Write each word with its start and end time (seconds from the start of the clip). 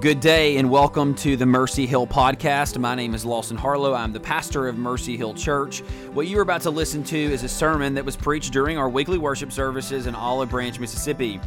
Good 0.00 0.20
day 0.20 0.58
and 0.58 0.70
welcome 0.70 1.12
to 1.16 1.36
the 1.36 1.46
Mercy 1.46 1.84
Hill 1.84 2.06
podcast. 2.06 2.78
My 2.78 2.94
name 2.94 3.14
is 3.14 3.24
Lawson 3.24 3.56
Harlow. 3.56 3.94
I'm 3.94 4.12
the 4.12 4.20
pastor 4.20 4.68
of 4.68 4.78
Mercy 4.78 5.16
Hill 5.16 5.34
Church. 5.34 5.80
What 6.12 6.28
you're 6.28 6.42
about 6.42 6.60
to 6.60 6.70
listen 6.70 7.02
to 7.04 7.18
is 7.18 7.42
a 7.42 7.48
sermon 7.48 7.94
that 7.94 8.04
was 8.04 8.14
preached 8.14 8.52
during 8.52 8.78
our 8.78 8.88
weekly 8.88 9.18
worship 9.18 9.50
services 9.50 10.06
in 10.06 10.14
Olive 10.14 10.50
Branch, 10.50 10.78
Mississippi. 10.78 11.40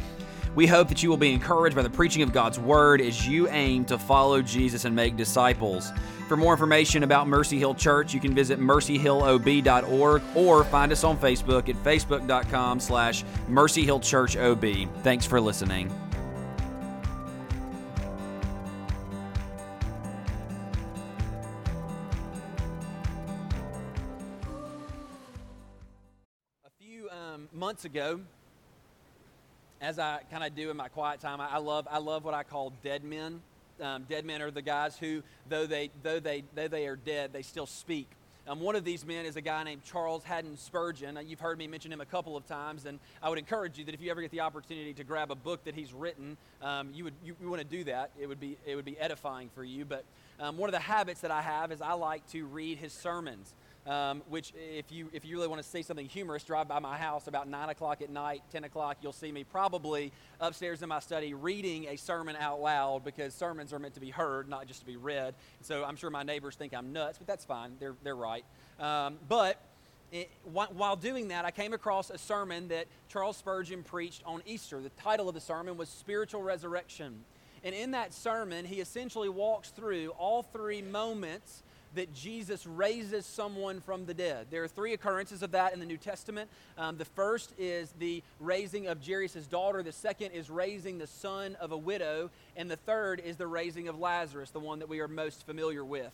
We 0.54 0.66
hope 0.66 0.88
that 0.88 1.02
you 1.02 1.08
will 1.08 1.16
be 1.16 1.32
encouraged 1.32 1.74
by 1.74 1.80
the 1.80 1.88
preaching 1.88 2.20
of 2.20 2.34
God's 2.34 2.58
word 2.58 3.00
as 3.00 3.26
you 3.26 3.48
aim 3.48 3.86
to 3.86 3.96
follow 3.96 4.42
Jesus 4.42 4.84
and 4.84 4.94
make 4.94 5.16
disciples. 5.16 5.90
For 6.28 6.36
more 6.36 6.52
information 6.52 7.04
about 7.04 7.28
Mercy 7.28 7.58
Hill 7.58 7.74
Church, 7.74 8.12
you 8.12 8.20
can 8.20 8.34
visit 8.34 8.60
mercyhillob.org 8.60 10.22
or 10.34 10.64
find 10.64 10.92
us 10.92 11.04
on 11.04 11.16
Facebook 11.16 11.70
at 11.70 11.76
facebook.com 11.76 12.80
slash 12.80 13.24
mercyhillchurchob. 13.48 14.94
Thanks 15.02 15.24
for 15.24 15.40
listening. 15.40 15.90
Months 27.72 27.86
ago, 27.86 28.20
as 29.80 29.98
I 29.98 30.20
kind 30.30 30.44
of 30.44 30.54
do 30.54 30.68
in 30.70 30.76
my 30.76 30.88
quiet 30.88 31.20
time, 31.20 31.40
I, 31.40 31.56
love 31.56 31.88
I 31.90 32.00
love 32.00 32.22
what 32.22 32.34
I 32.34 32.42
call 32.42 32.70
dead 32.84 33.02
men. 33.02 33.40
Um, 33.80 34.04
dead 34.10 34.26
men 34.26 34.42
are 34.42 34.50
the 34.50 34.60
guys 34.60 34.98
who, 34.98 35.22
though 35.48 35.64
they 35.64 35.88
though 36.02 36.20
they 36.20 36.44
though 36.54 36.68
they 36.68 36.86
are 36.86 36.96
dead, 36.96 37.32
they 37.32 37.40
still 37.40 37.64
speak. 37.64 38.08
Um, 38.46 38.60
one 38.60 38.76
of 38.76 38.84
these 38.84 39.06
men 39.06 39.24
is 39.24 39.36
a 39.36 39.40
guy 39.40 39.64
named 39.64 39.84
Charles 39.84 40.22
Haddon 40.22 40.58
Spurgeon. 40.58 41.18
You've 41.26 41.40
heard 41.40 41.56
me 41.56 41.66
mention 41.66 41.90
him 41.90 42.02
a 42.02 42.04
couple 42.04 42.36
of 42.36 42.46
times, 42.46 42.84
and 42.84 42.98
I 43.22 43.30
would 43.30 43.38
encourage 43.38 43.78
you 43.78 43.86
that 43.86 43.94
if 43.94 44.02
you 44.02 44.10
ever 44.10 44.20
get 44.20 44.32
the 44.32 44.40
opportunity 44.40 44.92
to 44.92 45.04
grab 45.04 45.30
a 45.30 45.34
book 45.34 45.64
that 45.64 45.74
he's 45.74 45.94
written, 45.94 46.36
um, 46.60 46.90
you 46.92 47.04
would 47.04 47.14
you, 47.24 47.34
you 47.40 47.48
want 47.48 47.62
to 47.62 47.66
do 47.66 47.84
that. 47.84 48.10
It 48.20 48.26
would 48.26 48.38
be 48.38 48.58
it 48.66 48.76
would 48.76 48.84
be 48.84 48.98
edifying 48.98 49.48
for 49.54 49.64
you. 49.64 49.86
But 49.86 50.04
um, 50.38 50.58
one 50.58 50.68
of 50.68 50.74
the 50.74 50.78
habits 50.78 51.22
that 51.22 51.30
I 51.30 51.40
have 51.40 51.72
is 51.72 51.80
I 51.80 51.94
like 51.94 52.28
to 52.32 52.44
read 52.44 52.76
his 52.76 52.92
sermons 52.92 53.54
um, 53.86 54.22
which 54.28 54.52
if 54.56 54.92
you 54.92 55.08
if 55.12 55.24
you 55.24 55.36
really 55.36 55.48
want 55.48 55.62
to 55.62 55.68
see 55.68 55.82
something 55.82 56.06
humorous, 56.06 56.44
drive 56.44 56.68
by 56.68 56.78
my 56.78 56.96
house 56.96 57.26
about 57.26 57.48
nine 57.48 57.68
o'clock 57.68 58.00
at 58.00 58.10
night, 58.10 58.42
ten 58.52 58.64
o'clock. 58.64 58.98
You'll 59.02 59.12
see 59.12 59.32
me 59.32 59.44
probably 59.44 60.12
upstairs 60.40 60.82
in 60.82 60.88
my 60.88 61.00
study 61.00 61.34
reading 61.34 61.86
a 61.88 61.96
sermon 61.96 62.36
out 62.36 62.60
loud 62.60 63.04
because 63.04 63.34
sermons 63.34 63.72
are 63.72 63.78
meant 63.78 63.94
to 63.94 64.00
be 64.00 64.10
heard, 64.10 64.48
not 64.48 64.66
just 64.66 64.80
to 64.80 64.86
be 64.86 64.96
read. 64.96 65.34
So 65.62 65.84
I'm 65.84 65.96
sure 65.96 66.10
my 66.10 66.22
neighbors 66.22 66.54
think 66.54 66.74
I'm 66.74 66.92
nuts, 66.92 67.18
but 67.18 67.26
that's 67.26 67.44
fine. 67.44 67.72
They're 67.80 67.96
they're 68.04 68.16
right. 68.16 68.44
Um, 68.78 69.18
but 69.28 69.60
it, 70.12 70.30
while 70.44 70.96
doing 70.96 71.28
that, 71.28 71.44
I 71.44 71.50
came 71.50 71.72
across 71.72 72.10
a 72.10 72.18
sermon 72.18 72.68
that 72.68 72.86
Charles 73.08 73.36
Spurgeon 73.38 73.82
preached 73.82 74.22
on 74.26 74.42
Easter. 74.46 74.80
The 74.80 74.90
title 74.90 75.28
of 75.28 75.34
the 75.34 75.40
sermon 75.40 75.76
was 75.76 75.88
Spiritual 75.88 76.42
Resurrection. 76.42 77.24
And 77.64 77.74
in 77.74 77.92
that 77.92 78.12
sermon, 78.12 78.64
he 78.64 78.80
essentially 78.80 79.28
walks 79.28 79.70
through 79.70 80.10
all 80.18 80.42
three 80.42 80.82
moments 80.82 81.62
that 81.94 82.12
Jesus 82.14 82.66
raises 82.66 83.26
someone 83.26 83.80
from 83.80 84.06
the 84.06 84.14
dead. 84.14 84.46
There 84.50 84.64
are 84.64 84.68
three 84.68 84.92
occurrences 84.92 85.42
of 85.42 85.52
that 85.52 85.72
in 85.72 85.80
the 85.80 85.86
New 85.86 85.96
Testament. 85.96 86.48
Um, 86.78 86.96
the 86.96 87.04
first 87.04 87.52
is 87.58 87.92
the 87.98 88.22
raising 88.40 88.86
of 88.86 89.04
Jairus' 89.04 89.46
daughter, 89.46 89.82
the 89.82 89.92
second 89.92 90.32
is 90.32 90.50
raising 90.50 90.98
the 90.98 91.06
son 91.06 91.56
of 91.60 91.72
a 91.72 91.76
widow, 91.76 92.30
and 92.56 92.70
the 92.70 92.76
third 92.76 93.20
is 93.20 93.36
the 93.36 93.46
raising 93.46 93.88
of 93.88 93.98
Lazarus, 93.98 94.50
the 94.50 94.60
one 94.60 94.78
that 94.78 94.88
we 94.88 95.00
are 95.00 95.08
most 95.08 95.44
familiar 95.46 95.84
with. 95.84 96.12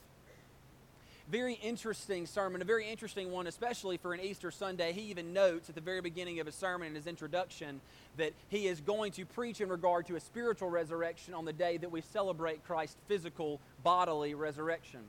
Very 1.30 1.54
interesting 1.62 2.24
sermon, 2.24 2.62
a 2.62 2.64
very 2.64 2.88
interesting 2.88 3.30
one, 3.30 3.46
especially 3.46 3.98
for 3.98 4.14
an 4.14 4.20
Easter 4.20 4.50
Sunday. 4.50 4.92
He 4.92 5.02
even 5.02 5.34
notes 5.34 5.68
at 5.68 5.74
the 5.74 5.80
very 5.82 6.00
beginning 6.00 6.40
of 6.40 6.46
his 6.46 6.54
sermon 6.54 6.88
in 6.88 6.94
his 6.94 7.06
introduction 7.06 7.82
that 8.16 8.32
he 8.48 8.66
is 8.66 8.80
going 8.80 9.12
to 9.12 9.26
preach 9.26 9.60
in 9.60 9.68
regard 9.68 10.06
to 10.06 10.16
a 10.16 10.20
spiritual 10.20 10.70
resurrection 10.70 11.34
on 11.34 11.44
the 11.44 11.52
day 11.52 11.76
that 11.76 11.90
we 11.92 12.00
celebrate 12.00 12.64
Christ's 12.64 12.96
physical 13.08 13.60
bodily 13.84 14.34
resurrection. 14.34 15.00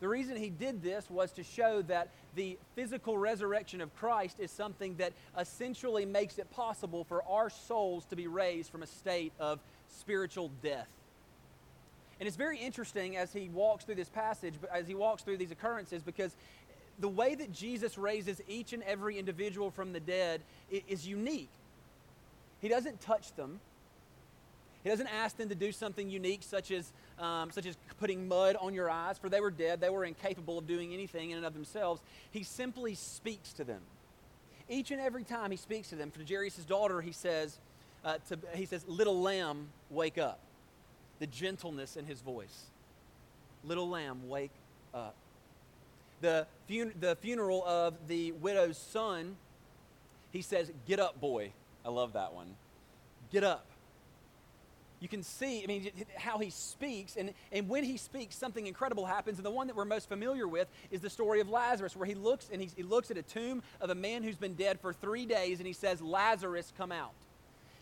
The 0.00 0.08
reason 0.08 0.36
he 0.36 0.50
did 0.50 0.82
this 0.82 1.08
was 1.10 1.32
to 1.32 1.42
show 1.42 1.82
that 1.82 2.08
the 2.34 2.58
physical 2.74 3.16
resurrection 3.16 3.80
of 3.80 3.94
Christ 3.96 4.40
is 4.40 4.50
something 4.50 4.96
that 4.96 5.14
essentially 5.38 6.04
makes 6.04 6.38
it 6.38 6.50
possible 6.50 7.04
for 7.04 7.22
our 7.22 7.48
souls 7.48 8.04
to 8.06 8.16
be 8.16 8.26
raised 8.26 8.70
from 8.70 8.82
a 8.82 8.86
state 8.86 9.32
of 9.40 9.58
spiritual 9.88 10.50
death. 10.62 10.88
And 12.20 12.26
it's 12.26 12.36
very 12.36 12.58
interesting 12.58 13.16
as 13.16 13.32
he 13.32 13.48
walks 13.48 13.84
through 13.84 13.94
this 13.94 14.08
passage, 14.08 14.54
as 14.72 14.86
he 14.86 14.94
walks 14.94 15.22
through 15.22 15.38
these 15.38 15.50
occurrences, 15.50 16.02
because 16.02 16.34
the 16.98 17.08
way 17.08 17.34
that 17.34 17.52
Jesus 17.52 17.98
raises 17.98 18.40
each 18.48 18.72
and 18.72 18.82
every 18.82 19.18
individual 19.18 19.70
from 19.70 19.92
the 19.92 20.00
dead 20.00 20.40
is 20.70 21.06
unique. 21.06 21.50
He 22.60 22.68
doesn't 22.68 23.00
touch 23.00 23.34
them, 23.34 23.60
he 24.86 24.90
doesn't 24.90 25.08
ask 25.08 25.36
them 25.36 25.48
to 25.48 25.56
do 25.56 25.72
something 25.72 26.08
unique, 26.08 26.44
such 26.44 26.70
as, 26.70 26.92
um, 27.18 27.50
such 27.50 27.66
as 27.66 27.76
putting 27.98 28.28
mud 28.28 28.54
on 28.54 28.72
your 28.72 28.88
eyes, 28.88 29.18
for 29.18 29.28
they 29.28 29.40
were 29.40 29.50
dead. 29.50 29.80
They 29.80 29.90
were 29.90 30.04
incapable 30.04 30.58
of 30.58 30.68
doing 30.68 30.94
anything 30.94 31.32
in 31.32 31.38
and 31.38 31.44
of 31.44 31.54
themselves. 31.54 32.00
He 32.30 32.44
simply 32.44 32.94
speaks 32.94 33.52
to 33.54 33.64
them. 33.64 33.80
Each 34.68 34.92
and 34.92 35.00
every 35.00 35.24
time 35.24 35.50
he 35.50 35.56
speaks 35.56 35.88
to 35.88 35.96
them, 35.96 36.12
for 36.12 36.22
Jairus' 36.22 36.58
daughter, 36.58 37.00
he 37.00 37.10
says, 37.10 37.58
uh, 38.04 38.18
to, 38.28 38.38
he 38.54 38.64
says, 38.64 38.84
Little 38.86 39.20
lamb, 39.20 39.70
wake 39.90 40.18
up. 40.18 40.38
The 41.18 41.26
gentleness 41.26 41.96
in 41.96 42.06
his 42.06 42.20
voice. 42.20 42.66
Little 43.64 43.88
lamb, 43.88 44.28
wake 44.28 44.52
up. 44.94 45.16
The, 46.20 46.46
fun- 46.68 46.94
the 47.00 47.16
funeral 47.16 47.64
of 47.66 47.94
the 48.06 48.30
widow's 48.30 48.78
son, 48.78 49.34
he 50.30 50.42
says, 50.42 50.70
Get 50.86 51.00
up, 51.00 51.20
boy. 51.20 51.50
I 51.84 51.88
love 51.88 52.12
that 52.12 52.32
one. 52.32 52.54
Get 53.32 53.42
up 53.42 53.66
you 55.00 55.08
can 55.08 55.22
see, 55.22 55.62
I 55.62 55.66
mean, 55.66 55.90
how 56.16 56.38
he 56.38 56.50
speaks. 56.50 57.16
And, 57.16 57.32
and 57.52 57.68
when 57.68 57.84
he 57.84 57.96
speaks, 57.96 58.36
something 58.36 58.66
incredible 58.66 59.04
happens. 59.04 59.38
And 59.38 59.44
the 59.44 59.50
one 59.50 59.66
that 59.66 59.76
we're 59.76 59.84
most 59.84 60.08
familiar 60.08 60.48
with 60.48 60.68
is 60.90 61.00
the 61.00 61.10
story 61.10 61.40
of 61.40 61.48
Lazarus, 61.48 61.94
where 61.94 62.06
he 62.06 62.14
looks 62.14 62.48
and 62.52 62.60
he, 62.60 62.70
he 62.74 62.82
looks 62.82 63.10
at 63.10 63.18
a 63.18 63.22
tomb 63.22 63.62
of 63.80 63.90
a 63.90 63.94
man 63.94 64.22
who's 64.22 64.36
been 64.36 64.54
dead 64.54 64.80
for 64.80 64.92
three 64.92 65.26
days 65.26 65.58
and 65.58 65.66
he 65.66 65.72
says, 65.72 66.00
Lazarus, 66.00 66.72
come 66.76 66.92
out. 66.92 67.12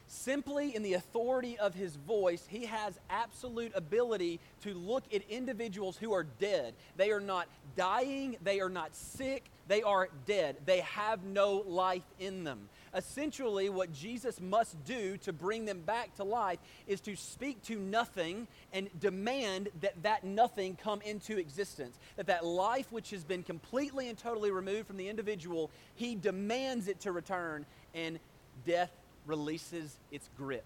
Simply 0.07 0.75
in 0.75 0.83
the 0.83 0.95
authority 0.95 1.59
of 1.59 1.75
his 1.75 1.97
voice, 1.97 2.45
he 2.49 2.67
has 2.67 2.99
absolute 3.09 3.73
ability 3.75 4.39
to 4.63 4.75
look 4.75 5.05
at 5.15 5.23
individuals 5.31 5.97
who 5.97 6.13
are 6.13 6.25
dead. 6.25 6.75
They 6.97 7.11
are 7.11 7.21
not 7.21 7.49
dying, 7.75 8.37
they 8.43 8.61
are 8.61 8.69
not 8.69 8.95
sick, 8.95 9.45
they 9.67 9.83
are 9.83 10.09
dead. 10.27 10.57
They 10.67 10.81
have 10.81 11.25
no 11.25 11.65
life 11.67 12.05
in 12.19 12.45
them. 12.45 12.69
Essentially, 12.95 13.69
what 13.69 13.93
Jesus 13.93 14.41
must 14.41 14.83
do 14.85 15.17
to 15.19 15.33
bring 15.33 15.65
them 15.65 15.81
back 15.81 16.15
to 16.17 16.25
life 16.25 16.61
is 16.87 17.01
to 17.03 17.17
speak 17.17 17.61
to 17.65 17.77
nothing 17.77 18.47
and 18.73 18.89
demand 19.01 19.69
that 19.81 20.01
that 20.05 20.23
nothing 20.23 20.77
come 20.77 21.03
into 21.03 21.39
existence. 21.39 21.99
That 22.17 22.27
that 22.27 22.45
life 22.45 22.87
which 22.91 23.11
has 23.11 23.25
been 23.25 23.43
completely 23.43 24.09
and 24.09 24.17
totally 24.17 24.53
removed 24.53 24.87
from 24.87 24.97
the 24.97 25.09
individual, 25.09 25.71
he 25.97 26.15
demands 26.15 26.87
it 26.87 27.01
to 27.01 27.13
return, 27.13 27.67
and 27.95 28.21
death 28.65 28.93
releases 29.27 29.99
its 30.13 30.29
grip. 30.37 30.65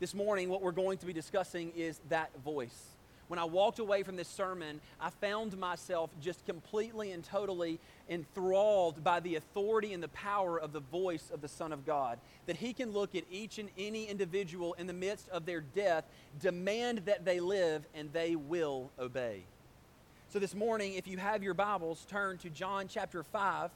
This 0.00 0.14
morning, 0.14 0.48
what 0.48 0.62
we're 0.62 0.72
going 0.72 0.98
to 0.98 1.06
be 1.06 1.12
discussing 1.12 1.72
is 1.76 2.00
that 2.08 2.30
voice. 2.42 2.93
When 3.28 3.38
I 3.38 3.44
walked 3.44 3.78
away 3.78 4.02
from 4.02 4.16
this 4.16 4.28
sermon, 4.28 4.80
I 5.00 5.10
found 5.10 5.56
myself 5.56 6.10
just 6.20 6.44
completely 6.44 7.12
and 7.12 7.24
totally 7.24 7.80
enthralled 8.08 9.02
by 9.02 9.20
the 9.20 9.36
authority 9.36 9.92
and 9.94 10.02
the 10.02 10.08
power 10.08 10.60
of 10.60 10.72
the 10.72 10.80
voice 10.80 11.30
of 11.32 11.40
the 11.40 11.48
Son 11.48 11.72
of 11.72 11.86
God. 11.86 12.18
That 12.46 12.56
He 12.56 12.72
can 12.72 12.92
look 12.92 13.14
at 13.14 13.24
each 13.30 13.58
and 13.58 13.70
any 13.78 14.04
individual 14.04 14.74
in 14.74 14.86
the 14.86 14.92
midst 14.92 15.28
of 15.30 15.46
their 15.46 15.62
death, 15.62 16.04
demand 16.40 16.98
that 17.06 17.24
they 17.24 17.40
live, 17.40 17.86
and 17.94 18.12
they 18.12 18.36
will 18.36 18.90
obey. 18.98 19.44
So, 20.28 20.38
this 20.38 20.54
morning, 20.54 20.94
if 20.94 21.06
you 21.06 21.16
have 21.16 21.42
your 21.42 21.54
Bibles, 21.54 22.04
turn 22.10 22.38
to 22.38 22.50
John 22.50 22.88
chapter 22.88 23.22
5. 23.22 23.70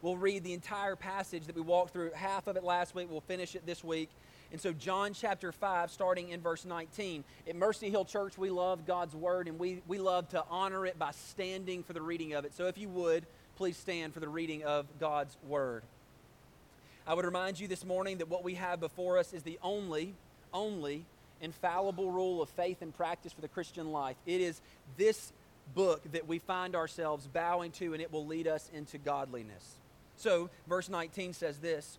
We'll 0.00 0.16
read 0.16 0.42
the 0.42 0.52
entire 0.52 0.96
passage 0.96 1.46
that 1.46 1.54
we 1.54 1.62
walked 1.62 1.92
through, 1.92 2.10
half 2.12 2.48
of 2.48 2.56
it 2.56 2.64
last 2.64 2.92
week. 2.92 3.08
We'll 3.08 3.20
finish 3.20 3.54
it 3.54 3.64
this 3.64 3.84
week. 3.84 4.08
And 4.52 4.60
so, 4.60 4.72
John 4.72 5.14
chapter 5.14 5.50
5, 5.50 5.90
starting 5.90 6.28
in 6.28 6.42
verse 6.42 6.66
19. 6.66 7.24
At 7.48 7.56
Mercy 7.56 7.88
Hill 7.88 8.04
Church, 8.04 8.36
we 8.36 8.50
love 8.50 8.86
God's 8.86 9.14
word 9.14 9.48
and 9.48 9.58
we, 9.58 9.80
we 9.88 9.98
love 9.98 10.28
to 10.28 10.44
honor 10.50 10.84
it 10.84 10.98
by 10.98 11.12
standing 11.12 11.82
for 11.82 11.94
the 11.94 12.02
reading 12.02 12.34
of 12.34 12.44
it. 12.44 12.54
So, 12.54 12.66
if 12.66 12.76
you 12.76 12.90
would, 12.90 13.24
please 13.56 13.78
stand 13.78 14.12
for 14.12 14.20
the 14.20 14.28
reading 14.28 14.62
of 14.62 14.86
God's 15.00 15.36
word. 15.48 15.82
I 17.06 17.14
would 17.14 17.24
remind 17.24 17.58
you 17.58 17.66
this 17.66 17.84
morning 17.84 18.18
that 18.18 18.28
what 18.28 18.44
we 18.44 18.54
have 18.54 18.78
before 18.78 19.18
us 19.18 19.32
is 19.32 19.42
the 19.42 19.58
only, 19.62 20.12
only 20.52 21.06
infallible 21.40 22.12
rule 22.12 22.42
of 22.42 22.50
faith 22.50 22.82
and 22.82 22.94
practice 22.94 23.32
for 23.32 23.40
the 23.40 23.48
Christian 23.48 23.90
life. 23.90 24.16
It 24.26 24.42
is 24.42 24.60
this 24.98 25.32
book 25.74 26.02
that 26.12 26.28
we 26.28 26.38
find 26.38 26.76
ourselves 26.76 27.26
bowing 27.26 27.72
to, 27.72 27.94
and 27.94 28.02
it 28.02 28.12
will 28.12 28.26
lead 28.26 28.46
us 28.46 28.70
into 28.74 28.98
godliness. 28.98 29.76
So, 30.16 30.50
verse 30.68 30.90
19 30.90 31.32
says 31.32 31.58
this 31.58 31.98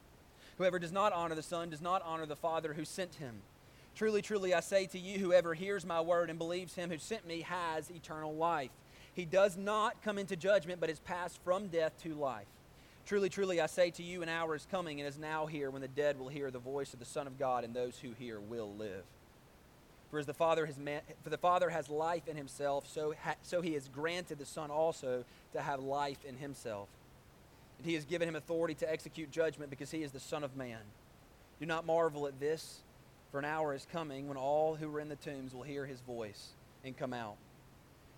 Whoever 0.61 0.77
does 0.77 0.91
not 0.91 1.11
honor 1.11 1.33
the 1.33 1.41
Son 1.41 1.71
does 1.71 1.81
not 1.81 2.03
honor 2.05 2.27
the 2.27 2.35
Father 2.35 2.75
who 2.75 2.85
sent 2.85 3.15
him. 3.15 3.41
Truly, 3.95 4.21
truly, 4.21 4.53
I 4.53 4.59
say 4.59 4.85
to 4.85 4.99
you, 4.99 5.17
whoever 5.17 5.55
hears 5.55 5.87
my 5.87 6.01
word 6.01 6.29
and 6.29 6.37
believes 6.37 6.75
him 6.75 6.91
who 6.91 6.99
sent 6.99 7.25
me 7.25 7.41
has 7.41 7.89
eternal 7.89 8.35
life. 8.35 8.69
He 9.15 9.25
does 9.25 9.57
not 9.57 10.03
come 10.03 10.19
into 10.19 10.35
judgment, 10.35 10.79
but 10.79 10.91
is 10.91 10.99
passed 10.99 11.39
from 11.43 11.69
death 11.69 11.97
to 12.03 12.13
life. 12.13 12.45
Truly, 13.07 13.27
truly, 13.27 13.59
I 13.59 13.65
say 13.65 13.89
to 13.89 14.03
you, 14.03 14.21
an 14.21 14.29
hour 14.29 14.53
is 14.53 14.67
coming 14.69 14.99
and 14.99 15.09
is 15.09 15.17
now 15.17 15.47
here 15.47 15.71
when 15.71 15.81
the 15.81 15.87
dead 15.87 16.19
will 16.19 16.29
hear 16.29 16.51
the 16.51 16.59
voice 16.59 16.93
of 16.93 16.99
the 16.99 17.05
Son 17.05 17.25
of 17.25 17.39
God, 17.39 17.63
and 17.63 17.73
those 17.73 17.97
who 17.97 18.11
hear 18.11 18.39
will 18.39 18.71
live. 18.75 19.03
For 20.11 20.19
as 20.19 20.27
the 20.27 20.35
Father 20.35 20.67
has, 20.67 20.75
for 21.23 21.31
the 21.31 21.39
Father 21.39 21.71
has 21.71 21.89
life 21.89 22.27
in 22.27 22.37
himself, 22.37 22.87
so, 22.87 23.15
ha, 23.23 23.33
so 23.41 23.61
he 23.61 23.73
has 23.73 23.87
granted 23.87 24.37
the 24.37 24.45
Son 24.45 24.69
also 24.69 25.25
to 25.53 25.61
have 25.61 25.79
life 25.79 26.23
in 26.23 26.37
himself. 26.37 26.87
And 27.81 27.89
he 27.89 27.95
has 27.95 28.05
given 28.05 28.27
him 28.29 28.35
authority 28.35 28.75
to 28.75 28.91
execute 28.91 29.31
judgment 29.31 29.69
because 29.69 29.89
he 29.91 30.03
is 30.03 30.11
the 30.11 30.19
Son 30.19 30.43
of 30.43 30.55
Man. 30.55 30.79
Do 31.59 31.65
not 31.65 31.85
marvel 31.85 32.27
at 32.27 32.39
this, 32.39 32.81
for 33.31 33.39
an 33.39 33.45
hour 33.45 33.73
is 33.73 33.87
coming 33.91 34.27
when 34.27 34.37
all 34.37 34.75
who 34.75 34.93
are 34.95 34.99
in 34.99 35.09
the 35.09 35.15
tombs 35.15 35.53
will 35.53 35.63
hear 35.63 35.85
his 35.85 35.99
voice 36.01 36.49
and 36.83 36.97
come 36.97 37.13
out 37.13 37.37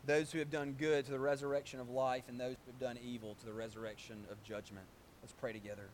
those 0.05 0.31
who 0.31 0.39
have 0.39 0.49
done 0.49 0.75
good 0.77 1.05
to 1.05 1.11
the 1.11 1.19
resurrection 1.19 1.79
of 1.79 1.89
life, 1.89 2.23
and 2.27 2.39
those 2.39 2.55
who 2.65 2.71
have 2.71 2.79
done 2.79 2.97
evil 3.03 3.35
to 3.39 3.45
the 3.45 3.53
resurrection 3.53 4.17
of 4.29 4.43
judgment. 4.43 4.85
Let's 5.21 5.33
pray 5.33 5.53
together. 5.53 5.89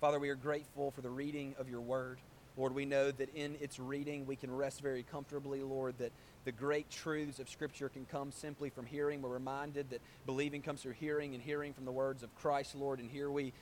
Father, 0.00 0.18
we 0.18 0.28
are 0.28 0.34
grateful 0.34 0.90
for 0.90 1.00
the 1.00 1.10
reading 1.10 1.54
of 1.58 1.68
your 1.68 1.80
word. 1.80 2.18
Lord, 2.56 2.74
we 2.74 2.84
know 2.84 3.10
that 3.10 3.34
in 3.34 3.56
its 3.60 3.78
reading 3.80 4.26
we 4.26 4.36
can 4.36 4.54
rest 4.54 4.82
very 4.82 5.02
comfortably, 5.02 5.62
Lord, 5.62 5.94
that 5.98 6.12
the 6.44 6.52
great 6.52 6.90
truths 6.90 7.38
of 7.38 7.48
Scripture 7.48 7.88
can 7.88 8.04
come 8.06 8.30
simply 8.30 8.70
from 8.70 8.86
hearing. 8.86 9.22
We're 9.22 9.30
reminded 9.30 9.90
that 9.90 10.00
believing 10.26 10.62
comes 10.62 10.82
through 10.82 10.92
hearing 10.92 11.34
and 11.34 11.42
hearing 11.42 11.72
from 11.72 11.84
the 11.84 11.92
words 11.92 12.22
of 12.22 12.34
Christ, 12.36 12.74
Lord. 12.74 13.00
And 13.00 13.10
here 13.10 13.30
we, 13.30 13.52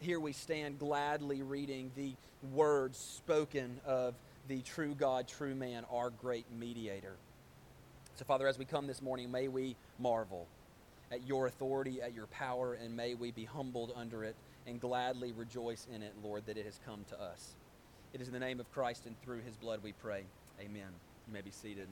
here 0.00 0.20
we 0.20 0.32
stand 0.32 0.78
gladly 0.78 1.42
reading 1.42 1.90
the 1.96 2.14
words 2.52 2.98
spoken 2.98 3.80
of 3.86 4.14
the 4.48 4.60
true 4.62 4.94
God, 4.94 5.28
true 5.28 5.54
man, 5.54 5.84
our 5.92 6.10
great 6.10 6.46
mediator. 6.58 7.14
So, 8.16 8.24
Father, 8.24 8.46
as 8.46 8.58
we 8.58 8.64
come 8.64 8.86
this 8.86 9.00
morning, 9.00 9.30
may 9.30 9.48
we 9.48 9.76
marvel 9.98 10.46
at 11.10 11.26
your 11.26 11.46
authority, 11.46 12.02
at 12.02 12.14
your 12.14 12.26
power, 12.26 12.74
and 12.74 12.94
may 12.96 13.14
we 13.14 13.30
be 13.30 13.44
humbled 13.44 13.92
under 13.96 14.24
it 14.24 14.36
and 14.66 14.80
gladly 14.80 15.32
rejoice 15.32 15.86
in 15.94 16.02
it, 16.02 16.12
Lord, 16.22 16.44
that 16.46 16.58
it 16.58 16.66
has 16.66 16.78
come 16.84 17.04
to 17.08 17.20
us. 17.20 17.54
It 18.12 18.20
is 18.20 18.26
in 18.26 18.34
the 18.34 18.40
name 18.40 18.60
of 18.60 18.70
Christ 18.72 19.06
and 19.06 19.20
through 19.22 19.40
his 19.40 19.56
blood 19.56 19.80
we 19.82 19.92
pray. 19.92 20.24
Amen. 20.60 20.90
You 21.26 21.32
may 21.32 21.40
be 21.40 21.50
seated. 21.50 21.88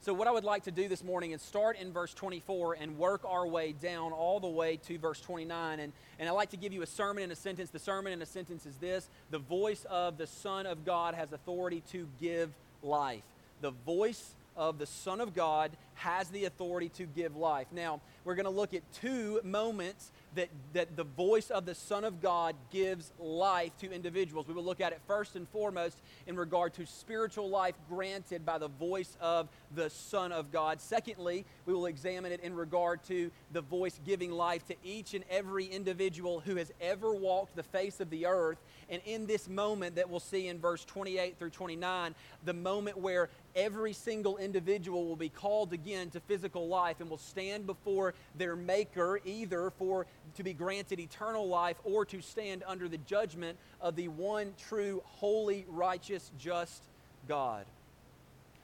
So, 0.00 0.14
what 0.14 0.28
I 0.28 0.30
would 0.30 0.44
like 0.44 0.62
to 0.64 0.70
do 0.70 0.86
this 0.86 1.02
morning 1.02 1.32
is 1.32 1.42
start 1.42 1.76
in 1.76 1.92
verse 1.92 2.14
24 2.14 2.74
and 2.74 2.96
work 2.98 3.22
our 3.24 3.44
way 3.44 3.72
down 3.72 4.12
all 4.12 4.38
the 4.38 4.48
way 4.48 4.76
to 4.86 4.96
verse 4.96 5.20
29. 5.20 5.80
And, 5.80 5.92
and 6.20 6.28
I'd 6.28 6.32
like 6.32 6.50
to 6.50 6.56
give 6.56 6.72
you 6.72 6.82
a 6.82 6.86
sermon 6.86 7.24
in 7.24 7.32
a 7.32 7.36
sentence. 7.36 7.70
The 7.70 7.80
sermon 7.80 8.12
in 8.12 8.22
a 8.22 8.26
sentence 8.26 8.64
is 8.64 8.76
this 8.76 9.08
The 9.32 9.40
voice 9.40 9.84
of 9.90 10.16
the 10.16 10.28
Son 10.28 10.66
of 10.66 10.84
God 10.84 11.16
has 11.16 11.32
authority 11.32 11.82
to 11.90 12.06
give 12.20 12.50
life. 12.80 13.22
The 13.60 13.72
voice 13.72 14.34
of 14.56 14.78
the 14.78 14.86
Son 14.86 15.20
of 15.20 15.34
God 15.34 15.72
has 15.94 16.28
the 16.28 16.44
authority 16.44 16.90
to 16.90 17.04
give 17.04 17.34
life. 17.34 17.66
Now, 17.72 18.00
we're 18.24 18.36
going 18.36 18.44
to 18.44 18.50
look 18.50 18.74
at 18.74 18.82
two 19.00 19.40
moments 19.42 20.12
that, 20.34 20.48
that 20.72 20.96
the 20.96 21.04
voice 21.04 21.50
of 21.50 21.66
the 21.66 21.74
Son 21.74 22.04
of 22.04 22.20
God 22.20 22.54
gives 22.70 23.12
life 23.18 23.76
to 23.78 23.92
individuals. 23.92 24.46
We 24.46 24.54
will 24.54 24.64
look 24.64 24.80
at 24.80 24.92
it 24.92 25.00
first 25.06 25.36
and 25.36 25.48
foremost 25.48 26.00
in 26.26 26.36
regard 26.36 26.74
to 26.74 26.86
spiritual 26.86 27.48
life 27.48 27.74
granted 27.88 28.44
by 28.44 28.58
the 28.58 28.68
voice 28.68 29.16
of 29.20 29.48
the 29.74 29.90
Son 29.90 30.32
of 30.32 30.52
God. 30.52 30.80
Secondly, 30.80 31.44
we 31.68 31.74
will 31.74 31.86
examine 31.86 32.32
it 32.32 32.40
in 32.40 32.54
regard 32.54 33.04
to 33.04 33.30
the 33.52 33.60
voice 33.60 34.00
giving 34.06 34.32
life 34.32 34.66
to 34.66 34.74
each 34.82 35.12
and 35.12 35.22
every 35.28 35.66
individual 35.66 36.40
who 36.40 36.56
has 36.56 36.72
ever 36.80 37.12
walked 37.12 37.54
the 37.56 37.62
face 37.62 38.00
of 38.00 38.08
the 38.08 38.24
earth. 38.24 38.56
And 38.88 39.02
in 39.04 39.26
this 39.26 39.50
moment 39.50 39.96
that 39.96 40.08
we'll 40.08 40.18
see 40.18 40.48
in 40.48 40.58
verse 40.58 40.82
28 40.86 41.38
through 41.38 41.50
29, 41.50 42.14
the 42.46 42.54
moment 42.54 42.96
where 42.96 43.28
every 43.54 43.92
single 43.92 44.38
individual 44.38 45.04
will 45.04 45.14
be 45.14 45.28
called 45.28 45.74
again 45.74 46.08
to 46.10 46.20
physical 46.20 46.68
life 46.68 47.00
and 47.00 47.10
will 47.10 47.18
stand 47.18 47.66
before 47.66 48.14
their 48.34 48.56
Maker 48.56 49.20
either 49.26 49.70
for 49.78 50.06
to 50.36 50.42
be 50.42 50.54
granted 50.54 50.98
eternal 50.98 51.46
life 51.46 51.76
or 51.84 52.06
to 52.06 52.22
stand 52.22 52.64
under 52.66 52.88
the 52.88 52.96
judgment 52.98 53.58
of 53.82 53.94
the 53.94 54.08
one 54.08 54.54
true, 54.56 55.02
holy, 55.04 55.66
righteous, 55.68 56.30
just 56.38 56.84
God. 57.28 57.66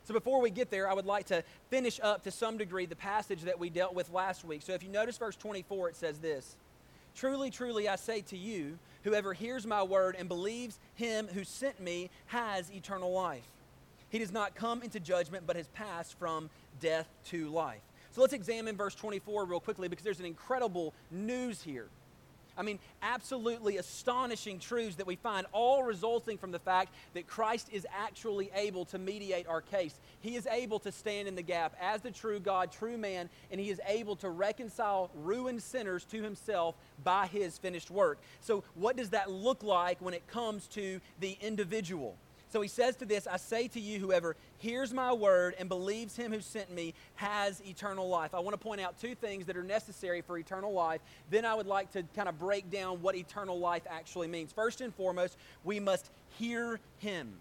So 0.04 0.12
before 0.12 0.40
we 0.40 0.50
get 0.50 0.70
there, 0.70 0.88
I 0.88 0.92
would 0.92 1.06
like 1.06 1.26
to 1.26 1.42
finish 1.70 1.98
up 2.02 2.24
to 2.24 2.30
some 2.30 2.58
degree 2.58 2.84
the 2.86 2.94
passage 2.94 3.42
that 3.42 3.58
we 3.58 3.70
dealt 3.70 3.94
with 3.94 4.10
last 4.10 4.44
week. 4.44 4.60
So 4.62 4.72
if 4.74 4.82
you 4.82 4.90
notice 4.90 5.16
verse 5.16 5.36
24, 5.36 5.90
it 5.90 5.96
says 5.96 6.18
this 6.18 6.56
Truly, 7.14 7.50
truly, 7.50 7.88
I 7.88 7.96
say 7.96 8.20
to 8.22 8.36
you, 8.36 8.78
whoever 9.02 9.32
hears 9.32 9.66
my 9.66 9.82
word 9.82 10.16
and 10.18 10.28
believes 10.28 10.78
him 10.94 11.28
who 11.28 11.44
sent 11.44 11.80
me 11.80 12.10
has 12.26 12.70
eternal 12.70 13.12
life. 13.12 13.46
He 14.10 14.18
does 14.18 14.32
not 14.32 14.54
come 14.54 14.82
into 14.82 15.00
judgment, 15.00 15.44
but 15.46 15.56
has 15.56 15.68
passed 15.68 16.18
from 16.18 16.50
death 16.80 17.08
to 17.26 17.48
life. 17.48 17.80
So 18.12 18.20
let's 18.20 18.32
examine 18.32 18.76
verse 18.76 18.94
24 18.94 19.44
real 19.44 19.58
quickly 19.58 19.88
because 19.88 20.04
there's 20.04 20.20
an 20.20 20.26
incredible 20.26 20.92
news 21.10 21.62
here. 21.62 21.88
I 22.56 22.62
mean, 22.62 22.78
absolutely 23.02 23.76
astonishing 23.78 24.58
truths 24.58 24.96
that 24.96 25.06
we 25.06 25.16
find, 25.16 25.46
all 25.52 25.82
resulting 25.82 26.38
from 26.38 26.52
the 26.52 26.58
fact 26.58 26.94
that 27.14 27.26
Christ 27.26 27.68
is 27.72 27.86
actually 27.92 28.50
able 28.54 28.84
to 28.86 28.98
mediate 28.98 29.46
our 29.46 29.60
case. 29.60 29.98
He 30.20 30.36
is 30.36 30.46
able 30.46 30.78
to 30.80 30.92
stand 30.92 31.28
in 31.28 31.34
the 31.34 31.42
gap 31.42 31.76
as 31.80 32.00
the 32.00 32.10
true 32.10 32.40
God, 32.40 32.72
true 32.72 32.96
man, 32.96 33.28
and 33.50 33.60
he 33.60 33.70
is 33.70 33.80
able 33.86 34.16
to 34.16 34.30
reconcile 34.30 35.10
ruined 35.14 35.62
sinners 35.62 36.04
to 36.06 36.22
himself 36.22 36.76
by 37.02 37.26
his 37.26 37.58
finished 37.58 37.90
work. 37.90 38.18
So, 38.40 38.64
what 38.74 38.96
does 38.96 39.10
that 39.10 39.30
look 39.30 39.62
like 39.62 40.00
when 40.00 40.14
it 40.14 40.26
comes 40.26 40.66
to 40.68 41.00
the 41.20 41.36
individual? 41.40 42.16
So 42.54 42.60
he 42.60 42.68
says 42.68 42.94
to 42.98 43.04
this, 43.04 43.26
I 43.26 43.36
say 43.36 43.66
to 43.66 43.80
you, 43.80 43.98
whoever 43.98 44.36
hears 44.58 44.94
my 44.94 45.12
word 45.12 45.56
and 45.58 45.68
believes 45.68 46.14
him 46.14 46.30
who 46.30 46.40
sent 46.40 46.72
me 46.72 46.94
has 47.16 47.60
eternal 47.66 48.08
life. 48.08 48.32
I 48.32 48.38
want 48.38 48.54
to 48.54 48.64
point 48.64 48.80
out 48.80 48.96
two 49.00 49.16
things 49.16 49.46
that 49.46 49.56
are 49.56 49.64
necessary 49.64 50.20
for 50.20 50.38
eternal 50.38 50.72
life. 50.72 51.00
Then 51.30 51.44
I 51.44 51.56
would 51.56 51.66
like 51.66 51.90
to 51.94 52.04
kind 52.14 52.28
of 52.28 52.38
break 52.38 52.70
down 52.70 53.02
what 53.02 53.16
eternal 53.16 53.58
life 53.58 53.82
actually 53.90 54.28
means. 54.28 54.52
First 54.52 54.82
and 54.82 54.94
foremost, 54.94 55.36
we 55.64 55.80
must 55.80 56.08
hear 56.38 56.78
him. 56.98 57.38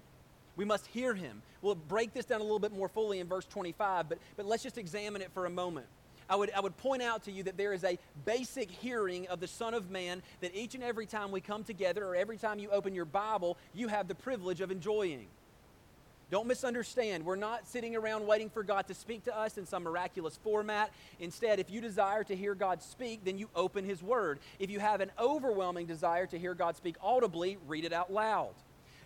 We 0.55 0.65
must 0.65 0.87
hear 0.87 1.13
him. 1.13 1.43
We'll 1.61 1.75
break 1.75 2.15
this 2.15 2.25
down 2.25 2.41
a 2.41 2.43
little 2.43 2.57
bit 2.57 2.73
more 2.73 2.89
fully 2.89 3.19
in 3.19 3.27
verse 3.27 3.45
25, 3.45 4.09
but, 4.09 4.17
but 4.35 4.47
let's 4.47 4.63
just 4.63 4.79
examine 4.79 5.21
it 5.21 5.29
for 5.31 5.45
a 5.45 5.49
moment. 5.51 5.85
I 6.29 6.35
would, 6.35 6.51
I 6.51 6.59
would 6.59 6.77
point 6.77 7.01
out 7.01 7.23
to 7.23 7.31
you 7.31 7.43
that 7.43 7.57
there 7.57 7.73
is 7.73 7.83
a 7.83 7.97
basic 8.25 8.71
hearing 8.71 9.27
of 9.27 9.39
the 9.39 9.47
Son 9.47 9.73
of 9.73 9.89
Man 9.89 10.21
that 10.41 10.55
each 10.55 10.75
and 10.75 10.83
every 10.83 11.05
time 11.05 11.31
we 11.31 11.41
come 11.41 11.63
together 11.63 12.05
or 12.05 12.15
every 12.15 12.37
time 12.37 12.59
you 12.59 12.69
open 12.69 12.95
your 12.95 13.05
Bible, 13.05 13.57
you 13.73 13.87
have 13.87 14.07
the 14.07 14.15
privilege 14.15 14.61
of 14.61 14.71
enjoying. 14.71 15.27
Don't 16.33 16.47
misunderstand. 16.47 17.25
We're 17.25 17.35
not 17.35 17.67
sitting 17.67 17.95
around 17.95 18.25
waiting 18.25 18.49
for 18.49 18.63
God 18.63 18.87
to 18.87 18.95
speak 18.95 19.25
to 19.25 19.37
us 19.37 19.59
in 19.59 19.67
some 19.67 19.83
miraculous 19.83 20.35
format. 20.43 20.91
Instead, 21.19 21.59
if 21.59 21.69
you 21.69 21.79
desire 21.79 22.23
to 22.23 22.35
hear 22.35 22.55
God 22.55 22.81
speak, 22.81 23.23
then 23.23 23.37
you 23.37 23.49
open 23.55 23.85
His 23.85 24.01
Word. 24.01 24.39
If 24.57 24.71
you 24.71 24.79
have 24.79 24.99
an 24.99 25.11
overwhelming 25.19 25.85
desire 25.85 26.25
to 26.25 26.39
hear 26.39 26.55
God 26.55 26.75
speak 26.75 26.95
audibly, 27.03 27.59
read 27.67 27.85
it 27.85 27.93
out 27.93 28.11
loud. 28.11 28.55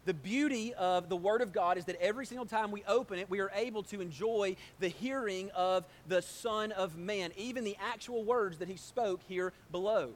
The 0.08 0.14
beauty 0.14 0.74
of 0.74 1.10
the 1.10 1.18
Word 1.18 1.42
of 1.42 1.52
God 1.52 1.78
is 1.78 1.84
that 1.84 2.02
every 2.02 2.26
single 2.26 2.46
time 2.46 2.72
we 2.72 2.82
open 2.88 3.20
it, 3.20 3.30
we 3.30 3.42
are 3.42 3.52
able 3.54 3.84
to 3.84 4.00
enjoy 4.00 4.56
the 4.80 4.88
hearing 4.88 5.52
of 5.54 5.84
the 6.08 6.22
Son 6.22 6.72
of 6.72 6.98
Man, 6.98 7.32
even 7.36 7.66
the 7.66 7.76
actual 7.82 8.24
words 8.24 8.60
that 8.60 8.70
He 8.70 8.78
spoke 8.78 9.20
here 9.28 9.52
below. 9.70 10.12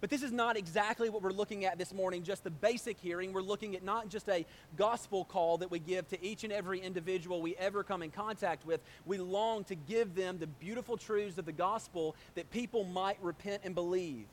But 0.00 0.10
this 0.10 0.22
is 0.22 0.30
not 0.30 0.56
exactly 0.56 1.10
what 1.10 1.22
we're 1.22 1.32
looking 1.32 1.64
at 1.64 1.76
this 1.76 1.92
morning, 1.92 2.22
just 2.22 2.44
the 2.44 2.50
basic 2.50 3.00
hearing. 3.00 3.32
We're 3.32 3.42
looking 3.42 3.74
at 3.74 3.82
not 3.82 4.08
just 4.08 4.28
a 4.28 4.46
gospel 4.76 5.24
call 5.24 5.58
that 5.58 5.72
we 5.72 5.80
give 5.80 6.06
to 6.10 6.24
each 6.24 6.44
and 6.44 6.52
every 6.52 6.78
individual 6.78 7.42
we 7.42 7.56
ever 7.56 7.82
come 7.82 8.04
in 8.04 8.12
contact 8.12 8.64
with. 8.64 8.80
We 9.06 9.18
long 9.18 9.64
to 9.64 9.74
give 9.74 10.14
them 10.14 10.38
the 10.38 10.46
beautiful 10.46 10.96
truths 10.96 11.36
of 11.38 11.46
the 11.46 11.52
gospel 11.52 12.14
that 12.36 12.48
people 12.52 12.84
might 12.84 13.18
repent 13.20 13.62
and 13.64 13.74
believe. 13.74 14.26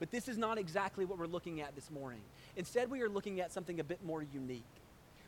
But 0.00 0.10
this 0.10 0.28
is 0.28 0.36
not 0.36 0.58
exactly 0.58 1.06
what 1.06 1.18
we're 1.18 1.26
looking 1.26 1.60
at 1.62 1.74
this 1.74 1.90
morning. 1.90 2.20
Instead, 2.56 2.90
we 2.90 3.02
are 3.02 3.08
looking 3.08 3.40
at 3.40 3.52
something 3.52 3.80
a 3.80 3.84
bit 3.84 4.04
more 4.04 4.22
unique. 4.22 4.64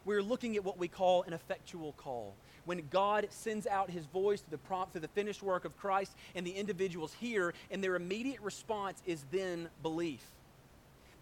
We're 0.04 0.22
looking 0.22 0.54
at 0.56 0.64
what 0.64 0.78
we 0.78 0.86
call 0.86 1.24
an 1.24 1.32
effectual 1.32 1.92
call. 1.92 2.34
When 2.64 2.86
God 2.90 3.26
sends 3.30 3.66
out 3.66 3.90
his 3.90 4.06
voice 4.06 4.40
through 4.40 4.52
the 4.52 4.58
prompt, 4.58 4.92
through 4.92 5.00
the 5.00 5.08
finished 5.08 5.42
work 5.42 5.64
of 5.64 5.76
Christ, 5.76 6.16
and 6.34 6.46
the 6.46 6.52
individuals 6.52 7.12
hear, 7.14 7.54
and 7.70 7.82
their 7.82 7.96
immediate 7.96 8.40
response 8.40 9.02
is 9.04 9.24
then 9.32 9.68
belief. 9.82 10.24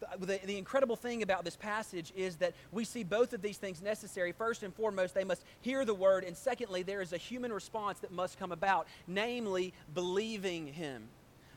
The, 0.00 0.26
the, 0.26 0.40
the, 0.44 0.58
incredible 0.58 0.96
thing 0.96 1.22
about 1.22 1.44
this 1.44 1.56
passage 1.56 2.12
is 2.14 2.36
that 2.36 2.52
we 2.72 2.84
see 2.84 3.04
both 3.04 3.32
of 3.32 3.40
these 3.40 3.56
things 3.56 3.80
necessary. 3.80 4.32
First 4.32 4.62
and 4.62 4.74
foremost, 4.74 5.14
they 5.14 5.24
must 5.24 5.44
hear 5.62 5.84
the 5.86 5.94
word, 5.94 6.24
and 6.24 6.36
secondly, 6.36 6.82
there 6.82 7.00
is 7.00 7.14
a 7.14 7.18
human 7.18 7.52
response 7.52 8.00
that 8.00 8.12
must 8.12 8.38
come 8.38 8.52
about, 8.52 8.86
namely, 9.06 9.72
believing 9.94 10.66
him. 10.66 11.08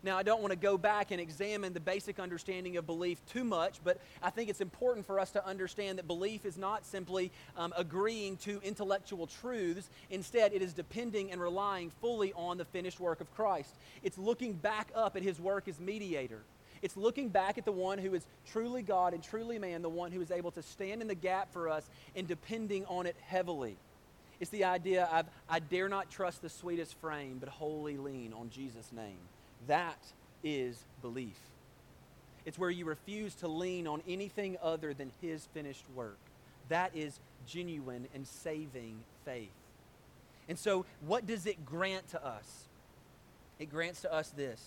Now, 0.04 0.18
I 0.18 0.24
don't 0.24 0.42
want 0.42 0.51
to 0.51 0.58
go 0.58 0.77
back 0.77 1.12
and 1.12 1.20
examine 1.20 1.74
the 1.74 1.80
basic 1.80 2.20
understanding 2.20 2.77
of 2.77 2.86
belief 2.86 3.20
too 3.25 3.44
much, 3.44 3.80
but 3.84 4.00
I 4.22 4.30
think 4.30 4.50
it's 4.50 4.62
important 4.62 5.06
for 5.06 5.20
us 5.20 5.32
to 5.32 5.46
understand 5.46 5.98
that 5.98 6.08
belief 6.08 6.46
is 6.46 6.58
not 6.58 6.86
simply 6.86 7.32
um, 7.56 7.74
agreeing 7.75 8.38
to 8.38 8.62
intellectual 8.63 9.27
truths. 9.27 9.89
Instead, 10.10 10.54
it 10.54 10.62
is 10.62 10.74
depending 10.74 11.32
and 11.32 11.42
relying 11.42 11.92
fully 12.01 12.34
on 12.34 12.58
the 12.58 12.66
finished 12.66 13.00
work 13.00 13.22
of 13.22 13.34
Christ. 13.36 13.74
It's 14.04 14.18
looking 14.18 14.54
back 14.54 14.92
up 14.96 15.16
at 15.16 15.24
his 15.24 15.39
work 15.39 15.68
as 15.68 15.80
mediator. 15.80 16.42
It's 16.82 16.96
looking 16.96 17.30
back 17.30 17.58
at 17.58 17.66
the 17.66 17.72
one 17.72 17.98
who 17.98 18.13
is 18.13 18.25
truly 18.46 18.84
God 18.84 19.13
and 19.13 19.24
truly 19.24 19.58
man, 19.58 19.82
the 19.82 19.89
one 19.89 20.12
who 20.12 20.22
is 20.22 20.32
able 20.32 20.51
to 20.51 20.62
stand 20.62 21.01
in 21.01 21.08
the 21.08 21.16
gap 21.16 21.51
for 21.51 21.70
us 21.70 21.89
and 22.16 22.27
depending 22.27 22.86
on 22.86 23.06
it 23.08 23.16
heavily. 23.25 23.77
It's 24.39 24.51
the 24.51 24.66
idea 24.66 25.06
of 25.06 25.25
I 25.50 25.60
dare 25.60 25.89
not 25.89 26.12
trust 26.12 26.42
the 26.42 26.50
sweetest 26.50 26.96
frame, 27.00 27.38
but 27.39 27.50
wholly 27.50 27.98
lean 27.98 28.34
on 28.34 28.50
Jesus' 28.50 28.92
name. 28.92 29.18
That 29.66 30.00
is 30.44 30.78
belief. 31.02 31.38
It's 32.46 32.58
where 32.58 32.70
you 32.70 32.86
refuse 32.86 33.34
to 33.36 33.48
lean 33.48 33.88
on 33.88 34.02
anything 34.08 34.58
other 34.62 34.94
than 34.94 35.12
His 35.22 35.46
finished 35.48 35.84
work. 35.96 36.18
That 36.70 36.96
is 36.96 37.20
genuine 37.46 38.08
and 38.14 38.28
saving 38.28 39.00
faith. 39.26 39.50
And 40.48 40.58
so, 40.58 40.86
what 41.06 41.26
does 41.26 41.46
it 41.46 41.66
grant 41.66 42.08
to 42.10 42.26
us? 42.26 42.68
It 43.60 43.70
grants 43.70 44.02
to 44.02 44.14
us 44.14 44.30
this 44.30 44.64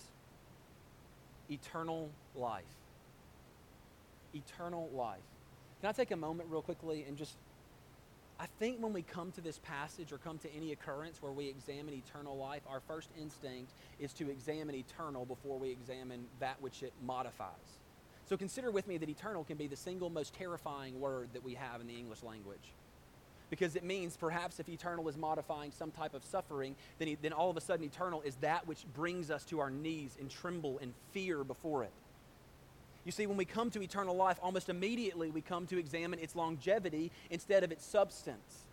eternal 1.50 2.10
life. 2.34 2.64
Eternal 4.34 4.90
life. 4.94 5.18
Can 5.80 5.88
I 5.88 5.92
take 5.92 6.10
a 6.10 6.16
moment, 6.16 6.50
real 6.50 6.62
quickly, 6.62 7.04
and 7.08 7.16
just 7.16 7.36
I 8.40 8.46
think 8.58 8.82
when 8.82 8.94
we 8.94 9.02
come 9.02 9.32
to 9.32 9.42
this 9.42 9.58
passage 9.58 10.12
or 10.12 10.18
come 10.18 10.38
to 10.38 10.54
any 10.54 10.72
occurrence 10.72 11.20
where 11.20 11.30
we 11.30 11.46
examine 11.46 11.92
eternal 11.92 12.38
life, 12.38 12.62
our 12.66 12.80
first 12.80 13.10
instinct 13.20 13.72
is 13.98 14.14
to 14.14 14.30
examine 14.30 14.74
eternal 14.74 15.26
before 15.26 15.58
we 15.58 15.68
examine 15.68 16.24
that 16.38 16.56
which 16.62 16.82
it 16.82 16.94
modifies. 17.04 17.50
So 18.24 18.38
consider 18.38 18.70
with 18.70 18.88
me 18.88 18.96
that 18.96 19.10
eternal 19.10 19.44
can 19.44 19.58
be 19.58 19.66
the 19.66 19.76
single 19.76 20.08
most 20.08 20.32
terrifying 20.32 20.98
word 21.00 21.28
that 21.34 21.44
we 21.44 21.52
have 21.52 21.82
in 21.82 21.86
the 21.86 21.98
English 21.98 22.22
language. 22.22 22.72
Because 23.50 23.76
it 23.76 23.84
means 23.84 24.16
perhaps 24.16 24.58
if 24.58 24.70
eternal 24.70 25.06
is 25.10 25.18
modifying 25.18 25.70
some 25.70 25.90
type 25.90 26.14
of 26.14 26.24
suffering, 26.24 26.76
then, 26.98 27.14
then 27.20 27.34
all 27.34 27.50
of 27.50 27.58
a 27.58 27.60
sudden 27.60 27.84
eternal 27.84 28.22
is 28.22 28.36
that 28.36 28.66
which 28.66 28.86
brings 28.94 29.30
us 29.30 29.44
to 29.46 29.60
our 29.60 29.70
knees 29.70 30.16
and 30.18 30.30
tremble 30.30 30.78
and 30.78 30.94
fear 31.12 31.44
before 31.44 31.82
it. 31.84 31.92
You 33.04 33.12
see, 33.12 33.26
when 33.26 33.36
we 33.36 33.44
come 33.44 33.70
to 33.70 33.82
eternal 33.82 34.14
life, 34.14 34.38
almost 34.42 34.68
immediately 34.68 35.30
we 35.30 35.40
come 35.40 35.66
to 35.68 35.78
examine 35.78 36.18
its 36.18 36.36
longevity 36.36 37.10
instead 37.30 37.64
of 37.64 37.72
its 37.72 37.84
substance. 37.84 38.66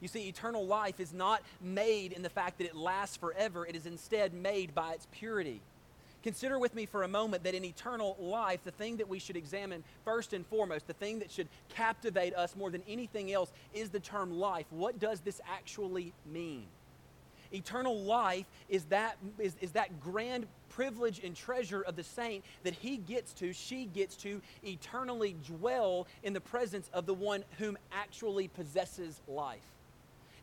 You 0.00 0.08
see, 0.08 0.28
eternal 0.28 0.66
life 0.66 1.00
is 1.00 1.12
not 1.12 1.42
made 1.60 2.12
in 2.12 2.22
the 2.22 2.28
fact 2.28 2.58
that 2.58 2.66
it 2.66 2.76
lasts 2.76 3.16
forever, 3.16 3.66
it 3.66 3.76
is 3.76 3.86
instead 3.86 4.34
made 4.34 4.74
by 4.74 4.92
its 4.92 5.06
purity. 5.12 5.60
Consider 6.22 6.58
with 6.58 6.74
me 6.74 6.86
for 6.86 7.02
a 7.02 7.08
moment 7.08 7.44
that 7.44 7.54
in 7.54 7.66
eternal 7.66 8.16
life, 8.18 8.60
the 8.64 8.70
thing 8.70 8.96
that 8.96 9.08
we 9.08 9.18
should 9.18 9.36
examine 9.36 9.84
first 10.06 10.32
and 10.32 10.46
foremost, 10.46 10.86
the 10.86 10.94
thing 10.94 11.18
that 11.18 11.30
should 11.30 11.48
captivate 11.68 12.34
us 12.34 12.56
more 12.56 12.70
than 12.70 12.82
anything 12.88 13.30
else, 13.30 13.52
is 13.74 13.90
the 13.90 14.00
term 14.00 14.38
life. 14.38 14.64
What 14.70 14.98
does 14.98 15.20
this 15.20 15.42
actually 15.46 16.14
mean? 16.24 16.64
Eternal 17.52 18.00
life 18.00 18.46
is 18.70 18.84
that, 18.84 19.18
is, 19.38 19.54
is 19.60 19.72
that 19.72 20.00
grand 20.00 20.46
privilege 20.74 21.20
and 21.22 21.36
treasure 21.36 21.82
of 21.82 21.96
the 21.96 22.02
saint 22.02 22.44
that 22.64 22.74
he 22.74 22.96
gets 22.96 23.32
to, 23.34 23.52
she 23.52 23.84
gets 23.86 24.16
to 24.16 24.40
eternally 24.64 25.36
dwell 25.46 26.06
in 26.22 26.32
the 26.32 26.40
presence 26.40 26.90
of 26.92 27.06
the 27.06 27.14
one 27.14 27.44
whom 27.58 27.78
actually 27.92 28.48
possesses 28.48 29.20
life. 29.28 29.60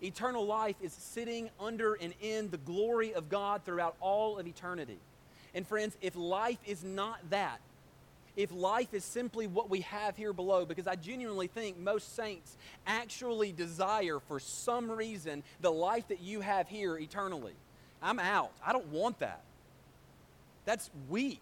Eternal 0.02 0.46
life 0.46 0.76
is 0.82 0.94
sitting 0.94 1.50
under 1.60 1.94
and 1.96 2.14
in 2.22 2.50
the 2.50 2.58
glory 2.58 3.14
of 3.14 3.30
God 3.30 3.62
throughout 3.66 3.96
all 4.00 4.40
of 4.40 4.48
eternity. 4.48 4.98
And 5.54 5.68
friends, 5.68 5.96
if 6.02 6.16
life 6.16 6.58
is 6.66 6.84
not 6.84 7.18
that, 7.30 7.60
if 8.38 8.52
life 8.54 8.94
is 8.94 9.04
simply 9.04 9.46
what 9.46 9.70
we 9.70 9.82
have 9.82 10.16
here 10.16 10.32
below, 10.32 10.66
because 10.66 10.88
I 10.88 10.96
genuinely 10.96 11.48
think 11.48 11.78
most 11.78 12.16
saints 12.16 12.56
actually 12.88 13.52
desire, 13.52 14.20
for 14.20 14.40
some 14.40 14.90
reason, 14.90 15.44
the 15.60 15.72
life 15.72 16.08
that 16.08 16.22
you 16.22 16.40
have 16.40 16.70
here 16.70 16.98
eternally. 16.98 17.54
I'm 18.02 18.20
out. 18.20 18.52
I 18.66 18.72
don't 18.72 18.88
want 18.88 19.20
that. 19.20 19.42
That's 20.66 20.90
weak. 21.10 21.42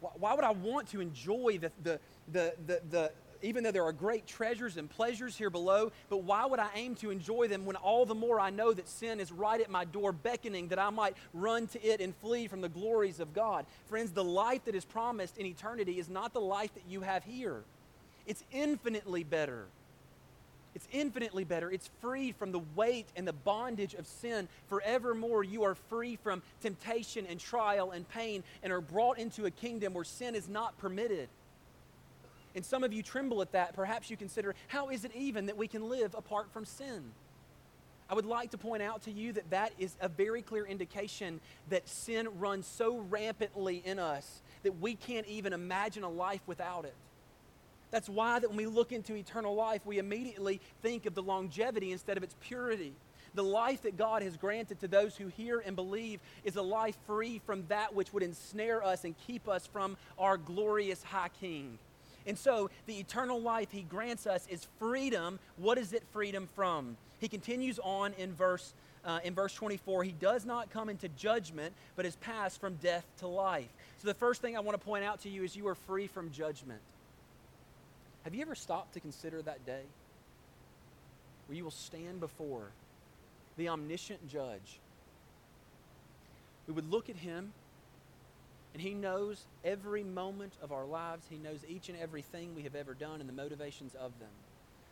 Why 0.00 0.34
would 0.34 0.44
I 0.44 0.52
want 0.52 0.88
to 0.88 1.00
enjoy 1.00 1.58
the, 1.60 1.70
the, 1.82 2.00
the, 2.32 2.54
the, 2.66 2.80
the 2.90 3.12
even 3.42 3.64
though 3.64 3.70
there 3.70 3.84
are 3.84 3.92
great 3.92 4.26
treasures 4.26 4.76
and 4.76 4.88
pleasures 4.88 5.36
here 5.36 5.50
below, 5.50 5.92
but 6.08 6.18
why 6.18 6.46
would 6.46 6.58
I 6.58 6.68
aim 6.74 6.94
to 6.96 7.10
enjoy 7.10 7.48
them 7.48 7.64
when 7.64 7.76
all 7.76 8.04
the 8.06 8.14
more 8.14 8.38
I 8.38 8.50
know 8.50 8.72
that 8.72 8.88
sin 8.88 9.20
is 9.20 9.32
right 9.32 9.60
at 9.60 9.70
my 9.70 9.84
door, 9.84 10.12
beckoning 10.12 10.68
that 10.68 10.78
I 10.78 10.90
might 10.90 11.16
run 11.32 11.66
to 11.68 11.82
it 11.82 12.00
and 12.00 12.14
flee 12.16 12.48
from 12.48 12.60
the 12.60 12.68
glories 12.68 13.20
of 13.20 13.32
God? 13.32 13.66
Friends, 13.88 14.12
the 14.12 14.24
life 14.24 14.64
that 14.64 14.74
is 14.74 14.84
promised 14.84 15.38
in 15.38 15.46
eternity 15.46 15.98
is 15.98 16.08
not 16.08 16.32
the 16.32 16.40
life 16.40 16.72
that 16.74 16.84
you 16.88 17.00
have 17.02 17.24
here, 17.24 17.62
it's 18.26 18.44
infinitely 18.52 19.24
better. 19.24 19.66
It's 20.74 20.86
infinitely 20.92 21.44
better. 21.44 21.70
It's 21.70 21.90
free 22.00 22.32
from 22.32 22.52
the 22.52 22.60
weight 22.76 23.06
and 23.16 23.26
the 23.26 23.32
bondage 23.32 23.94
of 23.94 24.06
sin. 24.06 24.48
Forevermore, 24.68 25.42
you 25.42 25.64
are 25.64 25.74
free 25.74 26.16
from 26.16 26.42
temptation 26.62 27.26
and 27.28 27.40
trial 27.40 27.90
and 27.90 28.08
pain 28.08 28.44
and 28.62 28.72
are 28.72 28.80
brought 28.80 29.18
into 29.18 29.46
a 29.46 29.50
kingdom 29.50 29.94
where 29.94 30.04
sin 30.04 30.34
is 30.34 30.48
not 30.48 30.78
permitted. 30.78 31.28
And 32.54 32.64
some 32.64 32.84
of 32.84 32.92
you 32.92 33.02
tremble 33.02 33.42
at 33.42 33.52
that. 33.52 33.74
Perhaps 33.74 34.10
you 34.10 34.16
consider, 34.16 34.54
how 34.68 34.90
is 34.90 35.04
it 35.04 35.12
even 35.14 35.46
that 35.46 35.56
we 35.56 35.68
can 35.68 35.88
live 35.88 36.14
apart 36.14 36.52
from 36.52 36.64
sin? 36.64 37.02
I 38.08 38.14
would 38.14 38.26
like 38.26 38.50
to 38.50 38.58
point 38.58 38.82
out 38.82 39.02
to 39.02 39.12
you 39.12 39.32
that 39.34 39.50
that 39.50 39.72
is 39.78 39.94
a 40.00 40.08
very 40.08 40.42
clear 40.42 40.66
indication 40.66 41.40
that 41.68 41.88
sin 41.88 42.28
runs 42.40 42.66
so 42.66 42.98
rampantly 43.08 43.82
in 43.84 44.00
us 44.00 44.42
that 44.64 44.80
we 44.80 44.96
can't 44.96 45.26
even 45.28 45.52
imagine 45.52 46.02
a 46.02 46.08
life 46.08 46.40
without 46.46 46.84
it. 46.84 46.94
That's 47.90 48.08
why 48.08 48.38
that 48.38 48.48
when 48.48 48.56
we 48.56 48.66
look 48.66 48.92
into 48.92 49.14
eternal 49.14 49.54
life, 49.54 49.84
we 49.84 49.98
immediately 49.98 50.60
think 50.82 51.06
of 51.06 51.14
the 51.14 51.22
longevity 51.22 51.92
instead 51.92 52.16
of 52.16 52.22
its 52.22 52.36
purity. 52.40 52.92
The 53.34 53.44
life 53.44 53.82
that 53.82 53.96
God 53.96 54.22
has 54.22 54.36
granted 54.36 54.80
to 54.80 54.88
those 54.88 55.16
who 55.16 55.28
hear 55.28 55.60
and 55.60 55.76
believe 55.76 56.20
is 56.44 56.56
a 56.56 56.62
life 56.62 56.96
free 57.06 57.40
from 57.44 57.64
that 57.68 57.94
which 57.94 58.12
would 58.12 58.22
ensnare 58.22 58.82
us 58.84 59.04
and 59.04 59.14
keep 59.26 59.48
us 59.48 59.66
from 59.66 59.96
our 60.18 60.36
glorious 60.36 61.02
high 61.02 61.30
king. 61.40 61.78
And 62.26 62.38
so 62.38 62.70
the 62.86 62.98
eternal 62.98 63.40
life 63.40 63.70
he 63.70 63.82
grants 63.82 64.26
us 64.26 64.46
is 64.48 64.66
freedom. 64.78 65.38
What 65.56 65.78
is 65.78 65.92
it 65.92 66.02
freedom 66.12 66.48
from? 66.54 66.96
He 67.18 67.28
continues 67.28 67.78
on 67.82 68.12
in 68.14 68.34
verse, 68.34 68.74
uh, 69.04 69.20
in 69.24 69.34
verse 69.34 69.54
24. 69.54 70.04
He 70.04 70.12
does 70.12 70.44
not 70.44 70.70
come 70.70 70.88
into 70.88 71.08
judgment, 71.08 71.72
but 71.96 72.04
is 72.04 72.16
passed 72.16 72.60
from 72.60 72.74
death 72.76 73.06
to 73.18 73.26
life. 73.26 73.68
So 73.98 74.08
the 74.08 74.14
first 74.14 74.42
thing 74.42 74.56
I 74.56 74.60
want 74.60 74.78
to 74.78 74.84
point 74.84 75.04
out 75.04 75.20
to 75.22 75.28
you 75.28 75.44
is 75.44 75.56
you 75.56 75.68
are 75.68 75.74
free 75.74 76.06
from 76.06 76.30
judgment. 76.30 76.80
Have 78.24 78.34
you 78.34 78.42
ever 78.42 78.54
stopped 78.54 78.94
to 78.94 79.00
consider 79.00 79.42
that 79.42 79.64
day 79.64 79.82
where 81.46 81.56
you 81.56 81.64
will 81.64 81.70
stand 81.70 82.20
before 82.20 82.70
the 83.56 83.68
omniscient 83.68 84.28
judge? 84.28 84.78
We 86.66 86.74
would 86.74 86.90
look 86.90 87.08
at 87.08 87.16
him 87.16 87.52
and 88.72 88.82
He 88.82 88.94
knows 88.94 89.44
every 89.64 90.04
moment 90.04 90.52
of 90.62 90.72
our 90.72 90.84
lives. 90.84 91.26
He 91.28 91.36
knows 91.36 91.60
each 91.68 91.88
and 91.88 91.98
everything 91.98 92.54
we 92.54 92.62
have 92.62 92.74
ever 92.74 92.94
done 92.94 93.20
and 93.20 93.28
the 93.28 93.34
motivations 93.34 93.94
of 93.94 94.18
them. 94.20 94.28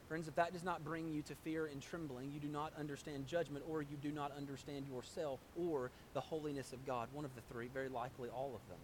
Friends, 0.08 0.26
if 0.26 0.34
that 0.36 0.52
does 0.52 0.64
not 0.64 0.84
bring 0.84 1.12
you 1.12 1.22
to 1.22 1.34
fear 1.44 1.66
and 1.66 1.82
trembling, 1.82 2.32
you 2.32 2.40
do 2.40 2.48
not 2.48 2.72
understand 2.78 3.26
judgment, 3.26 3.64
or 3.68 3.82
you 3.82 3.96
do 4.02 4.10
not 4.10 4.32
understand 4.36 4.86
yourself 4.88 5.38
or 5.54 5.90
the 6.14 6.20
holiness 6.20 6.72
of 6.72 6.84
God. 6.86 7.08
One 7.12 7.26
of 7.26 7.34
the 7.34 7.42
three, 7.52 7.68
very 7.68 7.90
likely 7.90 8.30
all 8.30 8.52
of 8.54 8.68
them. 8.68 8.78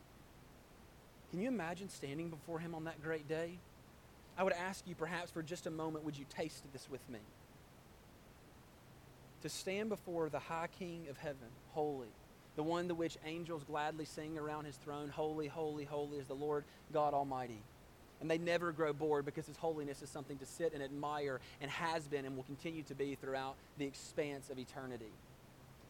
Can 1.31 1.41
you 1.41 1.49
imagine 1.49 1.89
standing 1.89 2.29
before 2.29 2.59
Him 2.59 2.75
on 2.75 2.85
that 2.85 3.03
great 3.03 3.27
day? 3.27 3.59
I 4.37 4.43
would 4.43 4.53
ask 4.53 4.87
you, 4.87 4.95
perhaps 4.95 5.31
for 5.31 5.43
just 5.43 5.67
a 5.67 5.71
moment, 5.71 6.05
would 6.05 6.19
you 6.19 6.25
taste 6.29 6.65
this 6.73 6.89
with 6.91 7.09
me? 7.09 7.21
To 9.43 9.49
stand 9.49 9.91
before 9.91 10.29
the 10.29 10.39
high 10.39 10.69
King 10.79 11.07
of 11.11 11.19
heaven, 11.19 11.49
holy, 11.73 12.09
the 12.57 12.63
one 12.63 12.89
to 12.89 12.95
which 12.95 13.19
angels 13.27 13.65
gladly 13.65 14.05
sing 14.05 14.39
around 14.39 14.65
his 14.65 14.77
throne, 14.77 15.09
Holy, 15.09 15.49
holy, 15.49 15.85
holy 15.85 16.19
is 16.19 16.27
the 16.27 16.35
Lord 16.35 16.65
God 16.93 17.15
Almighty. 17.15 17.61
And 18.21 18.31
they 18.31 18.39
never 18.39 18.73
grow 18.73 18.93
bored 18.93 19.25
because 19.25 19.47
his 19.47 19.57
holiness 19.57 20.01
is 20.01 20.09
something 20.09 20.39
to 20.39 20.47
sit 20.47 20.73
and 20.73 20.83
admire 20.83 21.41
and 21.61 21.71
has 21.71 22.09
been 22.09 22.25
and 22.25 22.37
will 22.37 22.45
continue 22.45 22.83
to 22.85 22.95
be 22.95 23.17
throughout 23.17 23.57
the 23.77 23.85
expanse 23.85 24.51
of 24.51 24.59
eternity. 24.59 25.13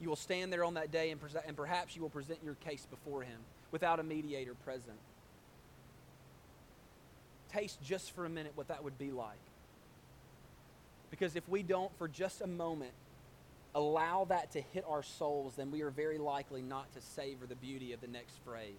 You 0.00 0.08
will 0.08 0.16
stand 0.16 0.52
there 0.52 0.64
on 0.64 0.74
that 0.74 0.90
day 0.90 1.10
and, 1.10 1.56
perhaps 1.56 1.94
you 1.94 2.02
will 2.02 2.10
present 2.10 2.40
your 2.42 2.54
case 2.54 2.86
before 2.90 3.22
him 3.22 3.38
without 3.70 4.00
a 4.00 4.02
mediator 4.02 4.54
present. 4.64 4.98
Taste 7.54 7.80
just 7.82 8.10
for 8.12 8.26
a 8.26 8.28
minute 8.28 8.52
what 8.56 8.68
that 8.68 8.82
would 8.82 8.98
be 8.98 9.12
like. 9.12 9.38
Because 11.10 11.36
if 11.36 11.48
we 11.48 11.62
don't, 11.62 11.96
for 11.96 12.08
just 12.08 12.40
a 12.40 12.46
moment, 12.46 12.90
allow 13.74 14.24
that 14.24 14.50
to 14.52 14.60
hit 14.60 14.84
our 14.88 15.02
souls, 15.02 15.54
then 15.56 15.70
we 15.70 15.82
are 15.82 15.90
very 15.90 16.18
likely 16.18 16.60
not 16.60 16.92
to 16.94 17.00
savor 17.00 17.46
the 17.46 17.54
beauty 17.54 17.92
of 17.92 18.00
the 18.00 18.08
next 18.08 18.38
phrase. 18.44 18.74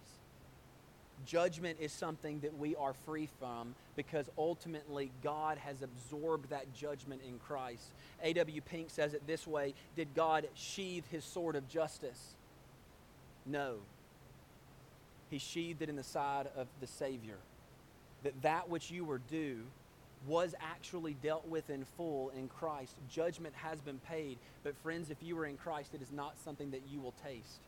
Judgment 1.24 1.78
is 1.80 1.92
something 1.92 2.40
that 2.40 2.58
we 2.58 2.76
are 2.76 2.92
free 3.06 3.28
from 3.38 3.74
because 3.96 4.28
ultimately 4.36 5.10
God 5.22 5.56
has 5.56 5.80
absorbed 5.80 6.50
that 6.50 6.74
judgment 6.74 7.22
in 7.26 7.38
Christ. 7.38 7.90
A.W. 8.22 8.60
Pink 8.60 8.90
says 8.90 9.14
it 9.14 9.26
this 9.26 9.46
way 9.46 9.72
Did 9.96 10.08
God 10.14 10.46
sheathe 10.54 11.04
his 11.10 11.24
sword 11.24 11.56
of 11.56 11.66
justice? 11.68 12.34
No. 13.46 13.76
he 15.30 15.38
sheathed 15.38 15.80
it 15.80 15.88
in 15.88 15.96
the 15.96 16.02
side 16.02 16.48
of 16.54 16.66
the 16.80 16.86
Savior. 16.86 17.38
That 18.26 18.42
that 18.42 18.68
which 18.68 18.90
you 18.90 19.04
were 19.04 19.20
due 19.30 19.60
was 20.26 20.52
actually 20.60 21.14
dealt 21.22 21.46
with 21.46 21.70
in 21.70 21.84
full 21.96 22.30
in 22.30 22.48
Christ. 22.48 22.96
Judgment 23.08 23.54
has 23.54 23.80
been 23.80 24.00
paid. 24.00 24.38
But, 24.64 24.76
friends, 24.78 25.10
if 25.10 25.18
you 25.22 25.38
are 25.38 25.46
in 25.46 25.56
Christ, 25.56 25.94
it 25.94 26.02
is 26.02 26.10
not 26.10 26.36
something 26.44 26.72
that 26.72 26.82
you 26.90 26.98
will 26.98 27.14
taste. 27.24 27.60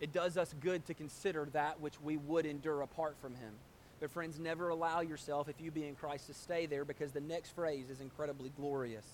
It 0.00 0.14
does 0.14 0.38
us 0.38 0.54
good 0.62 0.86
to 0.86 0.94
consider 0.94 1.46
that 1.52 1.78
which 1.78 2.00
we 2.02 2.16
would 2.16 2.46
endure 2.46 2.80
apart 2.80 3.16
from 3.20 3.34
Him. 3.34 3.52
But, 4.00 4.12
friends, 4.12 4.38
never 4.38 4.70
allow 4.70 5.00
yourself, 5.00 5.50
if 5.50 5.60
you 5.60 5.70
be 5.70 5.86
in 5.86 5.94
Christ, 5.94 6.28
to 6.28 6.34
stay 6.34 6.64
there 6.64 6.86
because 6.86 7.12
the 7.12 7.20
next 7.20 7.50
phrase 7.50 7.90
is 7.90 8.00
incredibly 8.00 8.50
glorious. 8.56 9.04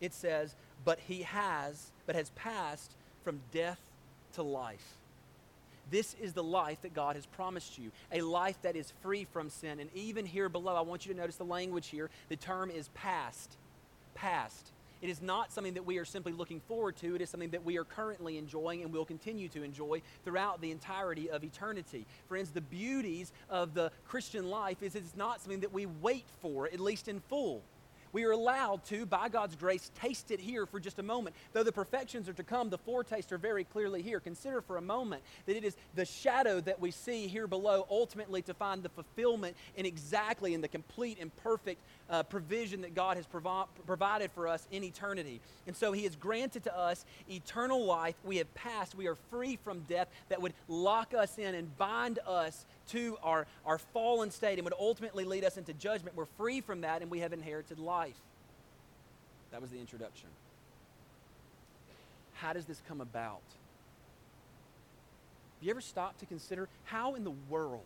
It 0.00 0.14
says, 0.14 0.54
But 0.84 1.00
He 1.00 1.22
has, 1.22 1.90
but 2.06 2.14
has 2.14 2.30
passed 2.30 2.92
from 3.24 3.40
death 3.50 3.80
to 4.34 4.44
life. 4.44 4.98
This 5.90 6.14
is 6.20 6.32
the 6.32 6.42
life 6.42 6.82
that 6.82 6.94
God 6.94 7.16
has 7.16 7.26
promised 7.26 7.78
you, 7.78 7.90
a 8.12 8.20
life 8.20 8.60
that 8.62 8.76
is 8.76 8.92
free 9.02 9.24
from 9.24 9.50
sin. 9.50 9.80
And 9.80 9.90
even 9.94 10.26
here 10.26 10.48
below, 10.48 10.74
I 10.74 10.80
want 10.80 11.06
you 11.06 11.12
to 11.12 11.18
notice 11.18 11.36
the 11.36 11.44
language 11.44 11.88
here. 11.88 12.10
The 12.28 12.36
term 12.36 12.70
is 12.70 12.88
past. 12.88 13.56
Past. 14.14 14.70
It 15.02 15.10
is 15.10 15.20
not 15.20 15.52
something 15.52 15.74
that 15.74 15.84
we 15.84 15.98
are 15.98 16.04
simply 16.06 16.32
looking 16.32 16.60
forward 16.60 16.96
to. 16.96 17.14
It 17.14 17.20
is 17.20 17.28
something 17.28 17.50
that 17.50 17.62
we 17.62 17.76
are 17.76 17.84
currently 17.84 18.38
enjoying 18.38 18.82
and 18.82 18.90
will 18.90 19.04
continue 19.04 19.48
to 19.50 19.62
enjoy 19.62 20.00
throughout 20.24 20.62
the 20.62 20.70
entirety 20.70 21.30
of 21.30 21.44
eternity. 21.44 22.06
Friends, 22.26 22.50
the 22.50 22.62
beauties 22.62 23.30
of 23.50 23.74
the 23.74 23.92
Christian 24.06 24.48
life 24.48 24.82
is 24.82 24.94
it's 24.94 25.14
not 25.14 25.42
something 25.42 25.60
that 25.60 25.74
we 25.74 25.84
wait 25.84 26.24
for, 26.40 26.66
at 26.66 26.80
least 26.80 27.08
in 27.08 27.20
full 27.20 27.62
we 28.14 28.24
are 28.24 28.30
allowed 28.30 28.84
to, 28.84 29.04
by 29.04 29.28
God's 29.28 29.56
grace, 29.56 29.90
taste 30.00 30.30
it 30.30 30.38
here 30.38 30.66
for 30.66 30.78
just 30.78 31.00
a 31.00 31.02
moment. 31.02 31.34
Though 31.52 31.64
the 31.64 31.72
perfections 31.72 32.28
are 32.28 32.32
to 32.34 32.44
come, 32.44 32.70
the 32.70 32.78
foretaste 32.78 33.32
are 33.32 33.38
very 33.38 33.64
clearly 33.64 34.02
here. 34.02 34.20
Consider 34.20 34.60
for 34.60 34.76
a 34.76 34.80
moment 34.80 35.22
that 35.46 35.56
it 35.56 35.64
is 35.64 35.76
the 35.96 36.04
shadow 36.04 36.60
that 36.60 36.80
we 36.80 36.92
see 36.92 37.26
here 37.26 37.48
below 37.48 37.86
ultimately 37.90 38.40
to 38.42 38.54
find 38.54 38.84
the 38.84 38.88
fulfillment 38.88 39.56
in 39.76 39.84
exactly 39.84 40.54
in 40.54 40.60
the 40.60 40.68
complete 40.68 41.18
and 41.20 41.34
perfect 41.38 41.80
uh, 42.08 42.22
provision 42.22 42.82
that 42.82 42.94
God 42.94 43.16
has 43.16 43.26
provi- 43.26 43.68
provided 43.84 44.30
for 44.30 44.46
us 44.46 44.68
in 44.70 44.84
eternity. 44.84 45.40
And 45.66 45.74
so 45.76 45.90
He 45.90 46.04
has 46.04 46.14
granted 46.14 46.62
to 46.64 46.78
us 46.78 47.04
eternal 47.28 47.84
life. 47.84 48.14
We 48.22 48.36
have 48.36 48.54
passed, 48.54 48.94
we 48.94 49.08
are 49.08 49.16
free 49.16 49.58
from 49.64 49.80
death 49.88 50.06
that 50.28 50.40
would 50.40 50.54
lock 50.68 51.14
us 51.14 51.36
in 51.36 51.56
and 51.56 51.76
bind 51.78 52.20
us 52.26 52.64
to 52.90 53.16
our, 53.22 53.46
our 53.64 53.78
fallen 53.78 54.30
state 54.30 54.58
and 54.58 54.64
would 54.64 54.74
ultimately 54.78 55.24
lead 55.24 55.44
us 55.44 55.56
into 55.56 55.72
judgment. 55.72 56.16
We're 56.16 56.26
free 56.36 56.60
from 56.60 56.82
that 56.82 57.02
and 57.02 57.10
we 57.10 57.20
have 57.20 57.32
inherited 57.32 57.78
life. 57.78 58.20
That 59.50 59.60
was 59.60 59.70
the 59.70 59.78
introduction. 59.78 60.28
How 62.34 62.52
does 62.52 62.64
this 62.64 62.82
come 62.88 63.00
about? 63.00 63.40
Have 65.58 65.66
you 65.66 65.70
ever 65.70 65.80
stopped 65.80 66.20
to 66.20 66.26
consider 66.26 66.68
how 66.84 67.14
in 67.14 67.24
the 67.24 67.32
world 67.48 67.80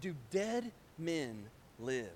do 0.00 0.14
dead 0.30 0.70
men 0.98 1.44
live? 1.80 2.06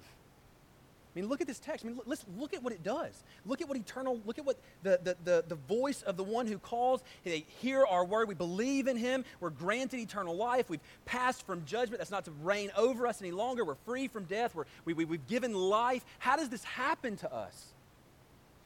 I 1.15 1.21
mean, 1.21 1.29
look 1.29 1.43
at 1.43 1.47
this 1.47 1.59
text. 1.59 1.85
I 1.85 1.89
mean, 1.89 2.01
let's 2.07 2.25
look 2.39 2.55
at 2.55 2.63
what 2.63 2.73
it 2.73 2.83
does. 2.83 3.23
Look 3.45 3.61
at 3.61 3.69
what 3.69 3.77
eternal, 3.77 4.19
look 4.25 4.39
at 4.39 4.47
what 4.47 4.57
the, 4.83 4.99
the, 5.03 5.17
the, 5.25 5.45
the 5.47 5.55
voice 5.55 6.01
of 6.03 6.17
the 6.17 6.23
one 6.23 6.47
who 6.47 6.59
calls. 6.59 7.03
They 7.23 7.45
hear 7.61 7.85
our 7.85 8.03
word. 8.03 8.29
We 8.29 8.35
believe 8.35 8.87
in 8.87 8.97
him. 8.97 9.25
We're 9.39 9.51
granted 9.51 10.01
eternal 10.01 10.35
life. 10.35 10.71
We've 10.71 10.81
passed 11.05 11.45
from 11.45 11.67
judgment. 11.67 11.99
That's 11.99 12.11
not 12.11 12.25
to 12.25 12.31
reign 12.43 12.71
over 12.77 13.07
us 13.07 13.21
any 13.21 13.31
longer. 13.31 13.63
We're 13.63 13.75
free 13.75 14.09
from 14.09 14.25
death. 14.25 14.55
We're, 14.55 14.65
we, 14.87 14.95
we, 14.95 15.05
we've 15.05 15.27
given 15.27 15.53
life. 15.53 16.03
How 16.19 16.37
does 16.37 16.49
this 16.49 16.65
happen 16.65 17.17
to 17.19 17.33
us? 17.33 17.67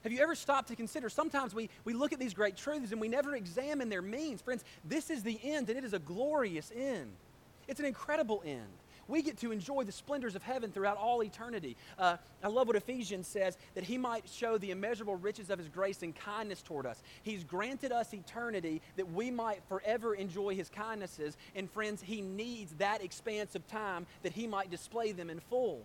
Have 0.05 0.12
you 0.12 0.23
ever 0.23 0.37
stopped 0.37 0.69
to 0.69 0.76
consider? 0.76 1.09
Sometimes 1.09 1.53
we, 1.53 1.69
we 1.85 1.95
look 1.95 2.12
at 2.12 2.21
these 2.21 2.33
great 2.33 2.57
truths 2.57 2.93
and 2.93 3.00
we 3.00 3.09
never 3.09 3.35
examine 3.35 3.88
their 3.88 4.03
means. 4.03 4.41
Friends, 4.41 4.62
this 4.85 5.11
is 5.11 5.25
the 5.25 5.41
end, 5.43 5.69
and 5.69 5.76
it 5.76 5.83
is 5.83 5.95
a 5.95 5.99
glorious 5.99 6.71
end. 6.76 7.11
It's 7.67 7.81
an 7.81 7.87
incredible 7.87 8.40
end 8.47 8.62
we 9.09 9.23
get 9.23 9.38
to 9.38 9.53
enjoy 9.53 9.85
the 9.85 9.92
splendors 9.92 10.35
of 10.35 10.42
heaven 10.42 10.71
throughout 10.71 10.97
all 10.97 11.23
eternity. 11.23 11.77
Uh, 11.99 12.16
I 12.42 12.49
love 12.49 12.66
what 12.66 12.77
Ephesians 12.77 13.27
says 13.27 13.57
that 13.75 13.85
he 13.85 13.99
might 13.99 14.29
show 14.29 14.59
the 14.59 14.71
immeasurable 14.71 15.16
riches 15.16 15.51
of 15.51 15.59
his 15.59 15.69
grace 15.69 16.03
and 16.03 16.14
kindness 16.14 16.62
toward 16.62 16.87
us. 16.87 17.03
He's 17.23 17.45
granted 17.45 17.92
us 17.92 18.12
eternity 18.12 18.83
that 18.97 19.12
we 19.12 19.31
might 19.31 19.62
forever 19.69 20.14
enjoy 20.14 20.55
his 20.55 20.69
kindnesses. 20.69 21.37
And 21.55 21.71
friends, 21.71 22.03
he 22.03 22.21
needs 22.21 22.73
that 22.79 23.03
expanse 23.03 23.55
of 23.55 23.66
time 23.69 24.07
that 24.23 24.33
he 24.33 24.47
might 24.47 24.71
display 24.71 25.12
them 25.12 25.31
in 25.31 25.40
full. 25.40 25.83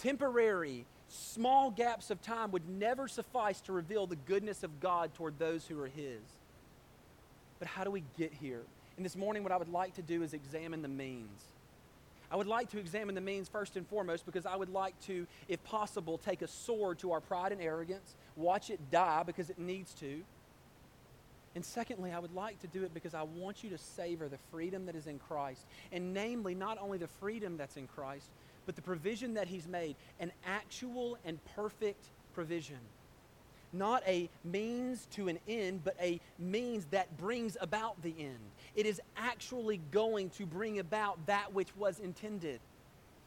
Temporary, 0.00 0.86
small 1.08 1.70
gaps 1.70 2.10
of 2.10 2.22
time 2.22 2.50
would 2.52 2.68
never 2.68 3.08
suffice 3.08 3.60
to 3.62 3.72
reveal 3.72 4.06
the 4.06 4.16
goodness 4.16 4.62
of 4.62 4.80
God 4.80 5.14
toward 5.14 5.38
those 5.38 5.66
who 5.66 5.80
are 5.80 5.88
his. 5.88 6.20
But 7.58 7.68
how 7.68 7.84
do 7.84 7.90
we 7.90 8.02
get 8.18 8.32
here? 8.32 8.62
And 8.96 9.04
this 9.04 9.16
morning, 9.16 9.42
what 9.42 9.52
I 9.52 9.56
would 9.56 9.72
like 9.72 9.94
to 9.94 10.02
do 10.02 10.22
is 10.22 10.32
examine 10.32 10.82
the 10.82 10.88
means. 10.88 11.42
I 12.30 12.36
would 12.36 12.46
like 12.46 12.70
to 12.70 12.78
examine 12.78 13.14
the 13.14 13.20
means 13.20 13.48
first 13.48 13.76
and 13.76 13.86
foremost 13.86 14.26
because 14.26 14.46
I 14.46 14.56
would 14.56 14.68
like 14.68 14.98
to, 15.02 15.26
if 15.48 15.62
possible, 15.64 16.18
take 16.18 16.42
a 16.42 16.48
sword 16.48 16.98
to 17.00 17.12
our 17.12 17.20
pride 17.20 17.52
and 17.52 17.60
arrogance, 17.60 18.14
watch 18.36 18.70
it 18.70 18.80
die 18.90 19.22
because 19.24 19.50
it 19.50 19.58
needs 19.58 19.94
to. 19.94 20.22
And 21.54 21.64
secondly, 21.64 22.12
I 22.12 22.18
would 22.18 22.34
like 22.34 22.60
to 22.60 22.66
do 22.66 22.82
it 22.82 22.92
because 22.92 23.14
I 23.14 23.22
want 23.22 23.64
you 23.64 23.70
to 23.70 23.78
savor 23.78 24.28
the 24.28 24.38
freedom 24.50 24.86
that 24.86 24.94
is 24.94 25.06
in 25.06 25.18
Christ. 25.18 25.64
And 25.90 26.12
namely, 26.12 26.54
not 26.54 26.78
only 26.78 26.98
the 26.98 27.06
freedom 27.06 27.56
that's 27.56 27.76
in 27.76 27.86
Christ, 27.86 28.28
but 28.66 28.76
the 28.76 28.82
provision 28.82 29.34
that 29.34 29.48
He's 29.48 29.66
made 29.66 29.96
an 30.20 30.32
actual 30.44 31.16
and 31.24 31.38
perfect 31.54 32.10
provision 32.34 32.78
not 33.72 34.02
a 34.06 34.28
means 34.44 35.06
to 35.12 35.28
an 35.28 35.38
end, 35.48 35.82
but 35.84 35.96
a 36.00 36.20
means 36.38 36.86
that 36.86 37.16
brings 37.16 37.56
about 37.60 38.00
the 38.02 38.14
end. 38.18 38.38
It 38.76 38.86
is 38.86 39.00
actually 39.16 39.80
going 39.90 40.30
to 40.30 40.46
bring 40.46 40.78
about 40.78 41.26
that 41.26 41.52
which 41.54 41.74
was 41.76 41.98
intended. 41.98 42.60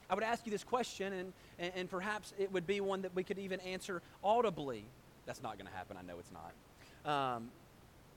I 0.10 0.16
would 0.16 0.24
ask 0.24 0.46
you 0.46 0.52
this 0.52 0.64
question, 0.64 1.12
and, 1.12 1.34
and, 1.58 1.74
and 1.76 1.90
perhaps 1.90 2.34
it 2.38 2.52
would 2.52 2.66
be 2.66 2.82
one 2.82 3.02
that 3.02 3.16
we 3.16 3.24
could 3.24 3.40
even 3.40 3.60
answer 3.62 4.02
audibly. 4.24 4.86
That's 5.26 5.44
not 5.44 5.58
going 5.58 5.68
to 5.68 5.76
happen. 5.76 5.98
I 5.98 6.04
know 6.04 6.20
it's 6.20 6.32
not. 6.32 7.36
Um, 7.36 7.50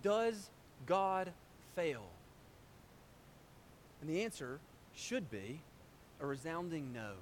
does 0.03 0.51
God 0.87 1.33
fail? 1.75 2.03
And 4.01 4.11
the 4.11 4.23
answer 4.25 4.59
should 4.95 5.31
be 5.31 5.61
a 6.21 6.27
resounding 6.27 6.93
no. 6.93 7.13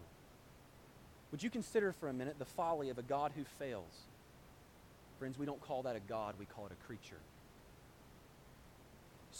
Would 1.30 1.42
you 1.42 1.50
consider 1.50 1.92
for 1.92 2.08
a 2.08 2.12
minute 2.12 2.36
the 2.38 2.44
folly 2.44 2.90
of 2.90 2.98
a 2.98 3.02
God 3.02 3.32
who 3.36 3.44
fails? 3.44 4.06
Friends, 5.18 5.38
we 5.38 5.46
don't 5.46 5.60
call 5.60 5.82
that 5.82 5.94
a 5.94 6.00
God, 6.00 6.34
we 6.38 6.46
call 6.46 6.66
it 6.66 6.72
a 6.72 6.86
creature. 6.86 7.20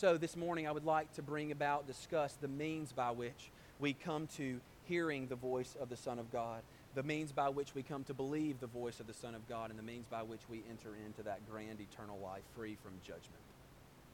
So 0.01 0.17
this 0.17 0.35
morning, 0.35 0.67
I 0.67 0.73
would 0.73 0.87
like 0.87 1.13
to 1.17 1.23
bring 1.23 1.53
about, 1.53 1.87
discuss 1.87 2.33
the 2.33 2.49
means 2.49 2.91
by 2.91 3.11
which 3.11 3.51
we 3.79 3.93
come 3.93 4.29
to 4.39 4.59
hearing 4.87 5.27
the 5.27 5.37
voice 5.37 5.77
of 5.79 5.91
the 5.91 5.97
Son 5.99 6.19
of 6.19 6.33
God, 6.33 6.63
the 6.95 7.03
means 7.03 7.33
by 7.33 7.51
which 7.51 7.75
we 7.75 7.83
come 7.83 8.03
to 8.05 8.15
believe 8.15 8.61
the 8.61 8.67
voice 8.67 8.99
of 8.99 9.07
the 9.07 9.13
Son 9.13 9.35
of 9.35 9.47
God, 9.47 9.69
and 9.69 9.79
the 9.79 9.83
means 9.83 10.07
by 10.07 10.23
which 10.23 10.41
we 10.49 10.63
enter 10.71 10.97
into 11.05 11.23
that 11.25 11.47
grand 11.51 11.83
eternal 11.83 12.19
life 12.19 12.41
free 12.57 12.79
from 12.83 12.93
judgment. 13.03 13.43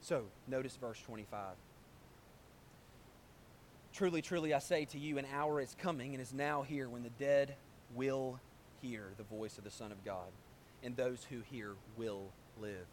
So, 0.01 0.25
notice 0.49 0.75
verse 0.75 1.01
25. 1.07 1.55
Truly, 3.93 4.23
truly, 4.23 4.55
I 4.55 4.59
say 4.59 4.87
to 4.87 4.99
you, 4.99 5.19
an 5.19 5.27
hour 5.33 5.61
is 5.61 5.77
coming 5.79 6.15
and 6.15 6.21
is 6.21 6.35
now 6.35 6.63
here 6.63 6.89
when 6.89 7.05
the 7.05 7.11
dead 7.11 7.55
will 7.95 8.41
hear 8.83 9.05
the 9.19 9.23
voice 9.23 9.57
of 9.57 9.63
the 9.63 9.71
Son 9.71 9.93
of 9.93 10.05
God 10.05 10.33
and 10.83 10.97
those 10.97 11.25
who 11.31 11.43
hear 11.49 11.75
will 11.97 12.25
live. 12.61 12.87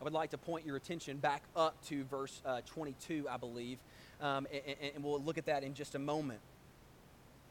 I 0.00 0.04
would 0.04 0.12
like 0.12 0.30
to 0.30 0.38
point 0.38 0.64
your 0.64 0.76
attention 0.76 1.16
back 1.16 1.42
up 1.56 1.84
to 1.86 2.04
verse 2.04 2.40
uh, 2.46 2.60
22, 2.66 3.26
I 3.28 3.36
believe, 3.36 3.78
um, 4.20 4.46
and, 4.52 4.92
and 4.94 5.04
we'll 5.04 5.20
look 5.20 5.38
at 5.38 5.46
that 5.46 5.64
in 5.64 5.74
just 5.74 5.96
a 5.96 5.98
moment. 5.98 6.40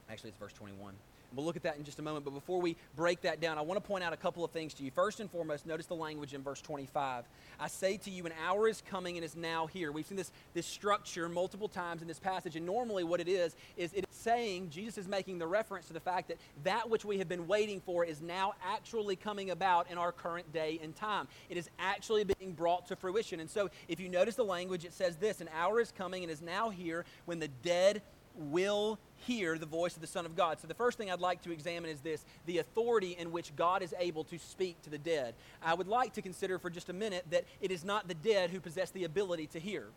Actually, 0.10 0.30
it's 0.30 0.40
verse 0.40 0.54
21. 0.54 0.94
We'll 1.36 1.46
look 1.46 1.58
at 1.58 1.64
that 1.64 1.78
in 1.78 1.84
just 1.84 2.00
a 2.00 2.02
moment. 2.02 2.24
But 2.24 2.34
before 2.34 2.62
we 2.62 2.78
break 2.96 3.22
that 3.22 3.42
down, 3.42 3.58
I 3.58 3.62
want 3.62 3.82
to 3.84 3.86
point 3.86 4.04
out 4.04 4.14
a 4.14 4.18
couple 4.18 4.46
of 4.46 4.52
things 4.52 4.74
to 4.76 4.84
you. 4.84 4.92
First 4.92 5.20
and 5.20 5.30
foremost, 5.30 5.66
notice 5.66 5.86
the 5.86 5.96
language 5.96 6.34
in 6.34 6.42
verse 6.42 6.62
25. 6.62 7.26
I 7.60 7.68
say 7.68 7.98
to 7.98 8.10
you, 8.10 8.26
an 8.26 8.32
hour 8.46 8.68
is 8.68 8.82
coming 8.90 9.18
and 9.18 9.26
is 9.26 9.36
now 9.36 9.68
here. 9.68 9.92
We've 9.92 10.06
seen 10.06 10.18
this, 10.18 10.32
this 10.54 10.66
structure 10.66 11.28
multiple 11.28 11.68
times 11.68 12.02
in 12.02 12.08
this 12.08 12.20
passage. 12.20 12.56
And 12.56 12.66
normally, 12.66 13.04
what 13.04 13.20
it 13.20 13.28
is, 13.28 13.56
is 13.76 13.92
it's 13.94 14.16
saying, 14.16 14.70
Jesus 14.70 14.98
is 14.98 15.08
making 15.08 15.38
the 15.38 15.48
reference 15.48 15.88
to 15.88 15.94
the 15.94 16.00
fact 16.00 16.30
that 16.30 16.38
that 16.64 16.90
which 16.90 17.04
we 17.04 17.18
have 17.18 17.28
been 17.28 17.48
waiting 17.48 17.82
for 17.82 18.06
is 18.06 18.22
now 18.22 18.54
actually 18.66 19.16
coming 19.16 19.50
about 19.50 19.92
in 19.92 19.98
our 19.98 20.12
current 20.12 20.52
day 20.54 20.80
and 20.82 20.96
time. 20.96 21.28
It 21.50 21.58
is 21.58 21.70
actually 21.78 22.24
being 22.24 22.54
brought 22.54 22.88
to 22.88 22.96
fruition. 22.96 23.42
And 23.42 23.50
so, 23.50 23.70
if 23.90 24.00
you 24.00 24.08
notice 24.08 24.36
the 24.36 24.46
language, 24.46 24.86
it 24.86 24.94
says 24.94 25.18
this 25.18 25.42
An 25.42 25.50
hour 25.54 25.82
is 25.82 25.92
coming 25.92 26.24
and 26.24 26.32
is 26.32 26.42
now 26.42 26.70
here 26.70 27.04
when 27.26 27.40
the 27.40 27.50
dead 27.50 28.02
will 28.38 29.00
hear 29.26 29.58
the 29.58 29.66
voice 29.66 29.96
of 29.96 30.02
the 30.02 30.08
Son 30.08 30.26
of 30.26 30.36
God. 30.36 30.60
So, 30.60 30.68
the 30.68 30.74
first 30.74 30.98
thing 30.98 31.12
I'd 31.12 31.20
like 31.20 31.42
to 31.44 31.52
examine 31.52 31.90
is 31.90 32.02
this 32.02 32.26
the 32.46 32.60
authority 32.60 33.16
in 33.18 33.32
which 33.32 33.56
God 33.56 33.82
is 33.82 33.94
able 34.00 34.24
to 34.26 34.38
speak 34.38 34.82
to 34.84 34.90
the 34.90 34.98
dead. 34.98 35.34
I 35.62 35.74
would 35.74 35.88
like 35.88 36.14
to 36.14 36.22
consider 36.22 36.60
for 36.60 36.70
just 36.70 36.90
a 36.90 36.94
minute 36.94 37.26
that 37.32 37.46
it 37.62 37.72
is 37.72 37.84
not 37.84 38.08
the 38.08 38.14
dead 38.14 38.50
who 38.50 38.60
possess 38.60 38.92
the 38.92 39.04
ability 39.04 39.48
to 39.48 39.60
hear. 39.60 39.88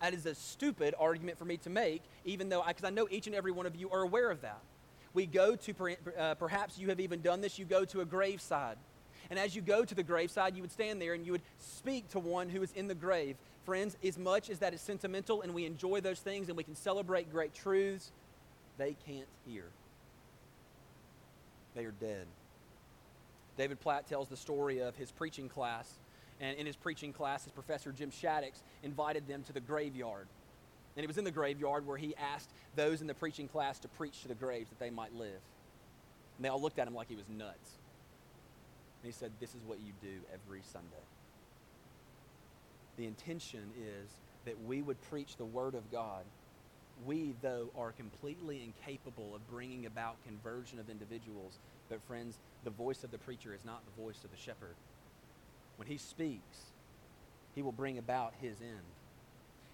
That 0.00 0.14
is 0.14 0.26
a 0.26 0.34
stupid 0.34 0.94
argument 0.98 1.38
for 1.38 1.44
me 1.44 1.58
to 1.58 1.70
make, 1.70 2.02
even 2.24 2.48
though, 2.48 2.64
because 2.66 2.84
I, 2.84 2.88
I, 2.88 2.90
know 2.90 3.06
each 3.08 3.28
and 3.28 3.36
every 3.36 3.52
one 3.52 3.66
of 3.66 3.76
you 3.76 3.88
are 3.90 4.02
aware 4.02 4.32
of 4.32 4.40
that. 4.40 4.60
We 5.14 5.26
go 5.26 5.54
to, 5.54 5.96
uh, 6.18 6.34
perhaps 6.34 6.76
you 6.76 6.88
have 6.88 6.98
even 6.98 7.20
done 7.20 7.40
this, 7.40 7.58
you 7.58 7.64
go 7.64 7.84
to 7.84 8.00
a 8.00 8.04
graveside 8.04 8.78
And 9.30 9.38
as 9.38 9.54
you 9.54 9.62
go 9.62 9.84
to 9.84 9.94
the 9.94 10.02
graveside, 10.02 10.56
you 10.56 10.62
would 10.62 10.72
stand 10.72 11.00
there 11.00 11.14
and 11.14 11.24
you 11.24 11.32
would 11.32 11.42
speak 11.58 12.08
to 12.10 12.18
one 12.18 12.48
who 12.48 12.62
is 12.62 12.72
in 12.72 12.88
the 12.88 12.94
grave. 12.94 13.36
Friends, 13.64 13.96
as 14.04 14.18
much 14.18 14.50
as 14.50 14.58
that 14.58 14.74
is 14.74 14.80
sentimental 14.80 15.42
and 15.42 15.54
we 15.54 15.64
enjoy 15.64 16.00
those 16.00 16.18
things 16.18 16.48
and 16.48 16.56
we 16.56 16.64
can 16.64 16.74
celebrate 16.74 17.30
great 17.30 17.54
truths, 17.54 18.10
they 18.76 18.96
can't 19.06 19.28
hear. 19.46 19.64
They 21.74 21.84
are 21.84 21.94
dead. 22.00 22.26
David 23.56 23.80
Platt 23.80 24.08
tells 24.08 24.28
the 24.28 24.36
story 24.36 24.80
of 24.80 24.96
his 24.96 25.10
preaching 25.10 25.48
class. 25.48 25.98
And 26.40 26.58
in 26.58 26.66
his 26.66 26.74
preaching 26.74 27.12
class, 27.12 27.44
his 27.44 27.52
professor 27.52 27.92
Jim 27.92 28.10
Shaddix 28.10 28.62
invited 28.82 29.28
them 29.28 29.44
to 29.44 29.52
the 29.52 29.60
graveyard. 29.60 30.26
And 30.96 31.04
it 31.04 31.06
was 31.06 31.18
in 31.18 31.24
the 31.24 31.30
graveyard 31.30 31.86
where 31.86 31.96
he 31.96 32.14
asked 32.16 32.50
those 32.74 33.00
in 33.00 33.06
the 33.06 33.14
preaching 33.14 33.48
class 33.48 33.78
to 33.80 33.88
preach 33.88 34.22
to 34.22 34.28
the 34.28 34.34
graves 34.34 34.68
that 34.70 34.80
they 34.80 34.90
might 34.90 35.14
live. 35.14 35.40
And 36.36 36.44
they 36.44 36.48
all 36.48 36.60
looked 36.60 36.78
at 36.78 36.88
him 36.88 36.94
like 36.94 37.08
he 37.08 37.14
was 37.14 37.28
nuts. 37.28 37.78
And 39.02 39.12
he 39.12 39.16
said, 39.16 39.30
This 39.40 39.50
is 39.50 39.62
what 39.64 39.78
you 39.78 39.92
do 40.02 40.20
every 40.32 40.62
Sunday. 40.72 41.04
The 42.96 43.06
intention 43.06 43.70
is 43.78 44.10
that 44.44 44.62
we 44.64 44.82
would 44.82 45.00
preach 45.02 45.36
the 45.36 45.44
Word 45.44 45.74
of 45.74 45.90
God. 45.90 46.24
We, 47.06 47.34
though, 47.42 47.70
are 47.76 47.92
completely 47.92 48.62
incapable 48.62 49.34
of 49.34 49.48
bringing 49.50 49.86
about 49.86 50.22
conversion 50.26 50.78
of 50.78 50.90
individuals. 50.90 51.58
But, 51.88 52.02
friends, 52.02 52.38
the 52.64 52.70
voice 52.70 53.02
of 53.02 53.10
the 53.10 53.18
preacher 53.18 53.54
is 53.54 53.64
not 53.64 53.82
the 53.84 54.02
voice 54.02 54.22
of 54.24 54.30
the 54.30 54.36
shepherd. 54.36 54.74
When 55.76 55.88
he 55.88 55.96
speaks, 55.96 56.58
he 57.54 57.62
will 57.62 57.72
bring 57.72 57.98
about 57.98 58.34
his 58.40 58.60
end. 58.60 58.84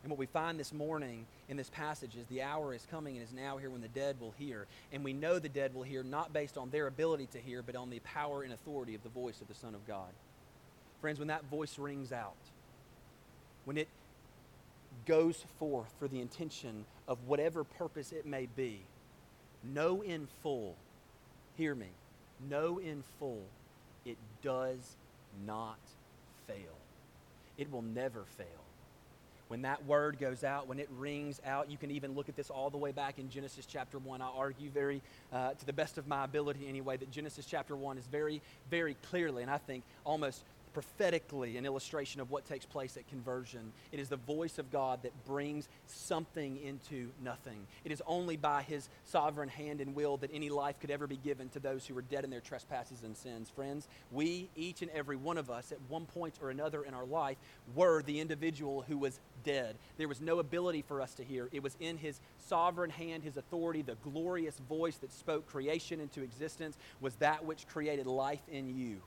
And 0.02 0.10
what 0.10 0.18
we 0.18 0.26
find 0.26 0.58
this 0.58 0.72
morning 0.72 1.26
in 1.48 1.56
this 1.56 1.70
passage 1.70 2.14
is 2.16 2.24
the 2.26 2.42
hour 2.42 2.72
is 2.72 2.86
coming 2.88 3.16
and 3.16 3.26
is 3.26 3.32
now 3.32 3.56
here 3.56 3.68
when 3.68 3.80
the 3.80 3.88
dead 3.88 4.20
will 4.20 4.32
hear. 4.38 4.66
And 4.92 5.02
we 5.02 5.12
know 5.12 5.38
the 5.38 5.48
dead 5.48 5.74
will 5.74 5.82
hear 5.82 6.04
not 6.04 6.32
based 6.32 6.56
on 6.56 6.70
their 6.70 6.86
ability 6.86 7.26
to 7.32 7.38
hear, 7.38 7.62
but 7.62 7.74
on 7.74 7.90
the 7.90 7.98
power 8.00 8.42
and 8.42 8.52
authority 8.52 8.94
of 8.94 9.02
the 9.02 9.08
voice 9.08 9.40
of 9.40 9.48
the 9.48 9.54
Son 9.54 9.74
of 9.74 9.86
God. 9.86 10.10
Friends, 11.00 11.18
when 11.18 11.28
that 11.28 11.44
voice 11.44 11.78
rings 11.78 12.12
out, 12.12 12.36
when 13.68 13.76
it 13.76 13.88
goes 15.04 15.44
forth 15.58 15.92
for 15.98 16.08
the 16.08 16.22
intention 16.22 16.86
of 17.06 17.18
whatever 17.26 17.64
purpose 17.64 18.12
it 18.12 18.24
may 18.24 18.48
be, 18.56 18.80
know 19.62 20.00
in 20.00 20.26
full, 20.42 20.74
hear 21.58 21.74
me, 21.74 21.88
know 22.48 22.78
in 22.78 23.04
full, 23.18 23.42
it 24.06 24.16
does 24.40 24.96
not 25.46 25.76
fail. 26.46 26.78
It 27.58 27.70
will 27.70 27.82
never 27.82 28.24
fail 28.38 28.46
when 29.48 29.62
that 29.62 29.84
word 29.86 30.18
goes 30.20 30.44
out, 30.44 30.68
when 30.68 30.78
it 30.78 30.88
rings 30.98 31.40
out, 31.44 31.70
you 31.70 31.78
can 31.78 31.90
even 31.90 32.14
look 32.14 32.28
at 32.28 32.36
this 32.36 32.50
all 32.50 32.70
the 32.70 32.76
way 32.76 32.92
back 32.92 33.18
in 33.18 33.30
Genesis 33.30 33.66
chapter 33.66 33.98
1. 33.98 34.20
I 34.20 34.26
argue 34.26 34.70
very, 34.70 35.02
uh, 35.32 35.54
to 35.54 35.66
the 35.66 35.72
best 35.72 35.98
of 35.98 36.06
my 36.06 36.24
ability 36.24 36.68
anyway, 36.68 36.98
that 36.98 37.10
Genesis 37.10 37.46
chapter 37.46 37.74
1 37.74 37.98
is 37.98 38.06
very, 38.06 38.42
very 38.70 38.94
clearly, 39.08 39.42
and 39.42 39.50
I 39.50 39.58
think 39.58 39.84
almost 40.04 40.42
prophetically 40.78 41.56
an 41.56 41.66
illustration 41.66 42.20
of 42.20 42.30
what 42.30 42.44
takes 42.44 42.64
place 42.64 42.96
at 42.96 43.08
conversion. 43.08 43.72
It 43.90 43.98
is 43.98 44.08
the 44.08 44.16
voice 44.16 44.60
of 44.60 44.70
God 44.70 45.02
that 45.02 45.24
brings 45.24 45.68
something 45.88 46.56
into 46.62 47.10
nothing. 47.20 47.66
It 47.84 47.90
is 47.90 48.00
only 48.06 48.36
by 48.36 48.62
his 48.62 48.88
sovereign 49.02 49.48
hand 49.48 49.80
and 49.80 49.92
will 49.92 50.18
that 50.18 50.30
any 50.32 50.50
life 50.50 50.78
could 50.78 50.92
ever 50.92 51.08
be 51.08 51.16
given 51.16 51.48
to 51.48 51.58
those 51.58 51.84
who 51.84 51.94
were 51.94 52.02
dead 52.02 52.22
in 52.22 52.30
their 52.30 52.38
trespasses 52.38 53.02
and 53.02 53.16
sins. 53.16 53.50
Friends, 53.50 53.88
we, 54.12 54.50
each 54.54 54.80
and 54.80 54.90
every 54.92 55.16
one 55.16 55.36
of 55.36 55.50
us, 55.50 55.72
at 55.72 55.78
one 55.88 56.06
point 56.06 56.38
or 56.40 56.50
another 56.50 56.84
in 56.84 56.94
our 56.94 57.06
life, 57.06 57.38
were 57.74 58.04
the 58.04 58.20
individual 58.20 58.84
who 58.86 58.98
was 58.98 59.18
dead. 59.42 59.74
There 59.96 60.06
was 60.06 60.20
no 60.20 60.38
ability 60.38 60.82
for 60.82 61.00
us 61.00 61.12
to 61.14 61.24
hear. 61.24 61.48
It 61.50 61.64
was 61.64 61.76
in 61.80 61.96
his 61.98 62.20
sovereign 62.46 62.90
hand, 62.90 63.24
his 63.24 63.36
authority, 63.36 63.82
the 63.82 63.96
glorious 63.96 64.60
voice 64.68 64.98
that 64.98 65.12
spoke 65.12 65.48
creation 65.48 65.98
into 65.98 66.22
existence 66.22 66.78
was 67.00 67.16
that 67.16 67.44
which 67.44 67.66
created 67.66 68.06
life 68.06 68.42
in 68.48 68.78
you. 68.78 69.00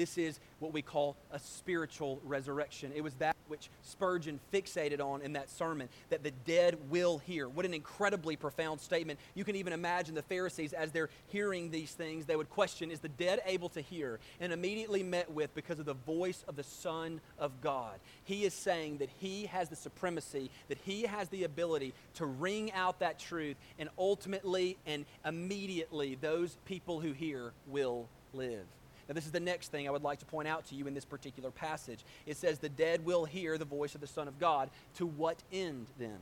This 0.00 0.16
is 0.16 0.40
what 0.60 0.72
we 0.72 0.80
call 0.80 1.14
a 1.30 1.38
spiritual 1.38 2.22
resurrection. 2.24 2.90
It 2.94 3.02
was 3.02 3.12
that 3.16 3.36
which 3.48 3.68
Spurgeon 3.82 4.40
fixated 4.50 4.98
on 4.98 5.20
in 5.20 5.34
that 5.34 5.50
sermon 5.50 5.90
that 6.08 6.22
the 6.22 6.30
dead 6.30 6.78
will 6.88 7.18
hear. 7.18 7.50
What 7.50 7.66
an 7.66 7.74
incredibly 7.74 8.34
profound 8.34 8.80
statement. 8.80 9.20
You 9.34 9.44
can 9.44 9.56
even 9.56 9.74
imagine 9.74 10.14
the 10.14 10.22
Pharisees, 10.22 10.72
as 10.72 10.90
they're 10.90 11.10
hearing 11.26 11.70
these 11.70 11.92
things, 11.92 12.24
they 12.24 12.34
would 12.34 12.48
question, 12.48 12.90
Is 12.90 13.00
the 13.00 13.10
dead 13.10 13.42
able 13.44 13.68
to 13.68 13.82
hear? 13.82 14.20
And 14.40 14.54
immediately 14.54 15.02
met 15.02 15.30
with 15.30 15.54
because 15.54 15.78
of 15.78 15.84
the 15.84 15.92
voice 15.92 16.46
of 16.48 16.56
the 16.56 16.62
Son 16.62 17.20
of 17.38 17.60
God. 17.60 18.00
He 18.24 18.44
is 18.44 18.54
saying 18.54 18.98
that 18.98 19.10
he 19.18 19.44
has 19.46 19.68
the 19.68 19.76
supremacy, 19.76 20.50
that 20.68 20.78
he 20.78 21.02
has 21.02 21.28
the 21.28 21.44
ability 21.44 21.92
to 22.14 22.24
ring 22.24 22.72
out 22.72 23.00
that 23.00 23.18
truth, 23.18 23.58
and 23.78 23.90
ultimately 23.98 24.78
and 24.86 25.04
immediately 25.26 26.14
those 26.14 26.56
people 26.64 27.00
who 27.00 27.12
hear 27.12 27.52
will 27.66 28.08
live. 28.32 28.64
Now, 29.10 29.14
this 29.14 29.26
is 29.26 29.32
the 29.32 29.40
next 29.40 29.72
thing 29.72 29.88
I 29.88 29.90
would 29.90 30.04
like 30.04 30.20
to 30.20 30.24
point 30.24 30.46
out 30.46 30.66
to 30.66 30.76
you 30.76 30.86
in 30.86 30.94
this 30.94 31.04
particular 31.04 31.50
passage. 31.50 32.04
It 32.26 32.36
says, 32.36 32.60
The 32.60 32.68
dead 32.68 33.04
will 33.04 33.24
hear 33.24 33.58
the 33.58 33.64
voice 33.64 33.96
of 33.96 34.00
the 34.00 34.06
Son 34.06 34.28
of 34.28 34.38
God. 34.38 34.70
To 34.98 35.06
what 35.06 35.42
end 35.52 35.88
then? 35.98 36.18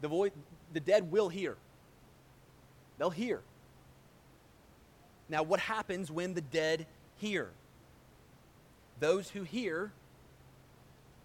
The, 0.00 0.08
voice, 0.08 0.32
the 0.72 0.80
dead 0.80 1.12
will 1.12 1.28
hear. 1.28 1.56
They'll 2.98 3.10
hear. 3.10 3.42
Now, 5.28 5.44
what 5.44 5.60
happens 5.60 6.10
when 6.10 6.34
the 6.34 6.40
dead 6.40 6.86
hear? 7.18 7.48
Those 8.98 9.30
who 9.30 9.44
hear 9.44 9.92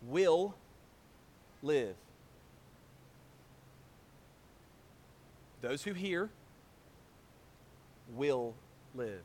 will 0.03 0.53
live. 1.63 1.95
Those 5.63 5.82
who 5.82 5.93
hear 5.93 6.30
will 8.15 8.53
live. 8.93 9.23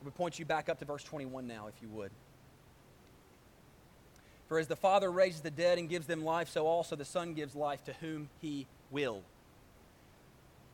I 0.00 0.04
would 0.04 0.14
point 0.14 0.38
you 0.38 0.44
back 0.44 0.68
up 0.68 0.78
to 0.78 0.84
verse 0.84 1.04
21 1.04 1.46
now, 1.46 1.66
if 1.66 1.74
you 1.82 1.88
would. 1.88 2.10
For 4.48 4.58
as 4.58 4.66
the 4.66 4.76
Father 4.76 5.12
raises 5.12 5.42
the 5.42 5.50
dead 5.50 5.78
and 5.78 5.88
gives 5.88 6.06
them 6.06 6.24
life, 6.24 6.48
so 6.48 6.66
also 6.66 6.96
the 6.96 7.04
Son 7.04 7.34
gives 7.34 7.54
life 7.54 7.84
to 7.84 7.92
whom 7.94 8.28
he 8.40 8.66
will. 8.90 9.22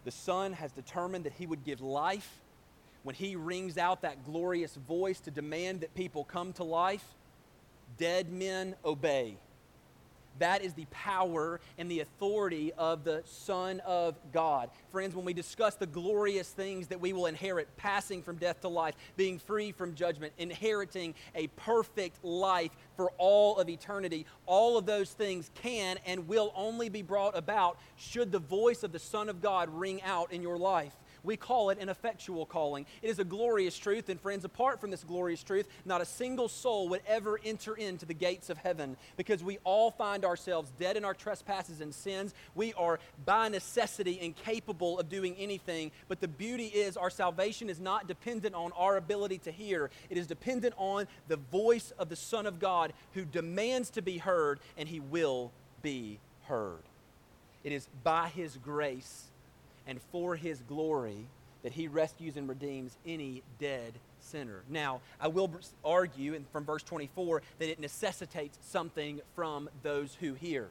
The 0.04 0.10
Son 0.12 0.52
has 0.52 0.72
determined 0.72 1.24
that 1.24 1.34
he 1.34 1.46
would 1.46 1.64
give 1.64 1.80
life. 1.80 2.40
When 3.02 3.14
he 3.14 3.36
rings 3.36 3.76
out 3.76 4.02
that 4.02 4.24
glorious 4.24 4.74
voice 4.76 5.20
to 5.20 5.30
demand 5.30 5.80
that 5.80 5.94
people 5.94 6.24
come 6.24 6.52
to 6.54 6.64
life, 6.64 7.04
dead 7.98 8.32
men 8.32 8.76
obey. 8.84 9.36
That 10.38 10.62
is 10.62 10.75
the 10.75 10.87
power 10.90 11.61
and 11.79 11.90
the 11.90 12.01
authority 12.01 12.72
of 12.75 13.05
the 13.05 13.22
Son 13.25 13.81
of 13.87 14.16
God. 14.33 14.70
Friends, 14.90 15.14
when 15.14 15.25
we 15.25 15.33
discuss 15.33 15.75
the 15.75 15.87
glorious 15.87 16.49
things 16.51 16.88
that 16.88 17.01
we 17.01 17.12
will 17.12 17.27
inherit, 17.27 17.68
passing 17.77 18.22
from 18.22 18.37
death 18.37 18.61
to 18.61 18.68
life, 18.68 18.94
being 19.16 19.38
free 19.38 19.72
from 19.72 19.94
judgment, 19.94 20.33
inheriting 20.38 21.14
a 21.35 21.46
perfect 21.49 22.25
life 22.25 22.72
for 22.96 23.12
all 23.18 23.57
of 23.59 23.68
eternity, 23.68 24.27
all 24.46 24.77
of 24.77 24.87
those 24.87 25.12
things 25.12 25.51
can 25.55 25.99
and 26.07 26.29
will 26.29 26.53
only 26.55 26.88
be 26.88 27.03
brought 27.03 27.37
about 27.37 27.79
should 27.96 28.33
the 28.33 28.38
voice 28.38 28.83
of 28.83 28.92
the 28.92 28.99
Son 28.99 29.29
of 29.29 29.40
God 29.40 29.68
ring 29.70 30.03
out 30.03 30.33
in 30.33 30.42
your 30.42 30.59
life. 30.59 30.96
We 31.26 31.36
call 31.36 31.70
it 31.70 31.78
an 31.80 31.88
effectual 31.88 32.46
calling. 32.46 32.86
It 33.02 33.10
is 33.10 33.18
a 33.18 33.24
glorious 33.24 33.76
truth, 33.76 34.08
and 34.08 34.20
friends, 34.20 34.44
apart 34.44 34.80
from 34.80 34.92
this 34.92 35.02
glorious 35.02 35.42
truth, 35.42 35.66
not 35.84 36.00
a 36.00 36.04
single 36.04 36.48
soul 36.48 36.88
would 36.88 37.02
ever 37.06 37.40
enter 37.44 37.74
into 37.74 38.06
the 38.06 38.14
gates 38.14 38.48
of 38.48 38.58
heaven 38.58 38.96
because 39.16 39.42
we 39.42 39.58
all 39.64 39.90
find 39.90 40.24
ourselves 40.24 40.70
dead 40.78 40.96
in 40.96 41.04
our 41.04 41.14
trespasses 41.14 41.80
and 41.80 41.92
sins. 41.92 42.32
We 42.54 42.72
are 42.74 43.00
by 43.24 43.48
necessity 43.48 44.20
incapable 44.20 45.00
of 45.00 45.08
doing 45.08 45.34
anything, 45.36 45.90
but 46.06 46.20
the 46.20 46.28
beauty 46.28 46.66
is 46.66 46.96
our 46.96 47.10
salvation 47.10 47.68
is 47.68 47.80
not 47.80 48.06
dependent 48.06 48.54
on 48.54 48.70
our 48.72 48.96
ability 48.96 49.38
to 49.38 49.50
hear, 49.50 49.90
it 50.08 50.16
is 50.16 50.28
dependent 50.28 50.74
on 50.76 51.08
the 51.26 51.36
voice 51.36 51.92
of 51.98 52.08
the 52.08 52.16
Son 52.16 52.46
of 52.46 52.60
God 52.60 52.92
who 53.14 53.24
demands 53.24 53.90
to 53.90 54.02
be 54.02 54.18
heard, 54.18 54.60
and 54.78 54.88
he 54.88 55.00
will 55.00 55.50
be 55.82 56.20
heard. 56.44 56.82
It 57.64 57.72
is 57.72 57.88
by 58.04 58.28
his 58.28 58.56
grace 58.58 59.24
and 59.87 60.01
for 60.11 60.37
his 60.37 60.62
glory 60.62 61.27
that 61.62 61.72
he 61.72 61.88
rescues 61.88 62.37
and 62.37 62.49
redeems 62.49 62.96
any 63.07 63.42
dead 63.59 63.92
sinner. 64.20 64.62
Now, 64.68 65.01
I 65.20 65.29
will 65.29 65.51
argue 65.85 66.40
from 66.53 66.64
verse 66.64 66.83
24 66.83 67.42
that 67.59 67.70
it 67.70 67.81
necessitates 67.81 68.59
something 68.62 69.20
from 69.35 69.68
those 69.83 70.16
who 70.20 70.35
hear. 70.35 70.68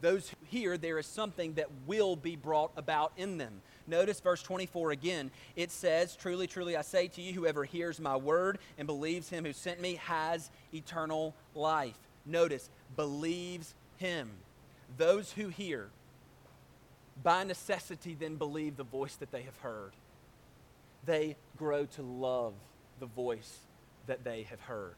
Those 0.00 0.28
who 0.28 0.36
hear, 0.46 0.78
there 0.78 0.98
is 0.98 1.06
something 1.06 1.54
that 1.54 1.68
will 1.86 2.14
be 2.14 2.36
brought 2.36 2.70
about 2.76 3.12
in 3.16 3.38
them. 3.38 3.62
Notice 3.86 4.20
verse 4.20 4.42
24 4.42 4.92
again. 4.92 5.30
It 5.56 5.70
says, 5.70 6.14
Truly, 6.14 6.46
truly, 6.46 6.76
I 6.76 6.82
say 6.82 7.08
to 7.08 7.20
you, 7.20 7.32
whoever 7.32 7.64
hears 7.64 7.98
my 7.98 8.16
word 8.16 8.58
and 8.76 8.86
believes 8.86 9.28
him 9.28 9.44
who 9.44 9.52
sent 9.52 9.80
me 9.80 9.96
has 10.04 10.50
eternal 10.72 11.34
life. 11.54 11.98
Notice, 12.24 12.70
believes 12.94 13.74
him. 13.96 14.30
Those 14.96 15.32
who 15.32 15.48
hear, 15.48 15.90
by 17.22 17.44
necessity 17.44 18.14
then 18.14 18.36
believe 18.36 18.76
the 18.76 18.84
voice 18.84 19.16
that 19.16 19.30
they 19.30 19.42
have 19.42 19.56
heard. 19.58 19.92
They 21.04 21.36
grow 21.56 21.86
to 21.86 22.02
love 22.02 22.54
the 23.00 23.06
voice 23.06 23.58
that 24.06 24.24
they 24.24 24.42
have 24.44 24.60
heard. 24.60 24.94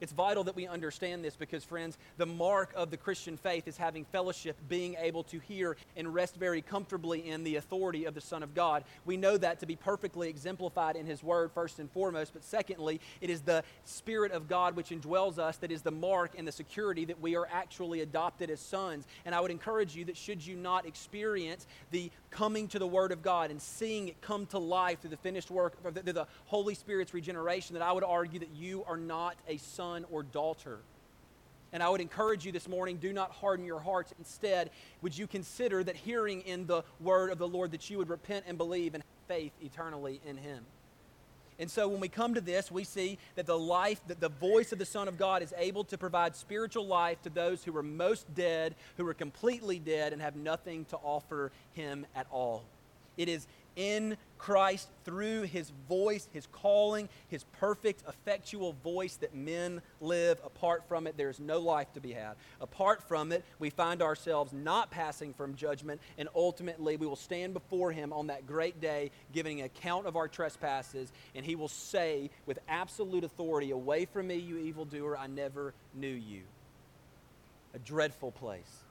It's 0.00 0.12
vital 0.12 0.44
that 0.44 0.56
we 0.56 0.66
understand 0.66 1.24
this 1.24 1.36
because, 1.36 1.64
friends, 1.64 1.98
the 2.16 2.26
mark 2.26 2.72
of 2.76 2.90
the 2.90 2.96
Christian 2.96 3.36
faith 3.36 3.66
is 3.66 3.76
having 3.76 4.04
fellowship, 4.04 4.56
being 4.68 4.96
able 4.98 5.24
to 5.24 5.38
hear 5.38 5.76
and 5.96 6.12
rest 6.12 6.36
very 6.36 6.62
comfortably 6.62 7.28
in 7.28 7.44
the 7.44 7.56
authority 7.56 8.04
of 8.04 8.14
the 8.14 8.20
Son 8.20 8.42
of 8.42 8.54
God. 8.54 8.84
We 9.04 9.16
know 9.16 9.36
that 9.36 9.60
to 9.60 9.66
be 9.66 9.76
perfectly 9.76 10.28
exemplified 10.28 10.96
in 10.96 11.06
His 11.06 11.22
Word, 11.22 11.50
first 11.52 11.78
and 11.78 11.90
foremost, 11.90 12.32
but 12.32 12.44
secondly, 12.44 13.00
it 13.20 13.30
is 13.30 13.40
the 13.42 13.64
Spirit 13.84 14.32
of 14.32 14.48
God 14.48 14.76
which 14.76 14.90
indwells 14.90 15.38
us 15.38 15.56
that 15.58 15.70
is 15.70 15.82
the 15.82 15.90
mark 15.90 16.32
and 16.36 16.46
the 16.46 16.52
security 16.52 17.04
that 17.06 17.20
we 17.20 17.36
are 17.36 17.48
actually 17.50 18.00
adopted 18.00 18.50
as 18.50 18.60
sons. 18.60 19.06
And 19.24 19.34
I 19.34 19.40
would 19.40 19.50
encourage 19.50 19.96
you 19.96 20.04
that 20.06 20.16
should 20.16 20.44
you 20.44 20.56
not 20.56 20.86
experience 20.86 21.66
the 21.90 22.10
coming 22.30 22.68
to 22.68 22.78
the 22.78 22.86
Word 22.86 23.12
of 23.12 23.22
God 23.22 23.50
and 23.50 23.60
seeing 23.60 24.08
it 24.08 24.20
come 24.20 24.46
to 24.46 24.58
life 24.58 25.00
through 25.00 25.10
the 25.10 25.16
finished 25.16 25.50
work 25.50 25.74
the, 25.94 26.12
the 26.12 26.26
Holy 26.46 26.74
Spirit's 26.74 27.14
regeneration, 27.14 27.74
that 27.74 27.82
I 27.82 27.92
would 27.92 28.04
argue 28.04 28.40
that 28.40 28.50
you 28.54 28.84
are 28.86 28.96
not 28.96 29.36
a 29.48 29.56
son 29.56 29.85
or 30.10 30.22
daughter. 30.22 30.78
And 31.72 31.82
I 31.82 31.88
would 31.88 32.00
encourage 32.00 32.46
you 32.46 32.52
this 32.52 32.68
morning 32.68 32.96
do 32.96 33.12
not 33.12 33.32
harden 33.32 33.66
your 33.66 33.80
hearts. 33.80 34.14
Instead, 34.18 34.70
would 35.02 35.16
you 35.16 35.26
consider 35.26 35.82
that 35.84 35.96
hearing 35.96 36.40
in 36.42 36.66
the 36.66 36.82
word 37.00 37.30
of 37.30 37.38
the 37.38 37.48
Lord 37.48 37.72
that 37.72 37.90
you 37.90 37.98
would 37.98 38.08
repent 38.08 38.44
and 38.48 38.56
believe 38.56 38.94
and 38.94 39.02
have 39.02 39.28
faith 39.36 39.52
eternally 39.60 40.20
in 40.26 40.36
Him? 40.36 40.64
And 41.58 41.70
so 41.70 41.88
when 41.88 42.00
we 42.00 42.08
come 42.08 42.34
to 42.34 42.40
this, 42.40 42.70
we 42.70 42.84
see 42.84 43.18
that 43.34 43.46
the 43.46 43.58
life, 43.58 44.00
that 44.08 44.20
the 44.20 44.28
voice 44.28 44.72
of 44.72 44.78
the 44.78 44.84
Son 44.84 45.08
of 45.08 45.16
God 45.16 45.42
is 45.42 45.54
able 45.56 45.84
to 45.84 45.96
provide 45.96 46.36
spiritual 46.36 46.86
life 46.86 47.22
to 47.22 47.30
those 47.30 47.64
who 47.64 47.74
are 47.76 47.82
most 47.82 48.32
dead, 48.34 48.74
who 48.98 49.06
are 49.06 49.14
completely 49.14 49.78
dead, 49.78 50.12
and 50.12 50.20
have 50.20 50.36
nothing 50.36 50.84
to 50.86 50.96
offer 50.98 51.50
Him 51.72 52.06
at 52.14 52.26
all. 52.30 52.64
It 53.16 53.28
is 53.28 53.46
in 53.76 54.16
Christ 54.38 54.88
through 55.04 55.42
his 55.42 55.70
voice, 55.88 56.28
his 56.32 56.46
calling, 56.52 57.08
his 57.28 57.44
perfect, 57.58 58.02
effectual 58.08 58.74
voice 58.84 59.16
that 59.16 59.34
men 59.34 59.80
live. 60.00 60.40
Apart 60.44 60.84
from 60.88 61.06
it, 61.06 61.16
there 61.16 61.30
is 61.30 61.40
no 61.40 61.58
life 61.58 61.92
to 61.94 62.00
be 62.00 62.12
had. 62.12 62.34
Apart 62.60 63.02
from 63.08 63.32
it, 63.32 63.44
we 63.58 63.70
find 63.70 64.02
ourselves 64.02 64.52
not 64.52 64.90
passing 64.90 65.32
from 65.32 65.54
judgment, 65.54 66.00
and 66.18 66.28
ultimately 66.34 66.96
we 66.96 67.06
will 67.06 67.16
stand 67.16 67.54
before 67.54 67.92
him 67.92 68.12
on 68.12 68.26
that 68.28 68.46
great 68.46 68.80
day, 68.80 69.10
giving 69.32 69.62
account 69.62 70.06
of 70.06 70.16
our 70.16 70.28
trespasses, 70.28 71.12
and 71.34 71.44
he 71.44 71.54
will 71.56 71.68
say 71.68 72.30
with 72.46 72.58
absolute 72.68 73.24
authority, 73.24 73.70
Away 73.70 74.04
from 74.04 74.28
me, 74.28 74.36
you 74.36 74.58
evildoer, 74.58 75.16
I 75.16 75.26
never 75.26 75.74
knew 75.94 76.06
you. 76.08 76.42
A 77.74 77.78
dreadful 77.78 78.32
place. 78.32 78.84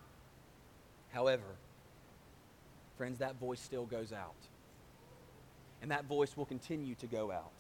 However, 1.12 1.44
friends, 2.98 3.20
that 3.20 3.36
voice 3.36 3.60
still 3.60 3.86
goes 3.86 4.12
out 4.12 4.36
and 5.86 5.92
that 5.92 6.06
voice 6.06 6.36
will 6.36 6.48
continue 6.48 6.96
to 6.96 7.06
go 7.06 7.32
out. 7.32 7.52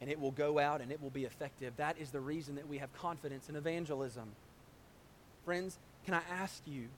And 0.00 0.10
it 0.10 0.18
will 0.18 0.32
go 0.32 0.58
out 0.58 0.80
and 0.80 0.90
it 0.90 1.00
will 1.00 1.08
be 1.08 1.24
effective. 1.24 1.72
That 1.76 1.98
is 2.00 2.10
the 2.10 2.18
reason 2.18 2.56
that 2.56 2.66
we 2.66 2.78
have 2.78 2.92
confidence 2.94 3.48
in 3.48 3.54
evangelism. 3.54 4.28
Friends, 5.44 5.78
can 6.04 6.14
I 6.14 6.22
ask 6.28 6.60
you, 6.66 6.88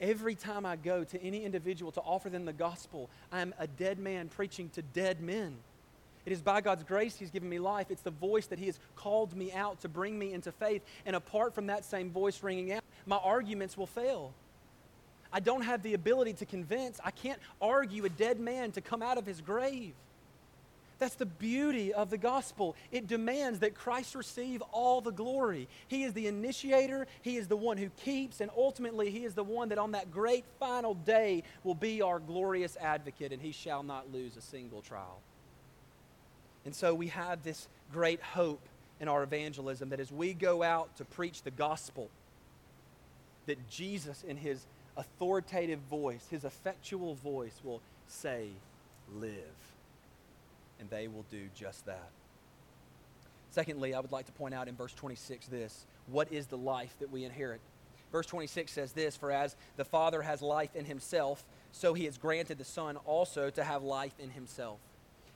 every 0.00 0.34
time 0.34 0.66
I 0.66 0.74
go 0.74 1.04
to 1.04 1.22
any 1.22 1.44
individual 1.44 1.92
to 1.92 2.00
offer 2.00 2.28
them 2.28 2.44
the 2.44 2.52
gospel, 2.52 3.08
I 3.30 3.40
am 3.40 3.54
a 3.56 3.68
dead 3.68 4.00
man 4.00 4.26
preaching 4.26 4.68
to 4.70 4.82
dead 4.82 5.20
men. 5.20 5.58
It 6.24 6.32
is 6.32 6.42
by 6.42 6.60
God's 6.60 6.82
grace 6.82 7.14
He's 7.14 7.30
given 7.30 7.48
me 7.48 7.60
life. 7.60 7.86
It's 7.90 8.02
the 8.02 8.10
voice 8.10 8.46
that 8.46 8.58
He 8.58 8.66
has 8.66 8.80
called 8.96 9.36
me 9.36 9.52
out 9.52 9.82
to 9.82 9.88
bring 9.88 10.18
me 10.18 10.32
into 10.32 10.50
faith. 10.50 10.82
And 11.06 11.14
apart 11.14 11.54
from 11.54 11.68
that 11.68 11.84
same 11.84 12.10
voice 12.10 12.42
ringing 12.42 12.72
out, 12.72 12.82
my 13.06 13.18
arguments 13.18 13.76
will 13.76 13.86
fail. 13.86 14.34
I 15.36 15.40
don't 15.40 15.60
have 15.60 15.82
the 15.82 15.92
ability 15.92 16.32
to 16.32 16.46
convince. 16.46 16.98
I 17.04 17.10
can't 17.10 17.38
argue 17.60 18.06
a 18.06 18.08
dead 18.08 18.40
man 18.40 18.72
to 18.72 18.80
come 18.80 19.02
out 19.02 19.18
of 19.18 19.26
his 19.26 19.42
grave. 19.42 19.92
That's 20.98 21.16
the 21.16 21.26
beauty 21.26 21.92
of 21.92 22.08
the 22.08 22.16
gospel. 22.16 22.74
It 22.90 23.06
demands 23.06 23.58
that 23.58 23.74
Christ 23.74 24.14
receive 24.14 24.62
all 24.72 25.02
the 25.02 25.10
glory. 25.10 25.68
He 25.88 26.04
is 26.04 26.14
the 26.14 26.26
initiator, 26.26 27.06
He 27.20 27.36
is 27.36 27.48
the 27.48 27.56
one 27.56 27.76
who 27.76 27.90
keeps, 28.02 28.40
and 28.40 28.50
ultimately, 28.56 29.10
He 29.10 29.24
is 29.26 29.34
the 29.34 29.44
one 29.44 29.68
that 29.68 29.76
on 29.76 29.92
that 29.92 30.10
great 30.10 30.46
final 30.58 30.94
day 30.94 31.42
will 31.64 31.74
be 31.74 32.00
our 32.00 32.18
glorious 32.18 32.78
advocate, 32.80 33.30
and 33.30 33.42
He 33.42 33.52
shall 33.52 33.82
not 33.82 34.10
lose 34.10 34.38
a 34.38 34.40
single 34.40 34.80
trial. 34.80 35.20
And 36.64 36.74
so 36.74 36.94
we 36.94 37.08
have 37.08 37.42
this 37.42 37.68
great 37.92 38.22
hope 38.22 38.66
in 39.02 39.08
our 39.08 39.22
evangelism 39.22 39.90
that 39.90 40.00
as 40.00 40.10
we 40.10 40.32
go 40.32 40.62
out 40.62 40.96
to 40.96 41.04
preach 41.04 41.42
the 41.42 41.50
gospel, 41.50 42.08
that 43.44 43.68
Jesus, 43.68 44.24
in 44.26 44.38
His 44.38 44.64
authoritative 44.96 45.80
voice, 45.90 46.26
his 46.30 46.44
effectual 46.44 47.14
voice 47.16 47.60
will 47.64 47.80
say, 48.08 48.48
Live. 49.14 49.32
And 50.80 50.90
they 50.90 51.08
will 51.08 51.24
do 51.30 51.48
just 51.54 51.86
that. 51.86 52.10
Secondly, 53.50 53.94
I 53.94 54.00
would 54.00 54.12
like 54.12 54.26
to 54.26 54.32
point 54.32 54.52
out 54.52 54.68
in 54.68 54.76
verse 54.76 54.92
26 54.92 55.46
this 55.46 55.86
what 56.08 56.30
is 56.32 56.46
the 56.46 56.58
life 56.58 56.94
that 57.00 57.10
we 57.10 57.24
inherit? 57.24 57.60
Verse 58.12 58.26
26 58.26 58.70
says 58.70 58.92
this 58.92 59.16
For 59.16 59.30
as 59.32 59.56
the 59.76 59.84
Father 59.84 60.22
has 60.22 60.42
life 60.42 60.74
in 60.76 60.84
himself, 60.84 61.44
so 61.72 61.94
he 61.94 62.04
has 62.04 62.18
granted 62.18 62.58
the 62.58 62.64
Son 62.64 62.96
also 63.04 63.50
to 63.50 63.64
have 63.64 63.82
life 63.82 64.14
in 64.18 64.30
himself 64.30 64.78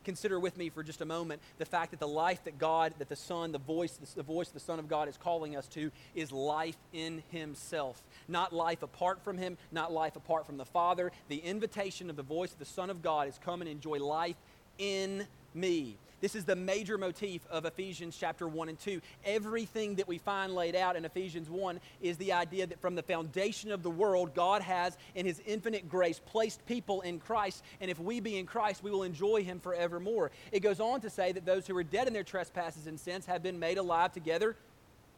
consider 0.04 0.40
with 0.40 0.56
me 0.56 0.68
for 0.68 0.82
just 0.82 1.00
a 1.00 1.06
moment 1.06 1.40
the 1.58 1.64
fact 1.64 1.90
that 1.90 2.00
the 2.00 2.08
life 2.08 2.44
that 2.44 2.58
God, 2.58 2.94
that 2.98 3.08
the 3.08 3.16
Son, 3.16 3.52
the 3.52 3.58
voice, 3.58 3.98
the 4.14 4.22
voice 4.22 4.48
of 4.48 4.54
the 4.54 4.60
Son 4.60 4.78
of 4.78 4.88
God 4.88 5.08
is 5.08 5.16
calling 5.16 5.56
us 5.56 5.68
to 5.68 5.90
is 6.14 6.32
life 6.32 6.76
in 6.92 7.22
Himself. 7.30 8.02
Not 8.28 8.52
life 8.52 8.82
apart 8.82 9.22
from 9.22 9.38
Him, 9.38 9.56
not 9.72 9.92
life 9.92 10.16
apart 10.16 10.46
from 10.46 10.56
the 10.56 10.64
Father. 10.64 11.12
The 11.28 11.38
invitation 11.38 12.10
of 12.10 12.16
the 12.16 12.22
voice 12.22 12.52
of 12.52 12.58
the 12.58 12.64
Son 12.64 12.90
of 12.90 13.02
God 13.02 13.28
is 13.28 13.38
come 13.44 13.60
and 13.60 13.70
enjoy 13.70 13.98
life 13.98 14.36
in 14.78 15.26
me. 15.54 15.96
This 16.20 16.34
is 16.34 16.44
the 16.44 16.56
major 16.56 16.98
motif 16.98 17.46
of 17.50 17.64
Ephesians 17.64 18.16
chapter 18.18 18.46
1 18.46 18.68
and 18.68 18.78
2. 18.78 19.00
Everything 19.24 19.94
that 19.94 20.06
we 20.06 20.18
find 20.18 20.54
laid 20.54 20.76
out 20.76 20.94
in 20.94 21.06
Ephesians 21.06 21.48
1 21.48 21.80
is 22.02 22.18
the 22.18 22.32
idea 22.32 22.66
that 22.66 22.80
from 22.80 22.94
the 22.94 23.02
foundation 23.02 23.72
of 23.72 23.82
the 23.82 23.90
world, 23.90 24.34
God 24.34 24.60
has, 24.60 24.98
in 25.14 25.24
His 25.24 25.40
infinite 25.46 25.88
grace, 25.88 26.20
placed 26.26 26.64
people 26.66 27.00
in 27.00 27.20
Christ. 27.20 27.64
And 27.80 27.90
if 27.90 27.98
we 27.98 28.20
be 28.20 28.36
in 28.36 28.44
Christ, 28.44 28.82
we 28.82 28.90
will 28.90 29.02
enjoy 29.02 29.44
Him 29.44 29.60
forevermore. 29.60 30.30
It 30.52 30.60
goes 30.60 30.78
on 30.78 31.00
to 31.00 31.10
say 31.10 31.32
that 31.32 31.46
those 31.46 31.66
who 31.66 31.76
are 31.78 31.84
dead 31.84 32.06
in 32.06 32.12
their 32.12 32.22
trespasses 32.22 32.86
and 32.86 33.00
sins 33.00 33.24
have 33.24 33.42
been 33.42 33.58
made 33.58 33.78
alive 33.78 34.12
together 34.12 34.56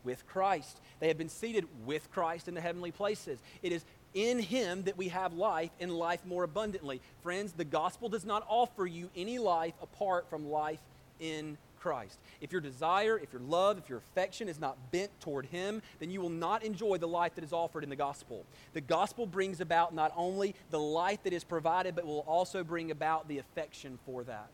with 0.04 0.24
Christ. 0.28 0.80
They 1.00 1.08
have 1.08 1.18
been 1.18 1.28
seated 1.28 1.66
with 1.84 2.10
Christ 2.12 2.46
in 2.46 2.54
the 2.54 2.60
heavenly 2.60 2.92
places. 2.92 3.40
It 3.62 3.72
is 3.72 3.84
in 4.14 4.38
him 4.38 4.82
that 4.84 4.98
we 4.98 5.08
have 5.08 5.32
life 5.32 5.70
and 5.80 5.90
life 5.90 6.24
more 6.26 6.44
abundantly. 6.44 7.00
Friends, 7.22 7.52
the 7.52 7.64
gospel 7.64 8.08
does 8.08 8.24
not 8.24 8.44
offer 8.48 8.86
you 8.86 9.10
any 9.16 9.38
life 9.38 9.74
apart 9.80 10.28
from 10.28 10.50
life 10.50 10.80
in 11.22 11.56
Christ. 11.80 12.18
If 12.40 12.52
your 12.52 12.60
desire, 12.60 13.18
if 13.18 13.32
your 13.32 13.42
love, 13.42 13.78
if 13.78 13.88
your 13.88 13.98
affection 13.98 14.48
is 14.48 14.60
not 14.60 14.76
bent 14.92 15.10
toward 15.20 15.46
Him, 15.46 15.82
then 15.98 16.10
you 16.10 16.20
will 16.20 16.28
not 16.28 16.62
enjoy 16.62 16.98
the 16.98 17.08
life 17.08 17.34
that 17.34 17.44
is 17.44 17.52
offered 17.52 17.82
in 17.82 17.90
the 17.90 17.96
gospel. 17.96 18.44
The 18.72 18.80
gospel 18.80 19.26
brings 19.26 19.60
about 19.60 19.94
not 19.94 20.12
only 20.16 20.54
the 20.70 20.78
life 20.78 21.22
that 21.24 21.32
is 21.32 21.42
provided, 21.42 21.94
but 21.94 22.06
will 22.06 22.20
also 22.20 22.62
bring 22.62 22.90
about 22.90 23.26
the 23.26 23.38
affection 23.38 23.98
for 24.06 24.22
that. 24.24 24.48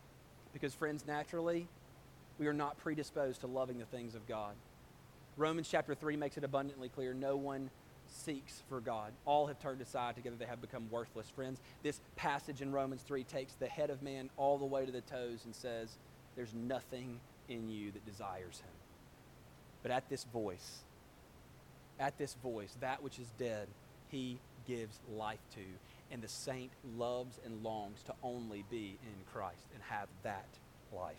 Because, 0.53 0.73
friends, 0.73 1.05
naturally, 1.05 1.67
we 2.39 2.47
are 2.47 2.53
not 2.53 2.77
predisposed 2.77 3.41
to 3.41 3.47
loving 3.47 3.77
the 3.77 3.85
things 3.85 4.15
of 4.15 4.27
God. 4.27 4.53
Romans 5.37 5.67
chapter 5.69 5.93
3 5.93 6.17
makes 6.17 6.37
it 6.37 6.43
abundantly 6.43 6.89
clear 6.89 7.13
no 7.13 7.37
one 7.37 7.69
seeks 8.07 8.63
for 8.67 8.79
God. 8.79 9.13
All 9.25 9.45
have 9.45 9.59
turned 9.59 9.81
aside 9.81 10.15
together, 10.15 10.35
they 10.37 10.45
have 10.45 10.61
become 10.61 10.89
worthless. 10.89 11.29
Friends, 11.29 11.59
this 11.83 12.01
passage 12.15 12.61
in 12.61 12.71
Romans 12.71 13.03
3 13.03 13.23
takes 13.23 13.53
the 13.53 13.67
head 13.67 13.91
of 13.91 14.01
man 14.01 14.31
all 14.35 14.57
the 14.57 14.65
way 14.65 14.85
to 14.85 14.91
the 14.91 15.01
toes 15.01 15.41
and 15.45 15.55
says, 15.55 15.97
There's 16.39 16.55
nothing 16.55 17.19
in 17.49 17.69
you 17.69 17.91
that 17.91 18.05
desires 18.05 18.59
him. 18.59 18.71
But 19.83 19.91
at 19.91 20.07
this 20.07 20.23
voice, 20.23 20.83
at 21.99 22.17
this 22.17 22.37
voice, 22.41 22.77
that 22.79 23.03
which 23.03 23.19
is 23.19 23.27
dead, 23.37 23.67
he 24.07 24.39
gives 24.65 25.01
life 25.13 25.41
to. 25.55 26.13
And 26.13 26.21
the 26.21 26.29
saint 26.29 26.71
loves 26.97 27.41
and 27.45 27.61
longs 27.61 28.03
to 28.03 28.13
only 28.23 28.63
be 28.71 28.97
in 29.03 29.25
Christ 29.33 29.67
and 29.73 29.83
have 29.89 30.07
that 30.23 30.47
life. 30.95 31.17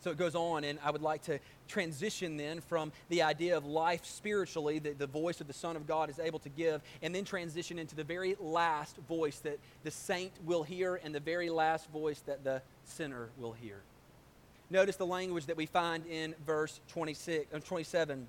So 0.00 0.10
it 0.10 0.16
goes 0.16 0.34
on, 0.34 0.64
and 0.64 0.78
I 0.82 0.90
would 0.90 1.02
like 1.02 1.22
to 1.24 1.38
transition 1.68 2.38
then 2.38 2.62
from 2.62 2.90
the 3.08 3.22
idea 3.22 3.56
of 3.56 3.66
life 3.66 4.04
spiritually 4.04 4.78
that 4.80 4.98
the 4.98 5.06
voice 5.06 5.40
of 5.40 5.46
the 5.46 5.52
Son 5.52 5.76
of 5.76 5.86
God 5.86 6.08
is 6.10 6.18
able 6.18 6.38
to 6.40 6.48
give, 6.48 6.80
and 7.02 7.14
then 7.14 7.24
transition 7.24 7.78
into 7.78 7.94
the 7.94 8.02
very 8.02 8.34
last 8.40 8.96
voice 9.08 9.38
that 9.40 9.58
the 9.84 9.90
saint 9.90 10.32
will 10.44 10.62
hear 10.62 10.98
and 11.04 11.14
the 11.14 11.20
very 11.20 11.50
last 11.50 11.88
voice 11.90 12.20
that 12.20 12.42
the 12.42 12.62
sinner 12.84 13.28
will 13.38 13.52
hear. 13.52 13.80
Notice 14.70 14.96
the 14.96 15.06
language 15.06 15.46
that 15.46 15.56
we 15.56 15.66
find 15.66 16.06
in 16.06 16.34
verse 16.46 16.80
26, 16.88 17.52
uh, 17.52 17.58
27. 17.58 18.28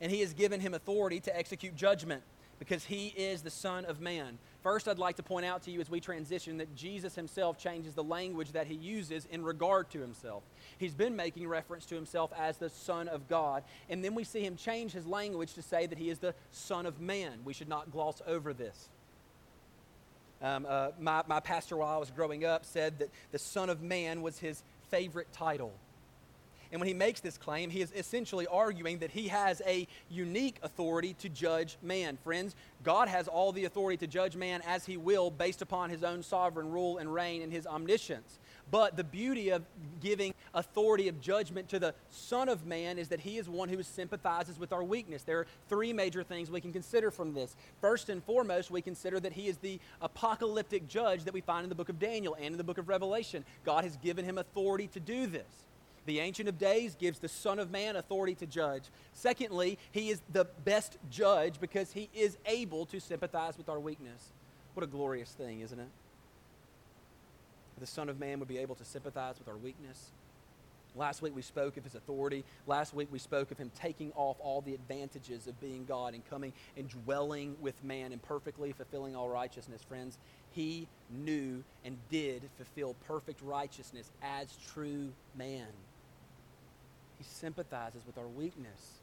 And 0.00 0.12
he 0.12 0.20
has 0.20 0.32
given 0.32 0.60
him 0.60 0.74
authority 0.74 1.20
to 1.20 1.36
execute 1.36 1.76
judgment 1.76 2.22
because 2.58 2.84
he 2.84 3.08
is 3.08 3.42
the 3.42 3.50
Son 3.50 3.84
of 3.84 4.00
Man. 4.00 4.38
First, 4.62 4.88
I'd 4.88 4.98
like 4.98 5.16
to 5.16 5.22
point 5.22 5.44
out 5.44 5.62
to 5.64 5.70
you 5.70 5.80
as 5.80 5.90
we 5.90 6.00
transition 6.00 6.56
that 6.58 6.74
Jesus 6.74 7.14
himself 7.14 7.58
changes 7.58 7.94
the 7.94 8.02
language 8.02 8.52
that 8.52 8.66
he 8.66 8.74
uses 8.74 9.26
in 9.30 9.42
regard 9.42 9.90
to 9.90 10.00
himself. 10.00 10.42
He's 10.78 10.94
been 10.94 11.14
making 11.14 11.46
reference 11.48 11.86
to 11.86 11.94
himself 11.94 12.32
as 12.36 12.56
the 12.56 12.70
Son 12.70 13.08
of 13.08 13.28
God, 13.28 13.62
and 13.88 14.02
then 14.02 14.14
we 14.14 14.24
see 14.24 14.40
him 14.40 14.56
change 14.56 14.92
his 14.92 15.06
language 15.06 15.54
to 15.54 15.62
say 15.62 15.86
that 15.86 15.98
he 15.98 16.10
is 16.10 16.18
the 16.18 16.34
Son 16.50 16.86
of 16.86 17.00
Man. 17.00 17.40
We 17.44 17.52
should 17.52 17.68
not 17.68 17.92
gloss 17.92 18.22
over 18.26 18.52
this. 18.52 18.88
Um, 20.42 20.66
uh, 20.68 20.90
my, 21.00 21.22
my 21.26 21.40
pastor, 21.40 21.76
while 21.76 21.94
I 21.94 21.98
was 21.98 22.10
growing 22.10 22.44
up, 22.44 22.64
said 22.64 22.98
that 22.98 23.08
the 23.32 23.38
Son 23.38 23.70
of 23.70 23.82
Man 23.82 24.22
was 24.22 24.38
his 24.38 24.62
favorite 24.90 25.32
title. 25.32 25.72
And 26.72 26.80
when 26.80 26.88
he 26.88 26.94
makes 26.94 27.20
this 27.20 27.38
claim, 27.38 27.70
he 27.70 27.80
is 27.80 27.92
essentially 27.94 28.46
arguing 28.46 28.98
that 28.98 29.10
he 29.10 29.28
has 29.28 29.62
a 29.66 29.86
unique 30.10 30.56
authority 30.62 31.14
to 31.20 31.28
judge 31.28 31.78
man. 31.80 32.18
Friends, 32.24 32.56
God 32.82 33.08
has 33.08 33.28
all 33.28 33.52
the 33.52 33.64
authority 33.64 33.96
to 33.98 34.06
judge 34.06 34.36
man 34.36 34.62
as 34.66 34.84
he 34.84 34.96
will 34.96 35.30
based 35.30 35.62
upon 35.62 35.90
his 35.90 36.02
own 36.02 36.22
sovereign 36.22 36.70
rule 36.70 36.98
and 36.98 37.12
reign 37.12 37.42
and 37.42 37.52
his 37.52 37.66
omniscience. 37.66 38.38
But 38.70 38.96
the 38.96 39.04
beauty 39.04 39.50
of 39.50 39.62
giving 40.00 40.34
authority 40.52 41.08
of 41.08 41.20
judgment 41.20 41.68
to 41.68 41.78
the 41.78 41.94
Son 42.10 42.48
of 42.48 42.66
Man 42.66 42.98
is 42.98 43.08
that 43.08 43.20
he 43.20 43.38
is 43.38 43.48
one 43.48 43.68
who 43.68 43.82
sympathizes 43.82 44.58
with 44.58 44.72
our 44.72 44.82
weakness. 44.82 45.22
There 45.22 45.38
are 45.40 45.46
three 45.68 45.92
major 45.92 46.24
things 46.24 46.50
we 46.50 46.60
can 46.60 46.72
consider 46.72 47.10
from 47.10 47.32
this. 47.32 47.54
First 47.80 48.08
and 48.08 48.22
foremost, 48.24 48.70
we 48.70 48.82
consider 48.82 49.20
that 49.20 49.32
he 49.32 49.46
is 49.46 49.58
the 49.58 49.78
apocalyptic 50.00 50.88
judge 50.88 51.24
that 51.24 51.34
we 51.34 51.40
find 51.40 51.64
in 51.64 51.68
the 51.68 51.76
book 51.76 51.88
of 51.88 52.00
Daniel 52.00 52.34
and 52.34 52.46
in 52.46 52.58
the 52.58 52.64
book 52.64 52.78
of 52.78 52.88
Revelation. 52.88 53.44
God 53.64 53.84
has 53.84 53.96
given 53.98 54.24
him 54.24 54.38
authority 54.38 54.88
to 54.88 55.00
do 55.00 55.26
this. 55.26 55.46
The 56.06 56.20
Ancient 56.20 56.48
of 56.48 56.58
Days 56.58 56.94
gives 56.94 57.18
the 57.18 57.28
Son 57.28 57.58
of 57.58 57.70
Man 57.70 57.96
authority 57.96 58.34
to 58.36 58.46
judge. 58.46 58.84
Secondly, 59.12 59.78
he 59.90 60.10
is 60.10 60.22
the 60.32 60.44
best 60.64 60.98
judge 61.10 61.60
because 61.60 61.92
he 61.92 62.08
is 62.14 62.36
able 62.46 62.86
to 62.86 63.00
sympathize 63.00 63.58
with 63.58 63.68
our 63.68 63.80
weakness. 63.80 64.32
What 64.74 64.84
a 64.84 64.86
glorious 64.86 65.30
thing, 65.30 65.60
isn't 65.60 65.78
it? 65.78 65.88
The 67.78 67.86
Son 67.86 68.08
of 68.08 68.18
Man 68.18 68.38
would 68.38 68.48
be 68.48 68.58
able 68.58 68.74
to 68.76 68.84
sympathize 68.84 69.38
with 69.38 69.48
our 69.48 69.56
weakness. 69.56 70.10
Last 70.96 71.20
week 71.20 71.36
we 71.36 71.42
spoke 71.42 71.76
of 71.76 71.84
his 71.84 71.94
authority. 71.94 72.42
Last 72.66 72.94
week 72.94 73.08
we 73.12 73.18
spoke 73.18 73.50
of 73.50 73.58
him 73.58 73.70
taking 73.78 74.12
off 74.16 74.38
all 74.40 74.62
the 74.62 74.72
advantages 74.72 75.46
of 75.46 75.60
being 75.60 75.84
God 75.84 76.14
and 76.14 76.28
coming 76.30 76.54
and 76.76 76.88
dwelling 76.88 77.54
with 77.60 77.82
man 77.84 78.12
and 78.12 78.22
perfectly 78.22 78.72
fulfilling 78.72 79.14
all 79.14 79.28
righteousness. 79.28 79.82
Friends, 79.82 80.16
he 80.52 80.88
knew 81.10 81.62
and 81.84 81.98
did 82.10 82.42
fulfill 82.56 82.96
perfect 83.06 83.42
righteousness 83.42 84.10
as 84.22 84.56
true 84.72 85.12
man. 85.36 85.66
He 87.18 87.24
sympathizes 87.24 88.02
with 88.06 88.16
our 88.16 88.28
weakness, 88.28 89.00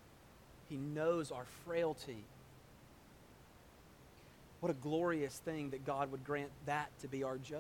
he 0.68 0.78
knows 0.78 1.32
our 1.32 1.46
frailty. 1.66 2.24
What 4.62 4.72
a 4.72 4.76
glorious 4.76 5.36
thing 5.44 5.72
that 5.72 5.86
God 5.86 6.10
would 6.12 6.24
grant 6.24 6.50
that 6.66 6.88
to 7.02 7.08
be 7.08 7.24
our 7.24 7.38
judge. 7.38 7.60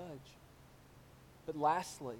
But 1.45 1.57
lastly, 1.57 2.15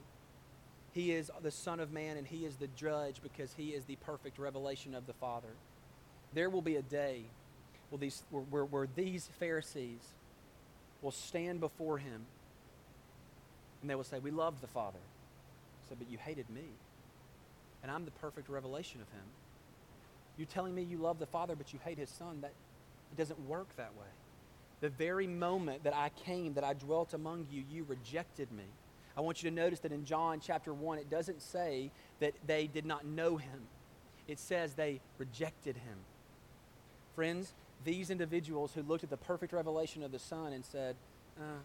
he 0.93 1.12
is 1.12 1.31
the 1.41 1.51
Son 1.51 1.79
of 1.79 1.91
Man 1.91 2.17
and 2.17 2.27
he 2.27 2.45
is 2.45 2.55
the 2.57 2.67
judge 2.75 3.21
because 3.23 3.53
he 3.57 3.69
is 3.69 3.86
the 3.86 3.95
perfect 3.97 4.38
revelation 4.38 4.93
of 4.93 5.07
the 5.07 5.13
Father. 5.13 5.55
There 6.33 6.49
will 6.49 6.62
be 6.62 6.75
a 6.75 6.81
day 6.81 7.23
where 7.89 7.99
these, 7.99 8.23
where, 8.29 8.65
where, 8.65 8.88
these 8.95 9.29
Pharisees 9.39 10.01
will 11.01 11.12
stand 11.12 11.59
before 11.59 11.97
him 11.97 12.25
and 13.81 13.89
they 13.89 13.95
will 13.95 14.03
say, 14.03 14.19
We 14.19 14.31
love 14.31 14.62
the 14.62 14.67
Father. 14.67 14.99
I 14.99 15.89
said, 15.89 15.99
But 15.99 16.09
you 16.09 16.17
hated 16.17 16.49
me. 16.49 16.63
And 17.81 17.91
I'm 17.91 18.05
the 18.05 18.12
perfect 18.12 18.49
revelation 18.49 19.01
of 19.01 19.09
him. 19.09 19.25
You're 20.38 20.47
telling 20.47 20.73
me 20.73 20.83
you 20.83 20.97
love 20.97 21.19
the 21.19 21.25
Father, 21.25 21.55
but 21.55 21.73
you 21.73 21.79
hate 21.83 21.97
his 21.97 22.09
Son. 22.09 22.39
That 22.41 22.53
it 23.12 23.17
doesn't 23.17 23.39
work 23.47 23.67
that 23.77 23.91
way. 23.99 24.07
The 24.81 24.89
very 24.89 25.27
moment 25.27 25.83
that 25.83 25.95
I 25.95 26.09
came, 26.25 26.53
that 26.55 26.63
I 26.63 26.73
dwelt 26.73 27.13
among 27.13 27.47
you, 27.51 27.63
you 27.69 27.86
rejected 27.88 28.51
me. 28.51 28.63
I 29.15 29.21
want 29.21 29.43
you 29.43 29.49
to 29.49 29.56
notice 29.56 29.80
that 29.80 29.91
in 29.91 30.06
John 30.06 30.39
chapter 30.39 30.73
1, 30.73 30.97
it 30.97 31.10
doesn't 31.10 31.41
say 31.41 31.91
that 32.19 32.34
they 32.47 32.67
did 32.67 32.86
not 32.86 33.06
know 33.06 33.38
him, 33.38 33.62
it 34.28 34.39
says 34.39 34.73
they 34.73 35.02
rejected 35.17 35.76
him. 35.78 35.97
Friends, 37.15 37.54
these 37.84 38.10
individuals 38.10 38.73
who 38.73 38.82
looked 38.82 39.04
at 39.04 39.10
the 39.10 39.17
perfect 39.17 39.54
revelation 39.54 40.04
of 40.04 40.12
the 40.12 40.19
Son 40.19 40.54
and 40.54 40.65
said, 40.65 40.95
uh, 41.38 41.60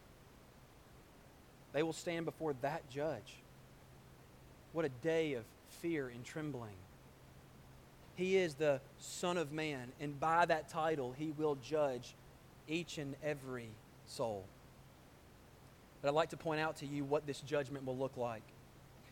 they 1.72 1.82
will 1.82 1.92
stand 1.92 2.24
before 2.24 2.54
that 2.62 2.88
judge. 2.90 3.36
What 4.72 4.84
a 4.84 4.88
day 4.88 5.34
of 5.34 5.44
fear 5.80 6.08
and 6.08 6.24
trembling. 6.24 6.74
He 8.16 8.36
is 8.36 8.54
the 8.54 8.80
Son 8.98 9.36
of 9.38 9.52
Man, 9.52 9.92
and 10.00 10.18
by 10.18 10.44
that 10.46 10.68
title, 10.68 11.14
he 11.16 11.32
will 11.38 11.56
judge 11.56 12.14
each 12.66 12.98
and 12.98 13.14
every 13.22 13.68
soul. 14.06 14.44
But 16.00 16.08
I'd 16.08 16.14
like 16.14 16.30
to 16.30 16.36
point 16.36 16.60
out 16.60 16.76
to 16.76 16.86
you 16.86 17.04
what 17.04 17.26
this 17.26 17.40
judgment 17.40 17.84
will 17.84 17.96
look 17.96 18.16
like. 18.16 18.42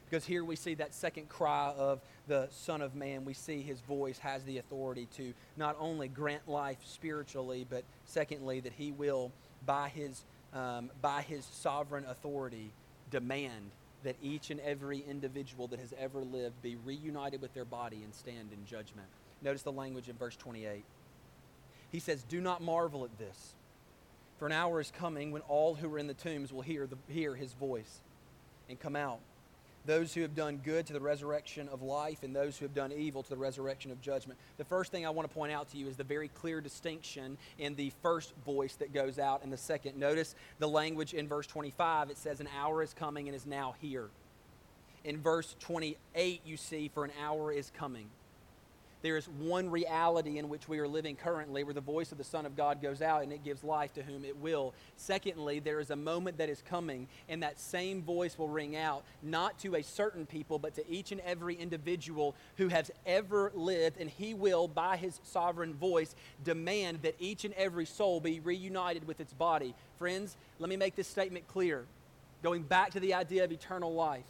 Because 0.09 0.25
here 0.25 0.45
we 0.45 0.55
see 0.55 0.75
that 0.75 0.95
second 0.95 1.29
cry 1.29 1.75
of 1.77 2.01
the 2.29 2.49
Son 2.53 2.81
of 2.81 2.95
Man. 2.95 3.25
We 3.25 3.35
see 3.35 3.61
his 3.61 3.81
voice 3.81 4.19
has 4.19 4.45
the 4.45 4.59
authority 4.59 5.09
to 5.17 5.35
not 5.57 5.77
only 5.81 6.07
grant 6.07 6.49
life 6.49 6.79
spiritually, 6.85 7.67
but 7.69 7.83
secondly, 8.05 8.61
that 8.61 8.73
he 8.73 8.93
will, 8.93 9.33
by 9.65 9.89
his, 9.89 10.25
um, 10.55 10.91
by 11.03 11.23
his 11.23 11.45
sovereign 11.45 12.05
authority, 12.05 12.71
demand 13.11 13.73
that 14.05 14.15
each 14.23 14.51
and 14.51 14.61
every 14.61 15.05
individual 15.09 15.67
that 15.67 15.81
has 15.81 15.93
ever 15.99 16.21
lived 16.21 16.63
be 16.63 16.77
reunited 16.85 17.43
with 17.43 17.53
their 17.53 17.65
body 17.65 18.03
and 18.05 18.15
stand 18.15 18.53
in 18.53 18.65
judgment. 18.65 19.09
Notice 19.43 19.63
the 19.63 19.73
language 19.73 20.09
in 20.09 20.15
verse 20.15 20.37
28. 20.37 20.85
He 21.91 21.99
says, 21.99 22.23
Do 22.23 22.41
not 22.41 22.63
marvel 22.63 23.05
at 23.05 23.19
this 23.19 23.56
for 24.39 24.47
an 24.47 24.53
hour 24.53 24.81
is 24.81 24.91
coming 24.91 25.31
when 25.31 25.43
all 25.43 25.75
who 25.75 25.93
are 25.95 25.99
in 25.99 26.07
the 26.07 26.15
tombs 26.15 26.53
will 26.53 26.63
hear, 26.63 26.87
the, 26.87 26.97
hear 27.13 27.35
his 27.35 27.53
voice 27.55 28.01
and 28.69 28.79
come 28.79 28.97
out. 28.97 29.21
Those 29.87 30.13
who 30.13 30.23
have 30.23 30.35
done 30.35 30.61
good 30.65 30.85
to 30.87 30.93
the 30.93 31.01
resurrection 31.01 31.69
of 31.69 31.81
life, 31.81 32.25
and 32.25 32.35
those 32.35 32.59
who 32.59 32.65
have 32.65 32.75
done 32.75 32.91
evil 32.91 33.23
to 33.23 33.31
the 33.31 33.37
resurrection 33.37 33.93
of 33.93 34.01
judgment. 34.01 34.39
The 34.59 34.65
first 34.65 34.91
thing 34.91 35.07
I 35.07 35.11
want 35.11 35.29
to 35.29 35.35
point 35.35 35.53
out 35.53 35.71
to 35.71 35.79
you 35.79 35.87
is 35.87 35.97
the 35.97 36.03
very 36.03 36.27
clear 36.27 36.61
distinction 36.61 37.39
in 37.59 37.77
the 37.77 37.93
first 38.03 38.35
voice 38.45 38.75
that 38.77 38.93
goes 38.93 39.21
out 39.21 39.45
and 39.45 39.53
the 39.53 39.57
second. 39.57 39.97
Notice 39.97 40.35
the 40.59 40.67
language 40.67 41.15
in 41.15 41.29
verse 41.29 41.47
25. 41.47 42.11
It 42.11 42.19
says, 42.19 42.41
An 42.41 42.49
hour 42.59 42.83
is 42.83 42.93
coming 42.95 43.29
and 43.29 43.37
is 43.37 43.47
now 43.47 43.77
here. 43.81 44.09
In 45.05 45.21
verse 45.21 45.55
28, 45.61 46.41
you 46.45 46.57
see, 46.57 46.91
For 46.93 47.05
an 47.05 47.13
hour 47.23 47.53
is 47.53 47.71
coming. 47.79 48.09
There 49.07 49.17
is 49.17 49.29
one 49.29 49.71
reality 49.71 50.39
in 50.39 50.49
which 50.49 50.69
we 50.69 50.81
are 50.81 50.89
living 50.89 51.15
currently 51.15 51.63
where 51.63 51.73
the 51.73 51.81
voice 51.81 52.11
of 52.11 52.19
the 52.19 52.25
Son 52.25 52.45
of 52.45 52.57
God 52.57 52.83
goes 52.83 53.01
out 53.01 53.23
and 53.23 53.33
it 53.33 53.45
gives 53.45 53.63
life 53.63 53.93
to 53.93 54.03
whom 54.03 54.25
it 54.25 54.37
will. 54.37 54.75
Secondly, 54.97 55.61
there 55.61 55.79
is 55.79 55.91
a 55.91 55.97
moment 55.97 56.39
that 56.39 56.49
is 56.49 56.61
coming 56.61 57.07
and 57.29 57.41
that 57.41 57.61
same 57.61 58.03
voice 58.03 58.37
will 58.37 58.49
ring 58.49 58.75
out, 58.75 59.05
not 59.23 59.61
to 59.61 59.77
a 59.77 59.83
certain 59.85 60.27
people, 60.27 60.59
but 60.59 60.75
to 60.75 60.91
each 60.91 61.13
and 61.13 61.21
every 61.21 61.55
individual 61.55 62.35
who 62.57 62.67
has 62.67 62.91
ever 63.07 63.53
lived, 63.55 64.01
and 64.01 64.11
he 64.11 64.35
will, 64.35 64.67
by 64.67 64.97
his 64.97 65.21
sovereign 65.23 65.75
voice, 65.75 66.17
demand 66.43 66.99
that 67.03 67.15
each 67.21 67.45
and 67.45 67.55
every 67.55 67.87
soul 67.87 68.19
be 68.19 68.41
reunited 68.41 69.07
with 69.07 69.21
its 69.21 69.33
body. 69.33 69.73
Friends, 69.99 70.37
let 70.59 70.69
me 70.69 70.77
make 70.77 70.97
this 70.97 71.07
statement 71.07 71.47
clear. 71.47 71.85
Going 72.43 72.65
back 72.65 72.91
to 72.91 72.99
the 72.99 73.15
idea 73.15 73.45
of 73.45 73.53
eternal 73.53 73.95
life, 73.95 74.25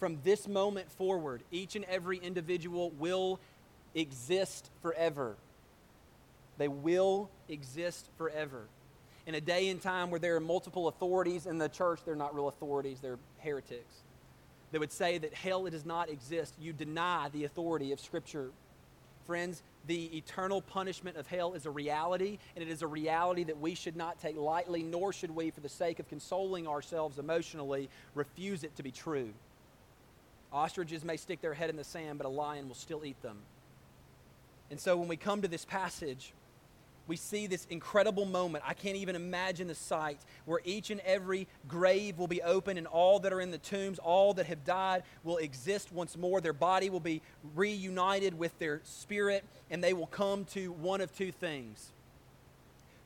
from 0.00 0.18
this 0.24 0.48
moment 0.48 0.90
forward, 0.90 1.42
each 1.50 1.76
and 1.76 1.84
every 1.84 2.16
individual 2.16 2.90
will 2.92 3.38
exist 3.94 4.70
forever. 4.82 5.36
They 6.58 6.68
will 6.68 7.30
exist 7.48 8.08
forever. 8.18 8.64
In 9.26 9.34
a 9.34 9.40
day 9.40 9.68
and 9.68 9.80
time 9.80 10.10
where 10.10 10.20
there 10.20 10.36
are 10.36 10.40
multiple 10.40 10.88
authorities 10.88 11.46
in 11.46 11.58
the 11.58 11.68
church, 11.68 12.00
they're 12.04 12.16
not 12.16 12.34
real 12.34 12.48
authorities, 12.48 13.00
they're 13.00 13.18
heretics. 13.38 14.02
They 14.72 14.78
would 14.78 14.92
say 14.92 15.18
that 15.18 15.34
hell 15.34 15.64
does 15.64 15.84
not 15.84 16.08
exist. 16.08 16.54
You 16.60 16.72
deny 16.72 17.28
the 17.32 17.44
authority 17.44 17.92
of 17.92 18.00
Scripture. 18.00 18.50
Friends, 19.26 19.62
the 19.86 20.16
eternal 20.16 20.60
punishment 20.60 21.16
of 21.16 21.26
hell 21.26 21.54
is 21.54 21.66
a 21.66 21.70
reality, 21.70 22.38
and 22.54 22.62
it 22.62 22.70
is 22.70 22.82
a 22.82 22.86
reality 22.86 23.44
that 23.44 23.60
we 23.60 23.74
should 23.74 23.96
not 23.96 24.20
take 24.20 24.36
lightly, 24.36 24.82
nor 24.82 25.12
should 25.12 25.30
we, 25.30 25.50
for 25.50 25.60
the 25.60 25.68
sake 25.68 25.98
of 25.98 26.08
consoling 26.08 26.66
ourselves 26.66 27.18
emotionally, 27.18 27.88
refuse 28.14 28.64
it 28.64 28.76
to 28.76 28.82
be 28.82 28.90
true. 28.90 29.30
Ostriches 30.52 31.04
may 31.04 31.16
stick 31.16 31.40
their 31.40 31.54
head 31.54 31.70
in 31.70 31.76
the 31.76 31.84
sand, 31.84 32.18
but 32.18 32.26
a 32.26 32.30
lion 32.30 32.68
will 32.68 32.74
still 32.74 33.04
eat 33.04 33.20
them. 33.22 33.38
And 34.70 34.78
so 34.78 34.96
when 34.96 35.08
we 35.08 35.16
come 35.16 35.42
to 35.42 35.48
this 35.48 35.64
passage, 35.64 36.32
we 37.10 37.16
see 37.16 37.48
this 37.48 37.66
incredible 37.70 38.24
moment. 38.24 38.62
I 38.64 38.72
can't 38.72 38.96
even 38.96 39.16
imagine 39.16 39.66
the 39.66 39.74
sight 39.74 40.20
where 40.44 40.60
each 40.64 40.90
and 40.90 41.00
every 41.00 41.48
grave 41.66 42.18
will 42.18 42.28
be 42.28 42.40
open 42.40 42.78
and 42.78 42.86
all 42.86 43.18
that 43.20 43.32
are 43.32 43.40
in 43.40 43.50
the 43.50 43.58
tombs, 43.58 43.98
all 43.98 44.32
that 44.34 44.46
have 44.46 44.64
died, 44.64 45.02
will 45.24 45.38
exist 45.38 45.92
once 45.92 46.16
more. 46.16 46.40
Their 46.40 46.52
body 46.52 46.88
will 46.88 47.00
be 47.00 47.20
reunited 47.56 48.38
with 48.38 48.56
their 48.60 48.80
spirit, 48.84 49.44
and 49.70 49.82
they 49.82 49.92
will 49.92 50.06
come 50.06 50.44
to 50.46 50.70
one 50.70 51.00
of 51.00 51.12
two 51.12 51.32
things. 51.32 51.90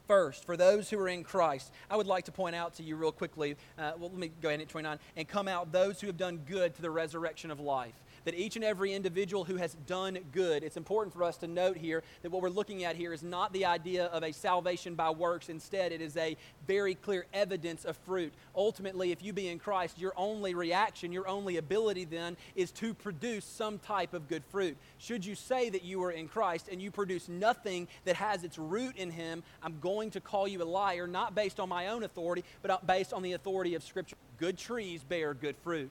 First, 0.07 0.45
for 0.45 0.55
those 0.55 0.91
who 0.91 0.99
are 0.99 1.09
in 1.09 1.25
Christ, 1.25 1.73
I 1.91 1.97
would 1.97 2.07
like 2.07 2.27
to 2.27 2.33
point 2.33 2.55
out 2.55 2.75
to 2.75 2.83
you 2.83 2.97
real 2.97 3.11
quickly. 3.11 3.57
Uh, 3.79 3.93
well, 3.99 4.11
let 4.11 4.19
me 4.19 4.31
go 4.43 4.49
ahead 4.49 4.61
at 4.61 4.69
29 4.69 4.99
and 5.17 5.27
come 5.27 5.49
out 5.49 5.73
those 5.73 5.99
who 5.99 6.09
have 6.09 6.19
done 6.19 6.43
good 6.47 6.75
to 6.75 6.83
the 6.83 6.91
resurrection 6.91 7.51
of 7.51 7.59
life 7.59 7.95
that 8.25 8.35
each 8.35 8.57
and 8.57 8.65
every 8.65 8.93
individual 8.93 9.45
who 9.45 9.57
has 9.57 9.75
done 9.87 10.19
good, 10.33 10.63
it's 10.63 10.77
important 10.77 11.15
for 11.15 11.25
us 11.25 11.37
to 11.39 11.47
note 11.47 11.77
here 11.77 12.03
that 12.23 12.31
what 12.31 12.43
we're 12.43 12.49
looking 12.49 12.85
at 12.85 12.97
here 12.97 13.13
is 13.13 13.23
not 13.23 13.53
the 13.53 13.65
idea 13.65 14.07
of 14.07 14.23
a 14.23 14.33
salvation 14.33 14.95
by 14.95 15.11
works. 15.11 15.49
Instead, 15.49 15.93
it 15.93 16.01
is 16.01 16.17
a 16.17 16.37
very 16.67 16.95
clear 16.95 17.27
evidence 17.33 17.85
of 17.85 17.97
fruit. 17.99 18.33
Ultimately, 18.55 19.13
if 19.13 19.23
you 19.23 19.33
be 19.33 19.49
in 19.49 19.59
Christ, 19.59 19.99
your 19.99 20.13
only 20.17 20.55
reaction, 20.55 21.13
your 21.13 21.29
only 21.29 21.57
ability 21.57 22.05
then 22.05 22.37
is 22.55 22.71
to 22.73 22.95
produce 22.95 23.45
some 23.45 23.79
type 23.79 24.15
of 24.15 24.29
good 24.29 24.45
fruit. 24.45 24.77
Should 24.99 25.25
you 25.25 25.35
say 25.35 25.71
that 25.71 25.85
you 25.85 26.03
are 26.05 26.11
in 26.11 26.29
Christ 26.29 26.69
and 26.71 26.81
you 26.81 26.91
produce 26.91 27.29
nothing 27.29 27.89
that 28.05 28.17
has 28.17 28.45
its 28.45 28.59
root 28.59 28.97
in 28.97 29.11
Him, 29.11 29.43
I'm 29.63 29.79
going 29.81 30.11
to 30.13 30.21
call 30.21 30.49
you 30.49 30.63
a 30.63 30.65
liar, 30.65 31.07
not 31.07 31.35
based 31.35 31.61
on 31.61 31.69
my 31.69 31.89
own 31.89 32.03
authority, 32.03 32.45
but 32.63 32.71
uh, 32.71 32.79
based 32.87 33.13
on 33.13 33.23
the 33.23 33.33
authority 33.33 33.75
of 33.75 33.83
Scripture. 33.83 34.17
Good 34.39 34.59
trees 34.59 35.05
bear 35.05 35.35
good 35.35 35.57
fruit. 35.63 35.91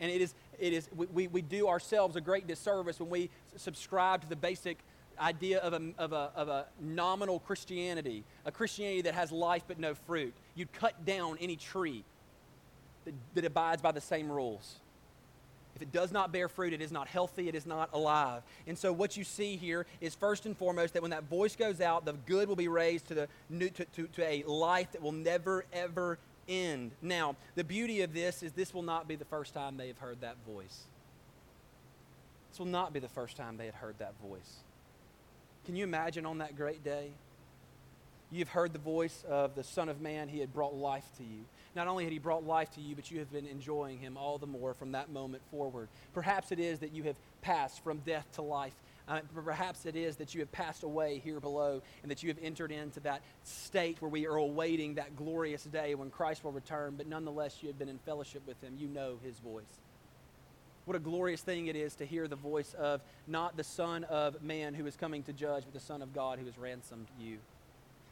And 0.00 0.10
it 0.10 0.20
is, 0.20 0.34
it 0.58 0.72
is 0.72 0.88
we, 0.94 1.28
we 1.28 1.42
do 1.42 1.68
ourselves 1.68 2.16
a 2.16 2.20
great 2.20 2.46
disservice 2.46 3.00
when 3.00 3.10
we 3.10 3.30
subscribe 3.56 4.22
to 4.22 4.28
the 4.28 4.36
basic 4.36 4.78
idea 5.18 5.58
of 5.60 5.72
a, 5.72 5.82
of, 5.98 6.12
a, 6.12 6.30
of 6.34 6.48
a 6.48 6.66
nominal 6.80 7.38
Christianity, 7.40 8.24
a 8.44 8.52
Christianity 8.52 9.02
that 9.02 9.14
has 9.14 9.30
life 9.30 9.62
but 9.66 9.78
no 9.78 9.94
fruit. 9.94 10.34
You'd 10.54 10.72
cut 10.72 11.04
down 11.04 11.38
any 11.40 11.56
tree 11.56 12.04
that, 13.04 13.14
that 13.34 13.44
abides 13.44 13.82
by 13.82 13.92
the 13.92 14.00
same 14.00 14.30
rules. 14.30 14.76
If 15.76 15.82
it 15.82 15.90
does 15.90 16.12
not 16.12 16.32
bear 16.32 16.48
fruit, 16.48 16.72
it 16.72 16.80
is 16.80 16.92
not 16.92 17.08
healthy, 17.08 17.48
it 17.48 17.54
is 17.56 17.66
not 17.66 17.90
alive. 17.92 18.42
And 18.66 18.78
so, 18.78 18.92
what 18.92 19.16
you 19.16 19.24
see 19.24 19.56
here 19.56 19.86
is 20.00 20.14
first 20.14 20.46
and 20.46 20.56
foremost 20.56 20.94
that 20.94 21.02
when 21.02 21.10
that 21.10 21.24
voice 21.24 21.56
goes 21.56 21.80
out, 21.80 22.04
the 22.04 22.12
good 22.12 22.48
will 22.48 22.56
be 22.56 22.68
raised 22.68 23.08
to, 23.08 23.14
the 23.14 23.28
new, 23.50 23.68
to, 23.70 23.84
to, 23.84 24.06
to 24.06 24.24
a 24.24 24.44
life 24.44 24.92
that 24.92 25.02
will 25.02 25.12
never, 25.12 25.64
ever 25.72 26.18
end. 26.48 26.92
Now, 27.02 27.36
the 27.54 27.64
beauty 27.64 28.02
of 28.02 28.12
this 28.12 28.42
is 28.42 28.52
this 28.52 28.72
will 28.74 28.82
not 28.82 29.08
be 29.08 29.16
the 29.16 29.24
first 29.24 29.54
time 29.54 29.76
they 29.76 29.88
have 29.88 29.98
heard 29.98 30.20
that 30.20 30.36
voice. 30.46 30.84
This 32.50 32.58
will 32.58 32.66
not 32.66 32.92
be 32.92 33.00
the 33.00 33.08
first 33.08 33.36
time 33.36 33.56
they 33.56 33.66
had 33.66 33.74
heard 33.74 33.98
that 33.98 34.14
voice. 34.22 34.58
Can 35.64 35.76
you 35.76 35.84
imagine 35.84 36.26
on 36.26 36.38
that 36.38 36.56
great 36.56 36.84
day? 36.84 37.10
You've 38.30 38.48
heard 38.48 38.72
the 38.72 38.78
voice 38.78 39.24
of 39.28 39.54
the 39.54 39.64
Son 39.64 39.88
of 39.88 40.00
Man. 40.00 40.28
He 40.28 40.40
had 40.40 40.52
brought 40.52 40.74
life 40.74 41.06
to 41.18 41.22
you. 41.22 41.44
Not 41.76 41.88
only 41.88 42.04
had 42.04 42.12
he 42.12 42.18
brought 42.18 42.46
life 42.46 42.70
to 42.72 42.80
you, 42.80 42.94
but 42.94 43.10
you 43.10 43.18
have 43.18 43.32
been 43.32 43.46
enjoying 43.46 43.98
him 43.98 44.16
all 44.16 44.38
the 44.38 44.46
more 44.46 44.74
from 44.74 44.92
that 44.92 45.10
moment 45.10 45.42
forward. 45.50 45.88
Perhaps 46.14 46.52
it 46.52 46.58
is 46.58 46.80
that 46.80 46.92
you 46.92 47.04
have 47.04 47.16
passed 47.42 47.82
from 47.82 47.98
death 47.98 48.26
to 48.34 48.42
life. 48.42 48.74
Uh, 49.06 49.20
perhaps 49.44 49.84
it 49.84 49.96
is 49.96 50.16
that 50.16 50.34
you 50.34 50.40
have 50.40 50.50
passed 50.50 50.82
away 50.82 51.18
here 51.18 51.38
below 51.38 51.82
and 52.02 52.10
that 52.10 52.22
you 52.22 52.28
have 52.30 52.38
entered 52.42 52.72
into 52.72 53.00
that 53.00 53.20
state 53.42 54.00
where 54.00 54.08
we 54.08 54.26
are 54.26 54.36
awaiting 54.36 54.94
that 54.94 55.14
glorious 55.14 55.64
day 55.64 55.94
when 55.94 56.08
Christ 56.08 56.42
will 56.42 56.52
return, 56.52 56.94
but 56.96 57.06
nonetheless 57.06 57.58
you 57.60 57.68
have 57.68 57.78
been 57.78 57.90
in 57.90 57.98
fellowship 57.98 58.46
with 58.46 58.60
him. 58.62 58.76
You 58.78 58.88
know 58.88 59.18
his 59.22 59.38
voice. 59.40 59.64
What 60.86 60.96
a 60.96 61.00
glorious 61.00 61.42
thing 61.42 61.66
it 61.66 61.76
is 61.76 61.94
to 61.96 62.06
hear 62.06 62.28
the 62.28 62.36
voice 62.36 62.74
of 62.74 63.00
not 63.26 63.56
the 63.56 63.64
Son 63.64 64.04
of 64.04 64.42
Man 64.42 64.74
who 64.74 64.86
is 64.86 64.96
coming 64.96 65.22
to 65.24 65.32
judge, 65.32 65.64
but 65.64 65.72
the 65.74 65.80
Son 65.80 66.02
of 66.02 66.14
God 66.14 66.38
who 66.38 66.46
has 66.46 66.58
ransomed 66.58 67.06
you. 67.18 67.38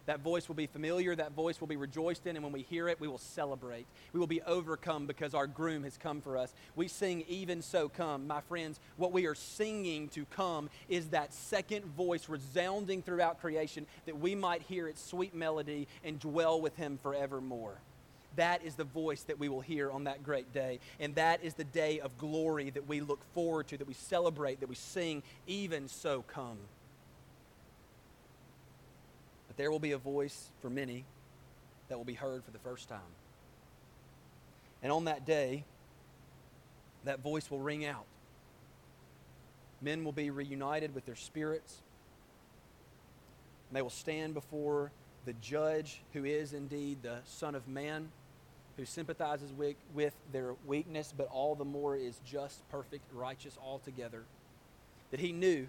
That 0.07 0.21
voice 0.21 0.49
will 0.49 0.57
be 0.57 0.67
familiar. 0.67 1.15
That 1.15 1.33
voice 1.33 1.61
will 1.61 1.69
be 1.69 1.77
rejoiced 1.77 2.27
in. 2.27 2.37
And 2.37 2.43
when 2.43 2.53
we 2.53 2.63
hear 2.63 2.89
it, 2.89 3.01
we 3.01 3.09
will 3.09 3.19
celebrate. 3.19 3.87
We 4.13 4.21
will 4.21 4.27
be 4.27 4.43
overcome 4.43 5.07
because 5.07 5.33
our 5.35 5.47
groom 5.47 5.85
has 5.85 5.97
come 5.97 6.21
for 6.21 6.37
us. 6.37 6.53
We 6.75 6.89
sing, 6.89 7.25
Even 7.29 7.63
So 7.63 7.89
Come. 7.89 8.27
My 8.27 8.41
friends, 8.41 8.81
what 8.97 9.13
we 9.13 9.27
are 9.27 9.35
singing 9.35 10.09
to 10.11 10.25
come 10.27 10.71
is 10.89 11.09
that 11.09 11.33
second 11.33 11.85
voice 11.85 12.29
resounding 12.29 13.03
throughout 13.03 13.41
creation 13.41 13.87
that 14.07 14.19
we 14.19 14.35
might 14.35 14.63
hear 14.63 14.89
its 14.89 15.05
sweet 15.05 15.35
melody 15.35 15.87
and 16.03 16.19
dwell 16.19 16.61
with 16.61 16.77
him 16.77 16.99
forevermore. 17.03 17.77
That 18.37 18.65
is 18.65 18.75
the 18.75 18.85
voice 18.85 19.23
that 19.25 19.39
we 19.39 19.49
will 19.49 19.61
hear 19.61 19.91
on 19.91 20.05
that 20.05 20.23
great 20.23 20.53
day. 20.53 20.81
And 20.99 21.15
that 21.17 21.45
is 21.45 21.55
the 21.55 21.65
day 21.65 22.01
of 22.01 22.17
glory 22.19 22.71
that 22.71 22.89
we 22.89 23.01
look 23.01 23.21
forward 23.35 23.69
to, 23.69 23.77
that 23.77 23.87
we 23.87 23.95
celebrate, 23.95 24.61
that 24.61 24.69
we 24.69 24.75
sing, 24.75 25.23
Even 25.47 25.87
So 25.87 26.23
Come. 26.23 26.59
But 29.53 29.59
there 29.59 29.71
will 29.71 29.79
be 29.79 29.93
a 29.93 29.99
voice 29.99 30.49
for 30.63 30.71
many 30.71 31.05
that 31.91 31.99
will 31.99 32.07
be 32.07 32.15
heard 32.15 32.43
for 32.43 32.53
the 32.53 32.59
first 32.61 32.89
time. 32.89 33.01
And 34.83 34.91
on 34.91 35.05
that 35.05 35.27
day, 35.27 35.65
that 37.05 37.21
voice 37.21 37.51
will 37.51 37.59
ring 37.59 37.85
out. 37.85 38.07
Men 39.83 40.05
will 40.05 40.13
be 40.13 40.31
reunited 40.31 40.95
with 40.95 41.05
their 41.05 41.17
spirits. 41.17 41.83
And 43.69 43.77
they 43.77 43.83
will 43.83 43.91
stand 43.91 44.33
before 44.33 44.91
the 45.27 45.35
judge, 45.35 46.01
who 46.15 46.25
is 46.25 46.55
indeed 46.55 47.03
the 47.03 47.19
Son 47.27 47.55
of 47.55 47.69
Man, 47.69 48.11
who 48.79 48.87
sympathizes 48.87 49.53
with, 49.53 49.77
with 49.93 50.15
their 50.33 50.55
weakness, 50.67 51.13
but 51.15 51.29
all 51.31 51.57
the 51.57 51.67
more 51.67 51.95
is 51.95 52.19
just, 52.25 52.67
perfect, 52.71 53.05
righteous 53.13 53.59
altogether. 53.63 54.23
That 55.11 55.21
he 55.21 55.31
knew 55.31 55.67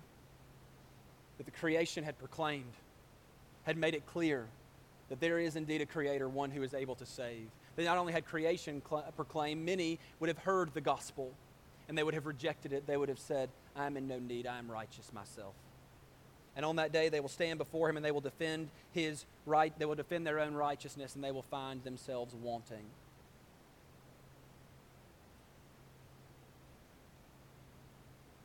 that 1.38 1.44
the 1.44 1.52
creation 1.52 2.06
had 2.06 2.18
proclaimed 2.18 2.72
had 3.64 3.78
made 3.78 3.94
it 3.94 4.06
clear 4.06 4.48
that 5.10 5.20
there 5.20 5.40
is 5.40 5.56
indeed 5.56 5.82
a 5.82 5.86
creator, 5.86 6.28
one 6.28 6.52
who 6.52 6.64
is 6.64 6.74
able 6.74 6.96
to 6.96 7.06
save. 7.06 7.48
They 7.76 7.86
not 7.86 7.98
only 7.98 8.14
had 8.14 8.26
creation 8.26 8.82
cl- 8.88 9.56
many 9.56 10.00
would 10.20 10.30
have 10.30 10.38
heard 10.40 10.74
the 10.74 10.82
gospel 10.82 11.32
and 11.88 11.98
they 11.98 12.04
would 12.04 12.14
have 12.14 12.26
rejected 12.26 12.74
it. 12.74 12.88
They 12.88 12.98
would 12.98 13.10
have 13.10 13.20
said, 13.20 13.50
I 13.76 13.86
am 13.86 13.98
in 13.98 14.08
no 14.08 14.20
need, 14.20 14.48
I 14.48 14.58
am 14.58 14.72
righteous 14.72 15.12
myself. 15.14 15.54
And 16.56 16.66
on 16.66 16.76
that 16.76 16.92
day, 16.92 17.10
they 17.10 17.20
will 17.20 17.30
stand 17.30 17.58
before 17.58 17.90
him 17.90 17.98
and 17.98 18.06
they 18.06 18.12
will 18.12 18.22
defend 18.22 18.70
his 18.92 19.26
right, 19.46 19.78
they 19.78 19.86
will 19.86 19.96
defend 19.96 20.26
their 20.26 20.40
own 20.40 20.54
righteousness 20.54 21.16
and 21.16 21.24
they 21.24 21.32
will 21.32 21.42
find 21.42 21.84
themselves 21.84 22.36
wanting. 22.36 22.86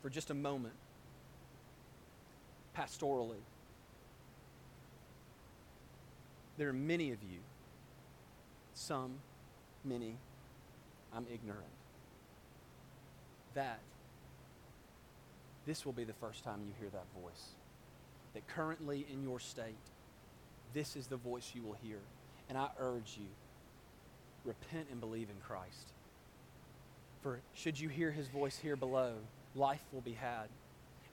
For 0.01 0.09
just 0.09 0.31
a 0.31 0.33
moment, 0.33 0.73
pastorally, 2.75 3.41
There 6.59 6.67
are 6.67 6.73
many 6.73 7.11
of 7.11 7.23
you, 7.23 7.39
some, 8.73 9.13
many, 9.85 10.17
I'm 11.15 11.25
ignorant, 11.33 11.63
that 13.53 13.79
this 15.65 15.85
will 15.85 15.93
be 15.93 16.03
the 16.03 16.11
first 16.11 16.43
time 16.43 16.59
you 16.67 16.73
hear 16.77 16.89
that 16.89 17.05
voice. 17.23 17.55
That 18.33 18.45
currently 18.49 19.07
in 19.09 19.23
your 19.23 19.39
state, 19.39 19.77
this 20.73 20.97
is 20.97 21.07
the 21.07 21.15
voice 21.15 21.53
you 21.55 21.63
will 21.63 21.77
hear. 21.81 21.99
And 22.49 22.57
I 22.57 22.67
urge 22.77 23.17
you, 23.17 23.27
repent 24.43 24.87
and 24.91 24.99
believe 24.99 25.29
in 25.29 25.37
Christ. 25.41 25.93
For 27.23 27.39
should 27.53 27.79
you 27.79 27.87
hear 27.87 28.11
his 28.11 28.27
voice 28.27 28.57
here 28.57 28.75
below, 28.75 29.13
life 29.55 29.85
will 29.93 30.01
be 30.01 30.11
had, 30.11 30.49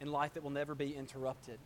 and 0.01 0.11
life 0.11 0.35
that 0.35 0.43
will 0.43 0.51
never 0.51 0.75
be 0.75 0.97
interrupted 0.97 1.61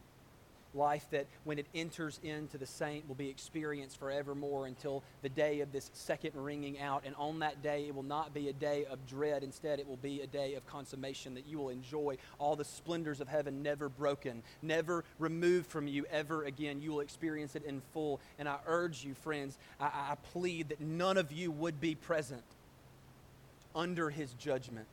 life 0.74 1.06
that 1.10 1.26
when 1.44 1.58
it 1.58 1.66
enters 1.74 2.20
into 2.22 2.58
the 2.58 2.66
saint 2.66 3.06
will 3.08 3.14
be 3.14 3.28
experienced 3.28 3.98
forevermore 3.98 4.66
until 4.66 5.02
the 5.22 5.28
day 5.28 5.60
of 5.60 5.72
this 5.72 5.90
second 5.94 6.32
ringing 6.34 6.78
out. 6.80 7.02
And 7.04 7.14
on 7.16 7.40
that 7.40 7.62
day, 7.62 7.86
it 7.86 7.94
will 7.94 8.02
not 8.02 8.32
be 8.32 8.48
a 8.48 8.52
day 8.52 8.84
of 8.86 9.04
dread. 9.06 9.42
Instead, 9.42 9.80
it 9.80 9.88
will 9.88 9.96
be 9.96 10.20
a 10.20 10.26
day 10.26 10.54
of 10.54 10.66
consummation 10.66 11.34
that 11.34 11.46
you 11.46 11.58
will 11.58 11.70
enjoy 11.70 12.16
all 12.38 12.56
the 12.56 12.64
splendors 12.64 13.20
of 13.20 13.28
heaven, 13.28 13.62
never 13.62 13.88
broken, 13.88 14.42
never 14.62 15.04
removed 15.18 15.66
from 15.66 15.86
you 15.86 16.06
ever 16.10 16.44
again. 16.44 16.80
You 16.80 16.92
will 16.92 17.00
experience 17.00 17.56
it 17.56 17.64
in 17.64 17.82
full. 17.92 18.20
And 18.38 18.48
I 18.48 18.58
urge 18.66 19.04
you, 19.04 19.14
friends, 19.14 19.58
I, 19.80 19.86
I 19.86 20.14
plead 20.32 20.70
that 20.70 20.80
none 20.80 21.16
of 21.16 21.32
you 21.32 21.50
would 21.50 21.80
be 21.80 21.94
present 21.94 22.42
under 23.74 24.10
his 24.10 24.32
judgment. 24.34 24.86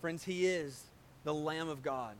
Friends, 0.00 0.24
he 0.24 0.46
is 0.46 0.84
the 1.24 1.34
Lamb 1.34 1.68
of 1.68 1.82
God 1.82 2.14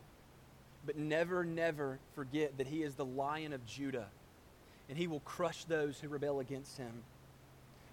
but 0.87 0.97
never, 0.97 1.43
never 1.43 1.99
forget 2.15 2.57
that 2.57 2.65
he 2.65 2.81
is 2.81 2.95
the 2.95 3.05
lion 3.05 3.53
of 3.53 3.63
Judah, 3.67 4.07
and 4.89 4.97
he 4.97 5.05
will 5.05 5.19
crush 5.19 5.65
those 5.65 5.99
who 5.99 6.07
rebel 6.07 6.39
against 6.39 6.77
him. 6.77 7.03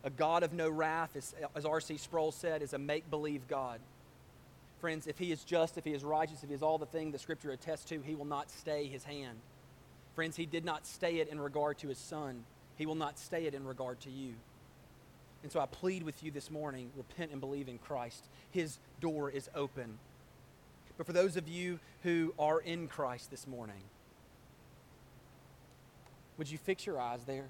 A 0.04 0.10
God 0.10 0.44
of 0.44 0.52
no 0.52 0.70
wrath, 0.70 1.16
as, 1.16 1.34
as 1.56 1.66
R.C. 1.66 1.96
Sproul 1.98 2.30
said, 2.30 2.62
is 2.62 2.72
a 2.72 2.78
make 2.78 3.10
believe 3.10 3.48
God. 3.48 3.80
Friends, 4.80 5.06
if 5.08 5.18
he 5.18 5.32
is 5.32 5.42
just, 5.42 5.76
if 5.76 5.84
he 5.84 5.92
is 5.92 6.04
righteous, 6.04 6.42
if 6.42 6.48
he 6.50 6.54
is 6.54 6.62
all 6.62 6.78
the 6.78 6.86
thing 6.86 7.10
the 7.10 7.18
Scripture 7.18 7.50
attests 7.50 7.84
to, 7.86 8.00
he 8.00 8.14
will 8.14 8.26
not 8.26 8.48
stay 8.50 8.86
his 8.86 9.02
hand. 9.02 9.38
Friends, 10.14 10.36
he 10.36 10.46
did 10.46 10.64
not 10.64 10.86
stay 10.86 11.18
it 11.18 11.28
in 11.28 11.40
regard 11.40 11.78
to 11.78 11.88
his 11.88 11.98
son, 11.98 12.44
he 12.76 12.86
will 12.86 12.94
not 12.94 13.18
stay 13.18 13.46
it 13.46 13.54
in 13.54 13.66
regard 13.66 13.98
to 14.00 14.10
you. 14.10 14.34
And 15.42 15.50
so 15.50 15.60
I 15.60 15.66
plead 15.66 16.04
with 16.04 16.22
you 16.22 16.30
this 16.30 16.50
morning 16.50 16.90
repent 16.96 17.32
and 17.32 17.40
believe 17.40 17.68
in 17.68 17.78
Christ. 17.78 18.24
His 18.50 18.78
door 19.00 19.30
is 19.30 19.50
open. 19.54 19.98
But 20.96 21.06
for 21.06 21.12
those 21.12 21.36
of 21.36 21.48
you 21.48 21.80
who 22.02 22.34
are 22.38 22.60
in 22.60 22.88
Christ 22.88 23.30
this 23.30 23.46
morning, 23.46 23.82
would 26.36 26.50
you 26.50 26.58
fix 26.58 26.86
your 26.86 27.00
eyes 27.00 27.24
there? 27.24 27.46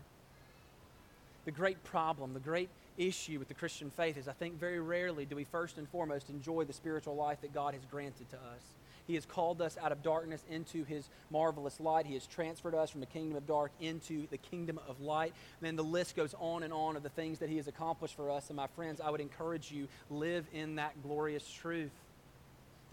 The 1.45 1.51
great 1.51 1.82
problem, 1.84 2.32
the 2.32 2.40
great 2.40 2.70
issue 2.97 3.38
with 3.38 3.49
the 3.49 3.55
Christian 3.55 3.90
faith 3.90 4.16
is 4.16 4.28
I 4.28 4.32
think 4.32 4.59
very 4.59 4.80
rarely 4.80 5.24
do 5.24 5.36
we 5.36 5.45
first 5.45 5.78
and 5.78 5.88
foremost 5.88 6.30
enjoy 6.30 6.64
the 6.64 6.72
spiritual 6.72 7.16
life 7.16 7.40
that 7.42 7.53
God 7.53 7.74
has 7.74 7.84
granted 7.90 8.30
to 8.30 8.36
us. 8.36 8.62
He 9.07 9.14
has 9.16 9.26
called 9.26 9.61
us 9.61 9.76
out 9.82 9.92
of 9.92 10.03
darkness 10.03 10.42
into 10.51 10.84
his 10.84 11.11
marvelous 11.30 11.78
light. 11.78 12.07
He 12.07 12.14
has 12.14 12.26
transferred 12.26 12.74
us 12.74 12.88
from 12.88 13.01
the 13.01 13.07
kingdom 13.07 13.36
of 13.36 13.47
dark 13.47 13.70
into 13.78 14.26
the 14.28 14.38
kingdom 14.38 14.80
of 14.88 15.01
light. 15.01 15.34
And 15.61 15.66
then 15.66 15.76
the 15.76 15.84
list 15.84 16.16
goes 16.16 16.34
on 16.38 16.62
and 16.62 16.72
on 16.72 16.97
of 16.97 17.03
the 17.03 17.11
things 17.11 17.38
that 17.40 17.51
he 17.51 17.59
has 17.59 17.68
accomplished 17.68 18.16
for 18.16 18.30
us. 18.30 18.49
And 18.49 18.57
my 18.57 18.66
friends, 18.68 19.03
I 19.03 19.11
would 19.11 19.20
encourage 19.20 19.70
you 19.70 19.88
live 20.09 20.47
in 20.55 20.76
that 20.76 21.03
glorious 21.03 21.47
truth. 21.47 21.90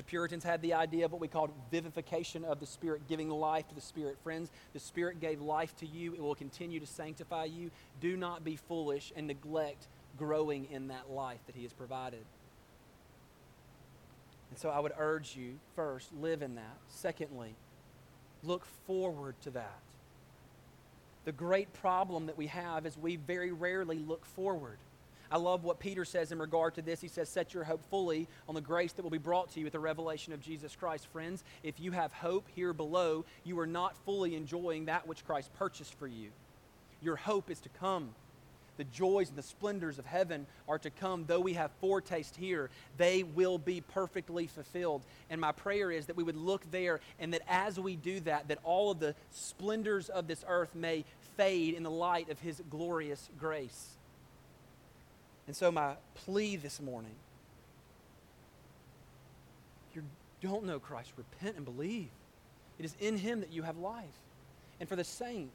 The 0.02 0.06
Puritans 0.06 0.44
had 0.44 0.64
the 0.64 0.74
idea 0.74 1.06
of 1.06 1.12
what 1.12 1.22
we 1.22 1.28
called 1.28 1.52
vivification 1.70 2.44
of 2.44 2.60
the 2.60 2.66
Spirit, 2.66 3.08
giving 3.08 3.30
life 3.30 3.68
to 3.68 3.76
the 3.76 3.82
Spirit. 3.82 4.18
Friends, 4.24 4.50
the 4.74 4.80
Spirit 4.80 5.20
gave 5.20 5.42
life 5.42 5.76
to 5.78 5.86
you. 5.86 6.16
It 6.16 6.24
will 6.24 6.34
continue 6.34 6.80
to 6.80 6.88
sanctify 6.88 7.44
you. 7.44 7.70
Do 8.00 8.18
not 8.18 8.44
be 8.44 8.56
foolish 8.56 9.14
and 9.16 9.28
neglect 9.28 9.86
growing 10.18 10.66
in 10.72 10.88
that 10.88 11.12
life 11.12 11.38
that 11.46 11.54
He 11.54 11.62
has 11.62 11.72
provided. 11.72 12.26
And 14.50 14.58
so 14.58 14.72
I 14.72 14.80
would 14.80 14.94
urge 14.98 15.36
you, 15.36 15.60
first, 15.76 16.12
live 16.20 16.42
in 16.42 16.56
that. 16.56 16.78
Secondly, 16.90 17.54
look 18.44 18.66
forward 18.88 19.36
to 19.44 19.52
that. 19.52 19.82
The 21.26 21.32
great 21.32 21.72
problem 21.74 22.26
that 22.26 22.40
we 22.40 22.48
have 22.48 22.88
is 22.88 22.98
we 22.98 23.18
very 23.18 23.52
rarely 23.52 24.00
look 24.00 24.26
forward. 24.26 24.80
I 25.32 25.38
love 25.38 25.64
what 25.64 25.80
Peter 25.80 26.04
says 26.04 26.32
in 26.32 26.40
regard 26.40 26.76
to 26.76 26.82
this. 26.82 27.00
He 27.00 27.08
says, 27.08 27.30
Set 27.30 27.54
your 27.54 27.64
hope 27.64 27.82
fully 27.90 28.28
on 28.50 28.56
the 28.56 28.62
grace 28.62 28.92
that 28.94 29.04
will 29.04 29.10
be 29.10 29.18
brought 29.18 29.52
to 29.52 29.60
you 29.60 29.66
at 29.66 29.72
the 29.72 29.80
revelation 29.80 30.34
of 30.34 30.42
Jesus 30.42 30.76
Christ. 30.76 31.08
Friends, 31.08 31.44
if 31.64 31.80
you 31.80 31.92
have 31.92 32.12
hope 32.12 32.48
here 32.54 32.74
below, 32.74 33.26
you 33.44 33.58
are 33.60 33.68
not 33.68 33.96
fully 34.06 34.36
enjoying 34.36 34.86
that 34.86 35.08
which 35.08 35.26
Christ 35.26 35.54
purchased 35.54 35.98
for 35.98 36.08
you. 36.08 36.30
Your 37.02 37.16
hope 37.16 37.50
is 37.50 37.62
to 37.62 37.70
come 37.70 38.10
the 38.82 38.86
joys 38.86 39.30
and 39.30 39.38
the 39.38 39.44
splendors 39.44 40.00
of 40.00 40.08
heaven 40.08 40.48
are 40.68 40.80
to 40.80 40.90
come. 40.90 41.26
Though 41.28 41.40
we 41.40 41.54
have 41.54 41.70
foretaste 41.82 42.36
here, 42.36 42.72
they 42.98 43.22
will 43.22 43.60
be 43.60 43.82
perfectly 43.82 44.48
fulfilled. 44.48 45.04
And 45.30 45.40
my 45.40 45.52
prayer 45.52 45.92
is 45.92 46.08
that 46.08 46.16
we 46.16 46.24
would 46.24 46.36
look 46.36 46.64
there 46.72 47.00
and 47.20 47.32
that 47.36 47.44
as 47.48 47.80
we 47.80 47.96
do 47.96 48.20
that, 48.22 48.48
that 48.48 48.58
all 48.64 48.90
of 48.90 49.00
the 49.00 49.14
splendors 49.30 50.10
of 50.10 50.28
this 50.28 50.44
earth 50.48 50.74
may 50.74 51.06
fade 51.38 51.76
in 51.76 51.84
the 51.84 51.92
light 51.92 52.30
of 52.30 52.40
his 52.40 52.60
glorious 52.72 53.30
grace. 53.38 53.98
And 55.52 55.56
so 55.58 55.70
my 55.70 55.96
plea 56.16 56.56
this 56.56 56.80
morning, 56.80 57.12
you 59.94 60.02
don't 60.42 60.64
know 60.64 60.80
Christ, 60.80 61.12
repent 61.18 61.58
and 61.58 61.66
believe. 61.66 62.08
It 62.80 62.86
is 62.86 62.96
in 63.02 63.18
him 63.18 63.42
that 63.42 63.52
you 63.52 63.64
have 63.64 63.78
life. 63.78 64.06
And 64.80 64.88
for 64.88 64.96
the 64.96 65.04
saint, 65.04 65.52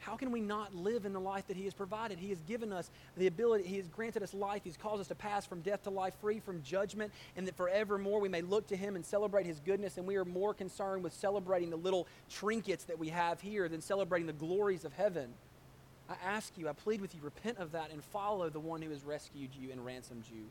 how 0.00 0.16
can 0.16 0.32
we 0.32 0.42
not 0.42 0.74
live 0.74 1.06
in 1.06 1.14
the 1.14 1.18
life 1.18 1.46
that 1.46 1.56
He 1.56 1.64
has 1.64 1.72
provided? 1.72 2.18
He 2.18 2.28
has 2.28 2.42
given 2.42 2.74
us 2.74 2.90
the 3.16 3.26
ability, 3.26 3.64
He 3.64 3.78
has 3.78 3.88
granted 3.88 4.22
us 4.22 4.34
life. 4.34 4.60
He's 4.64 4.76
caused 4.76 5.00
us 5.00 5.08
to 5.08 5.14
pass 5.14 5.46
from 5.46 5.62
death 5.62 5.84
to 5.84 5.90
life, 5.90 6.12
free 6.20 6.38
from 6.38 6.62
judgment, 6.62 7.10
and 7.38 7.46
that 7.46 7.56
forevermore 7.56 8.20
we 8.20 8.28
may 8.28 8.42
look 8.42 8.66
to 8.66 8.76
Him 8.76 8.96
and 8.96 9.06
celebrate 9.06 9.46
His 9.46 9.60
goodness. 9.60 9.96
And 9.96 10.06
we 10.06 10.16
are 10.16 10.26
more 10.26 10.52
concerned 10.52 11.02
with 11.02 11.14
celebrating 11.14 11.70
the 11.70 11.76
little 11.76 12.06
trinkets 12.28 12.84
that 12.84 12.98
we 12.98 13.08
have 13.08 13.40
here 13.40 13.66
than 13.70 13.80
celebrating 13.80 14.26
the 14.26 14.34
glories 14.34 14.84
of 14.84 14.92
heaven. 14.92 15.32
I 16.12 16.16
ask 16.26 16.56
you, 16.58 16.68
I 16.68 16.72
plead 16.72 17.00
with 17.00 17.14
you, 17.14 17.20
repent 17.22 17.58
of 17.58 17.72
that 17.72 17.90
and 17.90 18.04
follow 18.04 18.50
the 18.50 18.60
one 18.60 18.82
who 18.82 18.90
has 18.90 19.02
rescued 19.02 19.50
you 19.54 19.72
and 19.72 19.84
ransomed 19.84 20.24
you. 20.30 20.44